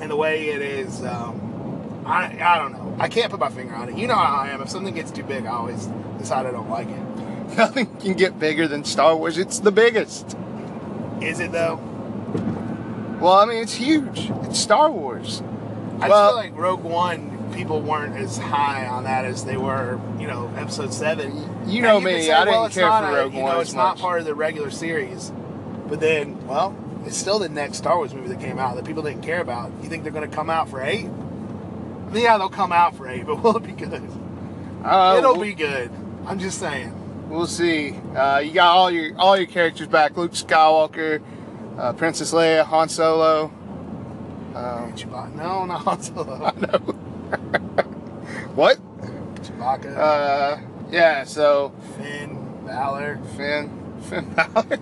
and 0.00 0.10
the 0.10 0.16
way 0.16 0.48
it 0.50 0.60
is 0.62 1.02
um, 1.04 2.02
I, 2.06 2.26
I 2.40 2.58
don't 2.58 2.72
know 2.72 2.96
I 2.98 3.08
can't 3.08 3.30
put 3.30 3.40
my 3.40 3.48
finger 3.48 3.74
on 3.74 3.88
it 3.88 3.96
you 3.98 4.06
know 4.06 4.14
how 4.14 4.36
I 4.42 4.48
am 4.48 4.60
if 4.62 4.68
something 4.68 4.94
gets 4.94 5.10
too 5.10 5.24
big 5.24 5.46
I 5.46 5.50
always 5.50 5.86
decide 6.18 6.46
I 6.46 6.50
don't 6.50 6.68
like 6.70 6.88
it 6.88 7.00
Nothing 7.56 7.86
can 7.96 8.12
get 8.14 8.38
bigger 8.38 8.68
than 8.68 8.84
Star 8.84 9.16
Wars. 9.16 9.38
It's 9.38 9.58
the 9.60 9.72
biggest. 9.72 10.36
is 11.22 11.40
it 11.40 11.50
though 11.52 11.76
Well, 13.20 13.32
I 13.32 13.46
mean, 13.46 13.56
it's 13.62 13.74
huge. 13.74 14.30
It's 14.44 14.58
Star 14.58 14.90
Wars. 14.90 15.42
I 16.00 16.08
Well- 16.08 16.30
just 16.36 16.42
feel 16.44 16.52
like 16.52 16.56
Rogue 16.56 16.82
One 16.84 17.37
people 17.52 17.80
weren't 17.80 18.16
as 18.16 18.38
high 18.38 18.86
on 18.86 19.04
that 19.04 19.24
as 19.24 19.44
they 19.44 19.56
were 19.56 20.00
you 20.18 20.26
know 20.26 20.50
episode 20.56 20.92
7 20.92 21.68
You 21.68 21.82
know 21.82 21.98
you 21.98 22.04
me, 22.04 22.22
say, 22.22 22.32
I 22.32 22.44
didn't 22.44 22.70
care 22.70 22.90
for 22.90 23.14
Rogue 23.14 23.34
you 23.34 23.40
One 23.40 23.52
know, 23.52 23.60
as 23.60 23.68
it's 23.68 23.74
not 23.74 23.98
part 23.98 24.20
of 24.20 24.26
the 24.26 24.34
regular 24.34 24.70
series. 24.70 25.32
But 25.88 26.00
then, 26.00 26.46
well, 26.46 26.76
it's 27.06 27.16
still 27.16 27.38
the 27.38 27.48
next 27.48 27.78
Star 27.78 27.96
Wars 27.96 28.12
movie 28.12 28.28
that 28.28 28.40
came 28.40 28.58
out 28.58 28.76
that 28.76 28.84
people 28.84 29.02
didn't 29.02 29.22
care 29.22 29.40
about. 29.40 29.72
You 29.82 29.88
think 29.88 30.02
they're 30.02 30.12
going 30.12 30.28
to 30.28 30.34
come 30.34 30.50
out 30.50 30.68
for 30.68 30.82
eight? 30.82 31.06
I 31.06 32.10
mean, 32.10 32.22
yeah, 32.24 32.36
they'll 32.38 32.50
come 32.50 32.72
out 32.72 32.94
for 32.94 33.08
eight, 33.08 33.26
but 33.26 33.42
will 33.42 33.56
it 33.56 33.64
be 33.64 33.72
good? 33.72 34.02
Uh, 34.84 35.16
It'll 35.18 35.32
we'll, 35.32 35.42
be 35.42 35.54
good. 35.54 35.90
I'm 36.26 36.38
just 36.38 36.58
saying. 36.58 36.94
We'll 37.28 37.46
see. 37.46 37.92
Uh, 38.14 38.38
you 38.38 38.52
got 38.52 38.74
all 38.74 38.90
your 38.90 39.16
all 39.18 39.36
your 39.36 39.46
characters 39.46 39.86
back: 39.88 40.16
Luke 40.16 40.32
Skywalker, 40.32 41.22
uh, 41.76 41.92
Princess 41.94 42.32
Leia, 42.32 42.64
Han 42.64 42.88
Solo. 42.88 43.46
Um, 44.54 44.92
Chewbacca? 44.94 45.34
No, 45.34 45.66
not 45.66 45.82
Han 45.82 46.02
Solo. 46.02 46.52
no. 46.56 46.97
what? 48.54 48.78
Chewbacca, 49.42 49.96
Uh, 49.96 50.58
yeah. 50.90 51.24
So 51.24 51.72
Finn, 51.96 52.62
Balor. 52.66 53.20
Finn, 53.36 53.96
Finn 54.02 54.30
Balor. 54.34 54.78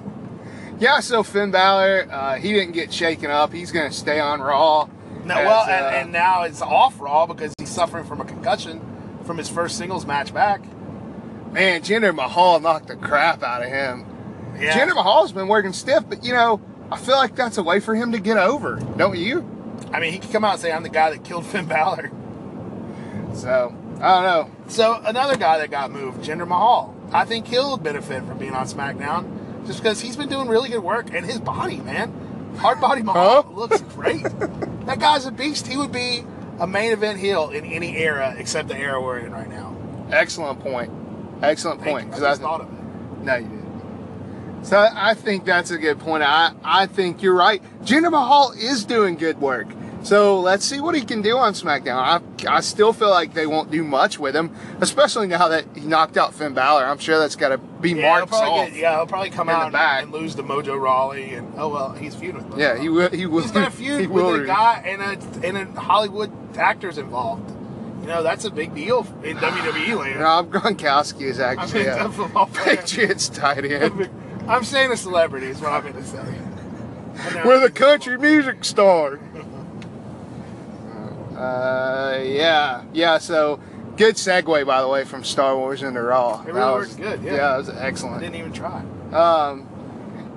Yeah, 0.79 1.01
so 1.01 1.23
Finn 1.23 1.51
Balor, 1.51 2.07
uh, 2.11 2.35
he 2.37 2.53
didn't 2.53 2.73
get 2.73 2.93
shaken 2.93 3.31
up. 3.31 3.53
He's 3.53 3.73
going 3.73 3.91
to 3.91 3.97
stay 3.97 4.21
on 4.21 4.41
Raw. 4.41 4.89
No, 5.25 5.35
as, 5.35 5.47
well, 5.47 5.61
uh, 5.63 5.69
and, 5.71 5.97
and 5.97 6.13
now 6.13 6.43
it's 6.43 6.61
off 6.63 7.01
Raw 7.01 7.27
because 7.27 7.53
he's 7.59 7.71
suffering 7.71 8.05
from 8.05 8.21
a 8.21 8.25
concussion 8.25 8.81
from 9.25 9.39
his 9.39 9.49
first 9.49 9.77
singles 9.79 10.07
match 10.07 10.33
back. 10.35 10.61
man, 11.51 11.81
Jinder 11.81 12.15
Mahal 12.15 12.61
knocked 12.61 12.89
the 12.89 12.97
crap 12.97 13.43
out 13.43 13.63
of 13.63 13.69
him. 13.69 14.05
Yeah. 14.61 14.79
Jinder 14.79 14.95
Mahal's 14.95 15.33
been 15.33 15.49
working 15.49 15.73
stiff, 15.73 16.05
but 16.09 16.23
you 16.25 16.33
know, 16.33 16.61
I 16.93 16.97
feel 16.99 17.17
like 17.17 17.35
that's 17.35 17.59
a 17.59 17.63
way 17.63 17.81
for 17.81 17.95
him 17.95 18.13
to 18.13 18.21
get 18.21 18.37
over, 18.37 18.77
don't 18.97 19.19
you? 19.19 19.45
I 19.93 19.99
mean, 20.01 20.13
he 20.13 20.19
could 20.19 20.31
come 20.31 20.45
out 20.45 20.53
and 20.53 20.61
say, 20.61 20.71
"I'm 20.73 20.83
the 20.83 20.89
guy 20.91 21.11
that 21.11 21.25
killed 21.25 21.45
Finn 21.47 21.67
Balor." 21.67 22.11
So 23.37 23.75
I 24.01 24.14
don't 24.14 24.22
know. 24.25 24.51
So 24.68 24.94
another 25.05 25.37
guy 25.37 25.59
that 25.59 25.70
got 25.70 25.90
moved, 25.90 26.25
Jinder 26.25 26.46
Mahal. 26.49 26.94
I 27.12 27.25
think 27.25 27.46
he'll 27.46 27.77
benefit 27.77 28.25
from 28.25 28.38
being 28.38 28.53
on 28.55 28.66
SmackDown 28.66 29.66
just 29.66 29.81
because 29.83 30.01
he's 30.01 30.16
been 30.16 30.29
doing 30.29 30.49
really 30.49 30.68
good 30.68 30.83
work 30.83 31.12
and 31.12 31.25
his 31.25 31.38
body, 31.38 31.77
man. 31.79 32.55
Hard 32.59 32.81
body 32.81 33.03
Mahal 33.03 33.42
Huh? 33.42 33.51
looks 33.53 33.81
great. 33.83 34.22
that 34.87 34.99
guy's 34.99 35.27
a 35.27 35.31
beast. 35.31 35.66
He 35.66 35.77
would 35.77 35.92
be 35.92 36.25
a 36.59 36.66
main 36.66 36.92
event 36.92 37.18
heel 37.20 37.51
in 37.51 37.64
any 37.64 37.96
era 37.96 38.35
except 38.38 38.68
the 38.68 38.77
era 38.77 39.01
we're 39.01 39.18
in 39.18 39.33
right 39.33 39.49
now. 39.49 39.77
Excellent 40.11 40.61
point. 40.61 40.90
Excellent 41.42 41.83
point. 41.83 42.09
Because 42.09 42.22
I 42.22 42.33
I- 42.33 42.37
thought 42.37 42.62
of 42.62 42.68
it. 42.72 43.22
No, 43.25 43.35
you 43.37 43.42
didn't. 43.49 44.64
So 44.64 44.88
I 44.92 45.14
think 45.14 45.44
that's 45.44 45.70
a 45.70 45.79
good 45.79 46.01
point. 46.01 46.22
I, 46.25 46.53
I 46.64 46.87
think 46.87 47.22
you're 47.22 47.35
right. 47.37 47.62
Jinder 47.85 48.11
Mahal 48.11 48.53
is 48.53 48.85
doing 48.85 49.14
good 49.16 49.40
work. 49.40 49.68
So 50.07 50.38
let's 50.40 50.64
see 50.64 50.81
what 50.81 50.95
he 50.95 51.01
can 51.05 51.21
do 51.21 51.37
on 51.37 51.55
SmackDown. 51.55 51.97
I, 51.97 52.21
I 52.59 52.61
still 52.61 52.92
feel 52.92 53.11
like 53.11 53.35
they 53.35 53.49
won't 53.49 53.73
do 53.73 53.83
much 53.83 54.21
with 54.21 54.37
him, 54.37 54.55
especially 54.81 55.27
now 55.27 55.49
that 55.49 55.64
he 55.75 55.81
knocked 55.81 56.16
out 56.16 56.33
Finn 56.33 56.55
Balor. 56.55 56.85
I'm 56.85 56.99
sure 56.99 57.19
that's 57.19 57.35
got 57.35 57.49
to 57.49 57.59
be 57.59 57.90
Yeah, 57.90 58.03
marked 58.03 58.33
off. 58.33 58.69
get, 58.69 58.77
yeah, 58.79 58.95
he'll 58.95 59.09
probably 59.09 59.31
come 59.31 59.49
in 59.49 59.57
out 59.57 59.64
and, 59.64 59.73
back. 59.73 60.05
and 60.05 60.12
lose 60.12 60.37
to 60.37 60.45
Mojo 60.45 60.81
Rawley, 60.81 61.35
and 61.35 61.53
oh 61.57 61.71
well, 61.71 61.92
he's 61.92 62.14
feuding 62.14 62.37
with. 62.49 62.57
Mojo 62.57 62.59
Yeah, 62.59 62.79
he 62.81 62.88
will. 62.88 63.11
He 63.11 63.27
will. 63.27 63.42
He's 63.42 63.51
got 63.51 63.66
a 63.66 63.71
he 63.77 63.85
feud 63.85 64.11
will 64.11 64.31
with 64.31 64.42
a 64.42 64.47
guy 64.47 64.81
and 64.87 65.03
a 65.03 65.47
and 65.49 65.77
a 65.77 65.81
Hollywood 65.81 66.31
actors 66.57 66.99
involved. 66.99 67.51
You 68.03 68.07
know, 68.07 68.23
that's 68.23 68.45
a 68.45 68.51
big 68.51 68.77
deal 68.77 69.01
in 69.25 69.37
WWE 69.38 69.99
land. 69.99 70.21
Rob 70.21 70.53
Gronkowski 70.53 71.23
is 71.23 71.40
I 71.40 71.55
actually 71.55 71.83
mean, 71.83 71.99
a 71.99 72.07
a 72.07 72.12
football 72.12 72.47
player. 72.47 72.77
Patriots 72.77 73.29
tight 73.29 73.64
end. 73.73 74.09
I'm 74.47 74.62
saying 74.62 74.92
a 74.92 74.97
celebrity 74.97 75.49
is 75.49 75.61
what 75.61 75.73
I'm 75.73 75.83
going 75.83 75.95
to 75.95 76.05
say. 76.05 77.42
We're 77.45 77.59
the 77.59 77.73
country 77.73 78.16
music 78.19 78.64
star. 78.64 79.19
Uh, 81.37 82.22
yeah, 82.25 82.85
yeah. 82.92 83.18
So, 83.18 83.61
good 83.96 84.14
segue, 84.16 84.66
by 84.66 84.81
the 84.81 84.88
way, 84.88 85.05
from 85.05 85.25
Star 85.25 85.57
Wars 85.57 85.83
into 85.83 86.03
Raw. 86.03 86.42
It 86.42 86.53
really 86.53 86.72
worked 86.72 86.96
good, 86.96 87.22
yeah. 87.22 87.35
yeah, 87.35 87.55
it 87.55 87.59
was 87.59 87.68
I 87.70 87.87
excellent. 87.87 88.20
didn't 88.20 88.37
even 88.37 88.53
try. 88.53 88.83
Um, 89.12 89.68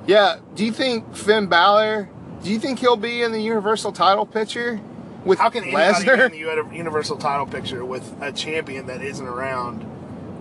yeah. 0.07 0.39
Do 0.55 0.65
you 0.65 0.71
think 0.71 1.15
Finn 1.15 1.47
Balor? 1.47 2.09
Do 2.43 2.49
you 2.49 2.59
think 2.59 2.79
he'll 2.79 2.95
be 2.95 3.21
in 3.21 3.31
the 3.31 3.41
Universal 3.41 3.91
Title 3.93 4.25
picture 4.25 4.79
with 5.25 5.39
How 5.39 5.49
can 5.49 5.63
anybody 5.63 6.05
get 6.05 6.19
in 6.19 6.31
Lesnar? 6.31 6.69
the 6.69 6.75
Universal 6.77 7.17
title 7.17 7.45
picture 7.45 7.83
with 7.83 8.15
a 8.21 8.31
champion 8.31 8.87
that 8.87 9.01
isn't 9.01 9.25
around 9.27 9.85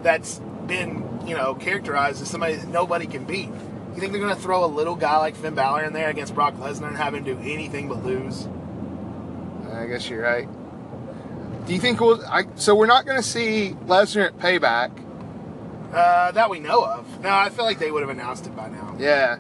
that's 0.03 0.41
been, 0.67 1.21
you 1.27 1.37
know, 1.37 1.55
characterized 1.55 2.23
as 2.23 2.31
somebody 2.31 2.55
that 2.55 2.69
nobody 2.69 3.07
can 3.07 3.25
beat? 3.25 3.49
You 3.95 4.01
think 4.01 4.13
they're 4.13 4.21
going 4.21 4.35
to 4.35 4.41
throw 4.41 4.65
a 4.65 4.67
little 4.67 4.95
guy 4.95 5.17
like 5.19 5.35
Finn 5.35 5.55
Balor 5.57 5.83
in 5.85 5.93
there 5.93 6.09
against 6.09 6.35
Brock 6.35 6.55
Lesnar 6.55 6.87
and 6.89 6.97
have 6.97 7.15
him 7.15 7.25
do 7.25 7.37
anything 7.41 7.89
but 7.89 8.05
lose? 8.05 8.47
I 9.79 9.87
guess 9.87 10.09
you're 10.09 10.23
right. 10.23 10.49
Do 11.67 11.75
you 11.75 11.81
think 11.81 12.01
we'll? 12.01 12.25
I, 12.27 12.45
so 12.57 12.75
we're 12.75 12.87
not 12.87 13.05
going 13.05 13.17
to 13.17 13.23
see 13.23 13.77
Lesnar 13.87 14.27
at 14.27 14.39
Payback. 14.39 14.91
Uh, 15.93 16.33
that 16.33 16.51
we 16.51 16.61
know 16.61 16.85
of. 16.85 17.21
No, 17.23 17.31
I 17.31 17.49
feel 17.51 17.65
like 17.65 17.79
they 17.79 17.91
would 17.91 18.03
have 18.03 18.11
announced 18.11 18.47
it 18.47 18.55
by 18.55 18.69
now. 18.69 18.95
Yeah. 18.99 19.39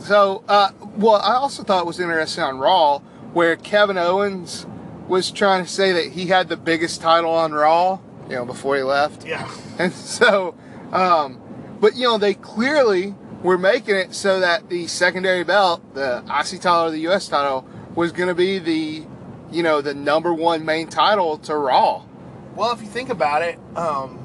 So, 0.00 0.44
uh, 0.48 0.70
well, 0.96 1.16
I 1.16 1.34
also 1.34 1.62
thought 1.62 1.80
it 1.80 1.86
was 1.86 1.98
interesting 1.98 2.44
on 2.44 2.58
Raw 2.58 2.98
where 3.32 3.56
Kevin 3.56 3.98
Owens 3.98 4.66
was 5.08 5.30
trying 5.30 5.64
to 5.64 5.70
say 5.70 5.92
that 5.92 6.12
he 6.12 6.26
had 6.26 6.48
the 6.48 6.56
biggest 6.56 7.00
title 7.00 7.30
on 7.30 7.52
Raw, 7.52 7.98
you 8.28 8.36
know, 8.36 8.44
before 8.44 8.76
he 8.76 8.82
left. 8.82 9.26
Yeah. 9.26 9.50
And 9.76 9.92
so, 9.92 10.54
um, 10.92 11.40
but 11.80 11.96
you 11.96 12.04
know, 12.04 12.16
they 12.16 12.34
clearly 12.34 13.12
were 13.42 13.58
making 13.58 13.96
it 13.96 14.14
so 14.14 14.38
that 14.38 14.68
the 14.68 14.86
secondary 14.86 15.42
belt, 15.42 15.82
the 15.94 16.18
IC 16.18 16.60
title 16.60 16.84
or 16.84 16.90
the 16.92 17.08
US 17.08 17.26
title, 17.26 17.66
was 17.96 18.12
going 18.12 18.28
to 18.28 18.36
be 18.36 18.60
the, 18.60 19.04
you 19.54 19.62
know, 19.62 19.80
the 19.80 19.94
number 19.94 20.34
one 20.34 20.64
main 20.64 20.88
title 20.88 21.38
to 21.38 21.56
Raw. 21.56 22.02
Well, 22.56 22.72
if 22.72 22.80
you 22.82 22.88
think 22.88 23.08
about 23.08 23.42
it, 23.42 23.58
um, 23.76 24.16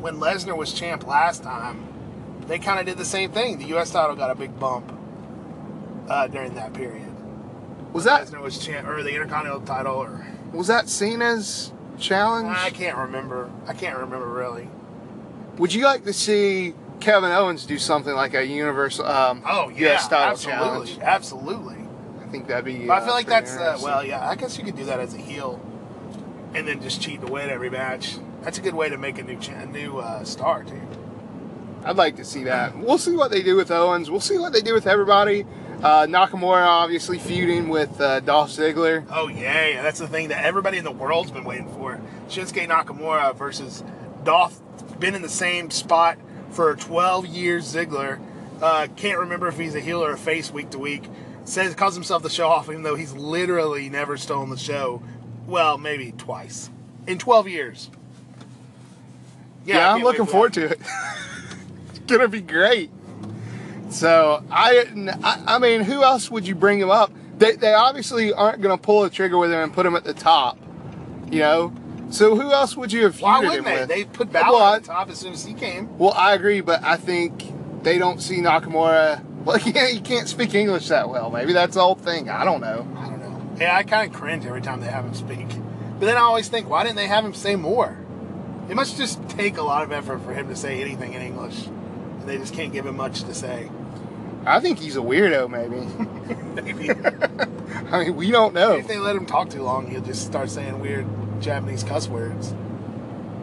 when 0.00 0.16
Lesnar 0.16 0.56
was 0.56 0.72
champ 0.72 1.06
last 1.06 1.42
time, 1.42 1.86
they 2.46 2.58
kind 2.58 2.78
of 2.78 2.86
did 2.86 2.98
the 2.98 3.04
same 3.04 3.30
thing. 3.32 3.58
The 3.58 3.66
U.S. 3.68 3.90
title 3.90 4.14
got 4.14 4.30
a 4.30 4.34
big 4.34 4.58
bump 4.60 4.92
uh, 6.08 6.26
during 6.28 6.54
that 6.54 6.72
period. 6.74 7.04
Was 7.92 8.04
that 8.04 8.26
Lesnar 8.26 8.42
was 8.42 8.58
champ, 8.58 8.86
or 8.86 9.02
the 9.02 9.10
Intercontinental 9.14 9.62
title, 9.62 9.94
or 9.96 10.26
was 10.52 10.66
that 10.66 10.88
Cena's 10.88 11.72
challenge? 11.98 12.48
I 12.56 12.70
can't 12.70 12.96
remember. 12.96 13.50
I 13.66 13.72
can't 13.72 13.98
remember 13.98 14.28
really. 14.28 14.68
Would 15.56 15.72
you 15.74 15.84
like 15.84 16.04
to 16.04 16.12
see 16.12 16.74
Kevin 17.00 17.30
Owens 17.32 17.66
do 17.66 17.78
something 17.78 18.14
like 18.14 18.34
a 18.34 18.46
universal 18.46 19.06
um, 19.06 19.42
Oh 19.46 19.70
yeah, 19.70 19.94
US 19.94 20.08
title 20.08 20.32
absolutely, 20.32 20.64
challenge? 20.94 20.98
absolutely. 21.02 21.77
I 22.28 22.30
think 22.30 22.46
that'd 22.46 22.64
be. 22.64 22.86
But 22.86 22.92
I 22.92 22.96
uh, 22.98 23.04
feel 23.06 23.14
like 23.14 23.26
that's 23.26 23.56
uh, 23.56 23.78
well, 23.82 24.04
yeah. 24.04 24.28
I 24.28 24.34
guess 24.34 24.58
you 24.58 24.64
could 24.64 24.76
do 24.76 24.84
that 24.84 25.00
as 25.00 25.14
a 25.14 25.18
heel, 25.18 25.60
and 26.54 26.68
then 26.68 26.82
just 26.82 27.00
cheat 27.00 27.22
to 27.22 27.32
win 27.32 27.48
every 27.48 27.70
match. 27.70 28.18
That's 28.42 28.58
a 28.58 28.60
good 28.60 28.74
way 28.74 28.90
to 28.90 28.98
make 28.98 29.18
a 29.18 29.22
new 29.22 29.38
cha- 29.38 29.60
a 29.60 29.66
new 29.66 29.98
uh, 29.98 30.24
star 30.24 30.62
too. 30.62 30.80
I'd 31.84 31.96
like 31.96 32.16
to 32.16 32.24
see 32.24 32.44
that. 32.44 32.76
We'll 32.76 32.98
see 32.98 33.16
what 33.16 33.30
they 33.30 33.42
do 33.42 33.56
with 33.56 33.70
Owens. 33.70 34.10
We'll 34.10 34.20
see 34.20 34.36
what 34.36 34.52
they 34.52 34.60
do 34.60 34.74
with 34.74 34.86
everybody. 34.86 35.46
Uh, 35.82 36.06
Nakamura 36.06 36.66
obviously 36.66 37.18
feuding 37.18 37.68
with 37.70 37.98
uh, 37.98 38.20
Dolph 38.20 38.50
Ziggler. 38.50 39.06
Oh 39.10 39.28
yeah, 39.28 39.68
yeah, 39.68 39.82
that's 39.82 39.98
the 39.98 40.08
thing 40.08 40.28
that 40.28 40.44
everybody 40.44 40.76
in 40.76 40.84
the 40.84 40.92
world's 40.92 41.30
been 41.30 41.44
waiting 41.44 41.72
for. 41.72 41.98
Shinsuke 42.28 42.68
Nakamura 42.68 43.34
versus 43.36 43.82
Dolph. 44.22 44.60
Been 45.00 45.14
in 45.14 45.22
the 45.22 45.28
same 45.30 45.70
spot 45.70 46.18
for 46.50 46.74
12 46.76 47.26
years. 47.26 47.72
Ziggler 47.72 48.20
uh, 48.60 48.88
can't 48.96 49.18
remember 49.18 49.48
if 49.48 49.58
he's 49.58 49.74
a 49.74 49.80
heel 49.80 50.04
or 50.04 50.12
a 50.12 50.18
face 50.18 50.50
week 50.50 50.70
to 50.70 50.78
week. 50.78 51.04
Says 51.48 51.74
calls 51.74 51.94
himself 51.94 52.22
the 52.22 52.28
show 52.28 52.46
off, 52.48 52.68
even 52.68 52.82
though 52.82 52.94
he's 52.94 53.14
literally 53.14 53.88
never 53.88 54.18
stolen 54.18 54.50
the 54.50 54.58
show. 54.58 55.02
Well, 55.46 55.78
maybe 55.78 56.12
twice 56.12 56.68
in 57.06 57.18
12 57.18 57.48
years. 57.48 57.90
Yeah, 59.64 59.88
I 59.90 59.94
I'm 59.94 60.02
looking 60.02 60.26
for 60.26 60.30
forward 60.32 60.52
that. 60.54 60.68
to 60.68 60.74
it. 60.74 60.80
it's 61.88 61.98
gonna 62.06 62.28
be 62.28 62.42
great. 62.42 62.90
So 63.88 64.44
I, 64.50 64.84
I, 65.24 65.54
I 65.54 65.58
mean, 65.58 65.80
who 65.80 66.02
else 66.02 66.30
would 66.30 66.46
you 66.46 66.54
bring 66.54 66.78
him 66.78 66.90
up? 66.90 67.10
They, 67.38 67.56
they 67.56 67.72
obviously 67.72 68.30
aren't 68.30 68.60
gonna 68.60 68.76
pull 68.76 69.02
the 69.02 69.10
trigger 69.10 69.38
with 69.38 69.50
him 69.50 69.58
and 69.60 69.72
put 69.72 69.86
him 69.86 69.96
at 69.96 70.04
the 70.04 70.12
top. 70.14 70.58
You 71.30 71.38
know. 71.40 71.72
So 72.10 72.36
who 72.36 72.52
else 72.52 72.76
would 72.76 72.92
you 72.92 73.04
have 73.04 73.14
feuded 73.16 73.22
Why 73.22 73.40
wouldn't 73.40 73.64
they? 73.64 73.80
with? 73.80 73.88
They 73.88 74.04
put 74.04 74.30
Balor 74.30 74.52
Well, 74.52 74.62
on 74.74 74.80
the 74.82 74.86
top 74.86 75.08
as 75.08 75.18
soon 75.18 75.32
as 75.32 75.44
he 75.46 75.54
came. 75.54 75.96
Well, 75.96 76.12
I 76.12 76.34
agree, 76.34 76.60
but 76.60 76.82
I 76.82 76.96
think 76.96 77.82
they 77.82 77.96
don't 77.96 78.20
see 78.20 78.36
Nakamura. 78.38 79.24
Well, 79.48 79.58
yeah, 79.64 79.86
he 79.86 80.00
can't 80.00 80.28
speak 80.28 80.54
English 80.54 80.88
that 80.88 81.08
well. 81.08 81.30
Maybe 81.30 81.54
that's 81.54 81.74
the 81.74 81.80
whole 81.80 81.94
thing. 81.94 82.28
I 82.28 82.44
don't 82.44 82.60
know. 82.60 82.86
I 82.98 83.08
don't 83.08 83.20
know. 83.20 83.56
Yeah, 83.58 83.74
I 83.74 83.82
kind 83.82 84.06
of 84.06 84.14
cringe 84.14 84.44
every 84.44 84.60
time 84.60 84.80
they 84.80 84.88
have 84.88 85.06
him 85.06 85.14
speak. 85.14 85.48
But 85.98 86.04
then 86.04 86.18
I 86.18 86.20
always 86.20 86.48
think, 86.48 86.68
why 86.68 86.84
didn't 86.84 86.96
they 86.96 87.06
have 87.06 87.24
him 87.24 87.32
say 87.32 87.56
more? 87.56 87.96
It 88.68 88.76
must 88.76 88.98
just 88.98 89.26
take 89.30 89.56
a 89.56 89.62
lot 89.62 89.84
of 89.84 89.90
effort 89.90 90.18
for 90.18 90.34
him 90.34 90.48
to 90.48 90.54
say 90.54 90.82
anything 90.82 91.14
in 91.14 91.22
English. 91.22 91.66
And 91.66 92.28
they 92.28 92.36
just 92.36 92.52
can't 92.52 92.74
give 92.74 92.84
him 92.84 92.98
much 92.98 93.22
to 93.22 93.32
say. 93.32 93.70
I 94.44 94.60
think 94.60 94.80
he's 94.80 94.96
a 94.96 95.00
weirdo. 95.00 95.48
Maybe. 95.48 95.80
Maybe 96.62 96.90
I 97.90 98.04
mean, 98.04 98.16
we 98.16 98.30
don't 98.30 98.52
know. 98.52 98.76
if 98.76 98.86
they 98.86 98.98
let 98.98 99.16
him 99.16 99.24
talk 99.24 99.48
too 99.48 99.62
long, 99.62 99.90
he'll 99.90 100.02
just 100.02 100.26
start 100.26 100.50
saying 100.50 100.78
weird 100.78 101.06
Japanese 101.40 101.84
cuss 101.84 102.06
words. 102.06 102.54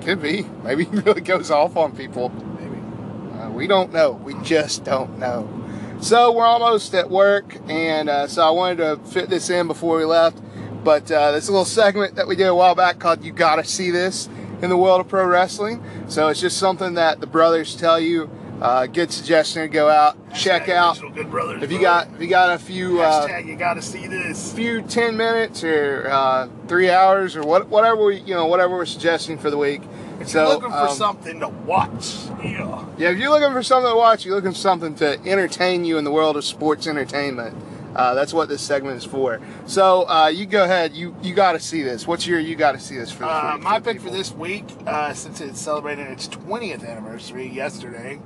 Could 0.01 0.21
be. 0.21 0.45
Maybe 0.63 0.83
he 0.83 0.97
really 0.97 1.21
goes 1.21 1.49
off 1.49 1.75
on 1.75 1.95
people. 1.95 2.29
Maybe. 2.29 3.39
Uh, 3.39 3.49
we 3.49 3.65
don't 3.65 3.91
know. 3.91 4.11
We 4.11 4.35
just 4.43 4.83
don't 4.83 5.17
know. 5.17 5.64
So 6.05 6.31
we're 6.31 6.45
almost 6.45 6.93
at 6.93 7.09
work, 7.09 7.57
and 7.67 8.09
uh, 8.11 8.27
so 8.27 8.43
I 8.43 8.51
wanted 8.51 8.75
to 8.77 8.97
fit 9.09 9.27
this 9.27 9.49
in 9.49 9.65
before 9.65 9.97
we 9.97 10.05
left. 10.05 10.39
But 10.83 11.09
uh, 11.09 11.31
this 11.31 11.49
little 11.49 11.65
segment 11.65 12.13
that 12.17 12.27
we 12.27 12.35
did 12.35 12.45
a 12.45 12.53
while 12.53 12.75
back 12.75 12.99
called 12.99 13.23
"You 13.23 13.31
Gotta 13.31 13.63
See 13.63 13.89
This" 13.89 14.29
in 14.61 14.69
the 14.69 14.77
world 14.77 15.01
of 15.01 15.07
pro 15.07 15.25
wrestling. 15.25 15.83
So 16.07 16.27
it's 16.27 16.39
just 16.39 16.57
something 16.57 16.93
that 16.93 17.21
the 17.21 17.25
brothers 17.25 17.75
tell 17.75 17.99
you. 17.99 18.29
Uh, 18.61 18.85
good 18.85 19.11
suggestion 19.11 19.63
to 19.63 19.67
go 19.67 19.89
out, 19.89 20.15
check 20.35 20.65
Hashtag 20.67 20.75
out. 20.75 20.99
Good 21.15 21.31
Brothers, 21.31 21.63
If 21.63 21.71
you 21.71 21.79
brother. 21.79 22.05
got 22.05 22.15
if 22.15 22.21
you 22.21 22.27
got 22.27 22.53
a 22.53 22.59
few 22.59 23.01
uh, 23.01 23.41
you 23.43 23.55
gotta 23.55 23.81
see 23.81 24.05
this. 24.07 24.53
few 24.53 24.83
10 24.83 25.17
minutes 25.17 25.63
or 25.63 26.07
uh, 26.09 26.47
three 26.67 26.89
hours 26.91 27.35
or 27.35 27.41
what, 27.41 27.67
whatever 27.67 28.05
we, 28.05 28.17
you 28.21 28.33
know 28.35 28.45
whatever 28.45 28.75
we're 28.75 28.85
suggesting 28.85 29.37
for 29.39 29.49
the 29.49 29.57
week 29.57 29.81
If 30.25 30.31
so 30.31 30.41
you're 30.43 30.53
looking 30.55 30.69
for 30.71 30.87
um, 30.89 30.95
something 30.95 31.39
to 31.39 31.47
watch, 31.49 32.15
yeah. 32.43 32.85
yeah 32.97 33.09
if 33.11 33.17
you're 33.17 33.29
looking 33.29 33.53
for 33.53 33.63
something 33.63 33.91
to 33.91 33.95
watch 33.97 34.25
you're 34.25 34.35
looking 34.35 34.51
for 34.51 34.57
something 34.57 34.95
to 34.95 35.19
entertain 35.25 35.85
you 35.85 35.97
in 35.97 36.03
the 36.03 36.11
world 36.11 36.35
of 36.35 36.43
sports 36.43 36.87
entertainment. 36.87 37.55
Uh, 37.95 38.13
that's 38.13 38.33
what 38.33 38.49
this 38.49 38.61
segment 38.61 38.97
is 38.97 39.05
for. 39.05 39.39
So 39.67 40.05
uh, 40.09 40.27
you 40.27 40.45
go 40.45 40.65
ahead. 40.65 40.93
You 40.93 41.15
you 41.23 41.33
got 41.33 41.53
to 41.53 41.61
see 41.61 41.81
this. 41.81 42.05
What's 42.05 42.27
your 42.27 42.39
you 42.41 42.55
got 42.57 42.73
to 42.73 42.79
see 42.79 42.97
this 42.97 43.09
for 43.09 43.19
this 43.19 43.29
Uh, 43.29 43.51
week 43.53 43.63
my 43.63 43.79
pick 43.79 44.01
for 44.01 44.09
this 44.09 44.33
week, 44.33 44.65
uh, 44.85 45.13
since 45.13 45.39
it's 45.39 45.61
celebrating 45.61 46.05
its 46.07 46.27
20th 46.27 46.85
anniversary 46.85 47.47
yesterday, 47.47 48.19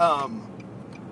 um, 0.00 0.42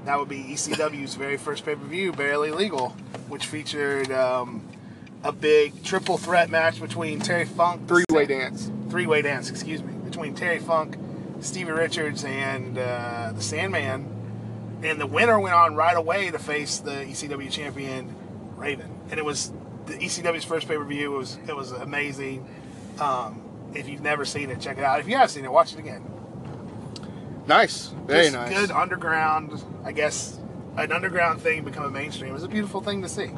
that 0.05 0.19
would 0.19 0.29
be 0.29 0.43
ECW's 0.43 1.15
very 1.15 1.37
first 1.37 1.65
pay 1.65 1.77
per 1.77 1.85
view, 1.85 2.11
Barely 2.11 2.51
Legal, 2.51 2.89
which 3.29 3.47
featured 3.47 4.11
um, 4.11 4.63
a 5.23 5.31
big 5.31 5.85
triple 5.85 6.19
threat 6.19 6.51
match 6.51 6.81
between 6.81 7.21
Terry 7.21 7.45
Funk, 7.45 7.87
Three-way 7.87 8.27
dance. 8.27 8.69
three 8.91 9.07
way 9.07 9.23
dance, 9.23 9.49
excuse 9.49 9.81
me, 9.81 9.93
between 10.13 10.35
Terry 10.35 10.59
Funk, 10.59 10.99
Stevie 11.41 11.73
Richards, 11.73 12.23
and 12.25 12.77
uh, 12.77 13.33
the 13.35 13.43
Sandman. 13.43 14.07
And 14.83 15.01
the 15.01 15.07
winner 15.07 15.41
went 15.41 15.55
on 15.55 15.75
right 15.75 15.97
away 15.97 16.31
to 16.31 16.39
face 16.39 16.79
the 16.79 16.91
ECW 16.91 17.51
champion 17.51 18.15
Raven. 18.57 18.91
And 19.11 19.19
it 19.19 19.25
was 19.25 19.53
the 19.87 19.95
ECW's 19.95 20.45
first 20.45 20.69
pay 20.69 20.77
per 20.77 20.85
view. 20.85 21.15
It 21.15 21.19
was 21.19 21.39
it 21.49 21.57
was 21.57 21.73
amazing. 21.73 22.47
Um, 23.01 23.41
if 23.75 23.89
you've 23.89 24.03
never 24.03 24.25
seen 24.25 24.51
it, 24.51 24.61
check 24.61 24.77
it 24.77 24.85
out. 24.85 25.01
If 25.01 25.09
you 25.09 25.17
have 25.17 25.31
seen 25.31 25.45
it, 25.45 25.53
watch 25.53 25.73
it 25.73 25.79
again. 25.79 26.05
Nice. 27.47 27.89
Very 28.07 28.25
Just 28.25 28.35
nice. 28.35 28.51
Good 28.51 28.71
underground, 28.71 29.65
I 29.85 29.93
guess, 29.93 30.39
an 30.77 30.93
underground 30.93 31.41
thing 31.41 31.65
become 31.65 31.85
a 31.85 31.91
mainstream. 31.91 32.31
It 32.31 32.35
was 32.35 32.45
a 32.45 32.49
beautiful 32.49 32.83
thing 32.83 33.03
to 33.03 33.09
see. 33.09 33.31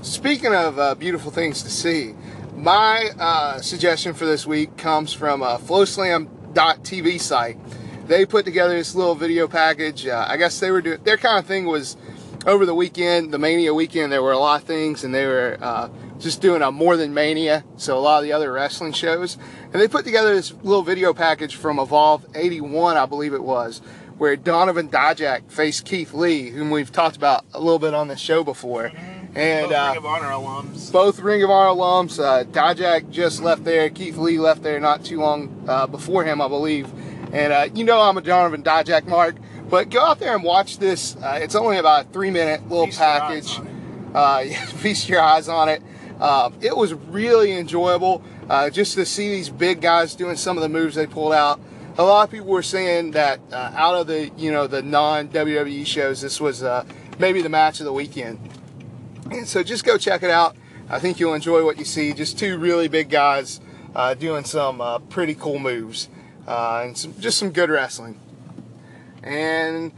Speaking 0.00 0.54
of 0.54 0.78
uh, 0.78 0.94
beautiful 0.94 1.30
things 1.30 1.62
to 1.62 1.70
see, 1.70 2.14
my 2.62 3.10
uh, 3.18 3.60
suggestion 3.60 4.14
for 4.14 4.24
this 4.24 4.46
week 4.46 4.76
comes 4.76 5.12
from 5.12 5.42
a 5.42 5.58
FloSlam.tv 5.58 7.20
site. 7.20 7.58
They 8.06 8.24
put 8.24 8.44
together 8.44 8.74
this 8.74 8.94
little 8.94 9.16
video 9.16 9.48
package. 9.48 10.06
Uh, 10.06 10.24
I 10.28 10.36
guess 10.36 10.60
they 10.60 10.70
were 10.70 10.80
doing 10.80 11.02
their 11.02 11.16
kind 11.16 11.40
of 11.40 11.46
thing 11.46 11.66
was 11.66 11.96
over 12.46 12.64
the 12.64 12.74
weekend, 12.74 13.32
the 13.32 13.38
Mania 13.38 13.74
weekend. 13.74 14.12
There 14.12 14.22
were 14.22 14.30
a 14.30 14.38
lot 14.38 14.60
of 14.60 14.66
things, 14.66 15.02
and 15.02 15.12
they 15.12 15.26
were 15.26 15.58
uh, 15.60 15.88
just 16.20 16.40
doing 16.40 16.62
a 16.62 16.70
more 16.70 16.96
than 16.96 17.12
Mania, 17.12 17.64
so 17.76 17.98
a 17.98 18.00
lot 18.00 18.18
of 18.18 18.24
the 18.24 18.32
other 18.32 18.52
wrestling 18.52 18.92
shows. 18.92 19.38
And 19.72 19.82
they 19.82 19.88
put 19.88 20.04
together 20.04 20.32
this 20.32 20.52
little 20.62 20.82
video 20.82 21.12
package 21.12 21.56
from 21.56 21.80
Evolve 21.80 22.24
'81, 22.32 22.96
I 22.96 23.06
believe 23.06 23.34
it 23.34 23.42
was, 23.42 23.80
where 24.18 24.36
Donovan 24.36 24.88
Dijak 24.88 25.50
faced 25.50 25.84
Keith 25.84 26.14
Lee, 26.14 26.50
whom 26.50 26.70
we've 26.70 26.92
talked 26.92 27.16
about 27.16 27.44
a 27.54 27.58
little 27.58 27.80
bit 27.80 27.92
on 27.92 28.06
this 28.06 28.20
show 28.20 28.44
before. 28.44 28.92
And 29.34 29.70
Both 29.70 29.76
uh, 29.76 29.86
Ring 29.88 29.96
of 29.96 30.06
Honor 30.06 30.26
alums. 30.26 30.92
both 30.92 31.18
Ring 31.20 31.42
of 31.42 31.50
Honor 31.50 31.80
alums. 31.80 32.22
Uh, 32.22 32.44
Dijak 32.44 33.10
just 33.10 33.42
left 33.42 33.64
there. 33.64 33.88
Keith 33.88 34.16
Lee 34.16 34.38
left 34.38 34.62
there 34.62 34.78
not 34.78 35.04
too 35.04 35.18
long 35.20 35.64
uh, 35.66 35.86
before 35.86 36.24
him, 36.24 36.40
I 36.40 36.48
believe. 36.48 36.92
And 37.32 37.52
uh, 37.52 37.68
you 37.74 37.84
know 37.84 38.00
I'm 38.00 38.16
a 38.18 38.20
Donovan 38.20 38.62
Dijak 38.62 39.06
mark. 39.06 39.36
But 39.70 39.88
go 39.88 40.02
out 40.02 40.18
there 40.18 40.34
and 40.34 40.44
watch 40.44 40.78
this. 40.78 41.16
Uh, 41.16 41.38
it's 41.40 41.54
only 41.54 41.78
about 41.78 42.06
a 42.06 42.08
three 42.10 42.30
minute 42.30 42.68
little 42.68 42.86
Feast 42.86 42.98
package. 42.98 43.58
Uh, 44.14 44.44
feast 44.66 45.08
your 45.08 45.22
eyes 45.22 45.48
on 45.48 45.70
it. 45.70 45.82
It 46.60 46.76
was 46.76 46.92
really 46.92 47.52
enjoyable 47.52 48.22
uh, 48.48 48.68
just 48.68 48.94
to 48.94 49.06
see 49.06 49.30
these 49.30 49.48
big 49.48 49.80
guys 49.80 50.14
doing 50.14 50.36
some 50.36 50.58
of 50.58 50.62
the 50.62 50.68
moves 50.68 50.94
they 50.94 51.06
pulled 51.06 51.32
out. 51.32 51.58
A 51.98 52.02
lot 52.02 52.24
of 52.24 52.30
people 52.30 52.48
were 52.48 52.62
saying 52.62 53.12
that 53.12 53.40
uh, 53.52 53.72
out 53.74 53.94
of 53.94 54.06
the 54.06 54.30
you 54.36 54.50
know 54.52 54.66
the 54.66 54.82
non 54.82 55.28
WWE 55.28 55.86
shows, 55.86 56.20
this 56.20 56.40
was 56.40 56.62
uh, 56.62 56.84
maybe 57.18 57.42
the 57.42 57.48
match 57.48 57.80
of 57.80 57.86
the 57.86 57.92
weekend. 57.92 58.38
And 59.32 59.48
so 59.48 59.62
just 59.62 59.84
go 59.84 59.98
check 59.98 60.22
it 60.22 60.30
out. 60.30 60.56
I 60.88 60.98
think 60.98 61.18
you'll 61.18 61.34
enjoy 61.34 61.64
what 61.64 61.78
you 61.78 61.84
see. 61.84 62.12
Just 62.12 62.38
two 62.38 62.58
really 62.58 62.88
big 62.88 63.08
guys 63.08 63.60
uh, 63.94 64.14
doing 64.14 64.44
some 64.44 64.80
uh, 64.80 64.98
pretty 64.98 65.34
cool 65.34 65.58
moves 65.58 66.08
uh, 66.46 66.82
and 66.84 66.96
some, 66.96 67.18
just 67.18 67.38
some 67.38 67.50
good 67.50 67.70
wrestling. 67.70 68.20
And 69.22 69.92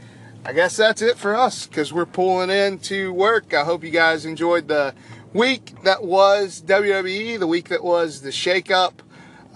I 0.45 0.53
guess 0.53 0.77
that's 0.77 1.01
it 1.03 1.17
for 1.17 1.35
us 1.35 1.67
because 1.67 1.93
we're 1.93 2.07
pulling 2.07 2.51
in 2.51 2.79
to 2.81 3.13
work. 3.13 3.55
I 3.55 3.65
hope 3.65 3.83
you 3.83 3.91
guys 3.91 4.25
enjoyed 4.27 4.69
the 4.69 4.95
week 5.33 5.73
that 5.83 6.05
was 6.05 6.63
WWE, 6.63 7.39
the 7.39 7.47
week 7.47 7.69
that 7.69 7.83
was 7.83 8.21
the 8.21 8.31
shakeup, 8.31 8.93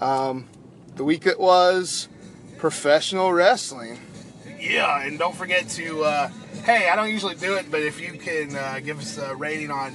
um, 0.01 0.47
the 0.95 1.03
week 1.03 1.21
that 1.21 1.39
was 1.39 2.09
professional 2.57 3.31
wrestling. 3.31 3.99
Yeah, 4.59 5.03
and 5.03 5.17
don't 5.17 5.35
forget 5.35 5.69
to, 5.69 6.03
uh, 6.03 6.29
hey, 6.63 6.89
I 6.89 6.95
don't 6.95 7.09
usually 7.09 7.35
do 7.35 7.55
it, 7.55 7.71
but 7.71 7.81
if 7.81 8.01
you 8.01 8.13
can 8.13 8.55
uh, 8.55 8.79
give 8.83 8.99
us 8.99 9.17
a 9.17 9.35
rating 9.35 9.71
on 9.71 9.93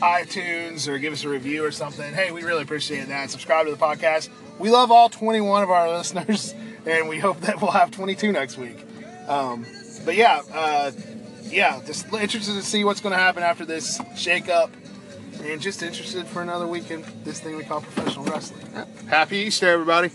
iTunes 0.00 0.86
or 0.86 0.98
give 0.98 1.12
us 1.12 1.24
a 1.24 1.28
review 1.28 1.64
or 1.64 1.72
something, 1.72 2.12
hey, 2.14 2.30
we 2.30 2.42
really 2.44 2.62
appreciate 2.62 3.08
that. 3.08 3.30
Subscribe 3.30 3.66
to 3.66 3.72
the 3.72 3.78
podcast. 3.78 4.28
We 4.58 4.70
love 4.70 4.90
all 4.90 5.08
21 5.08 5.62
of 5.62 5.70
our 5.70 5.88
listeners, 5.96 6.54
and 6.86 7.08
we 7.08 7.18
hope 7.18 7.40
that 7.40 7.60
we'll 7.60 7.72
have 7.72 7.90
22 7.90 8.32
next 8.32 8.56
week. 8.56 8.84
Um, 9.26 9.66
but 10.04 10.14
yeah, 10.14 10.42
uh, 10.52 10.92
yeah, 11.44 11.80
just 11.84 12.12
interested 12.12 12.54
to 12.54 12.62
see 12.62 12.84
what's 12.84 13.00
going 13.00 13.12
to 13.12 13.18
happen 13.18 13.42
after 13.42 13.64
this 13.64 14.00
shake-up, 14.16 14.70
and 15.42 15.60
just 15.60 15.82
interested 15.82 16.26
for 16.26 16.42
another 16.42 16.66
week 16.66 16.90
in 16.90 17.04
this 17.24 17.40
thing 17.40 17.56
we 17.56 17.64
call 17.64 17.80
professional 17.80 18.24
wrestling. 18.26 18.64
Happy 19.08 19.38
Easter, 19.38 19.68
everybody. 19.68 20.10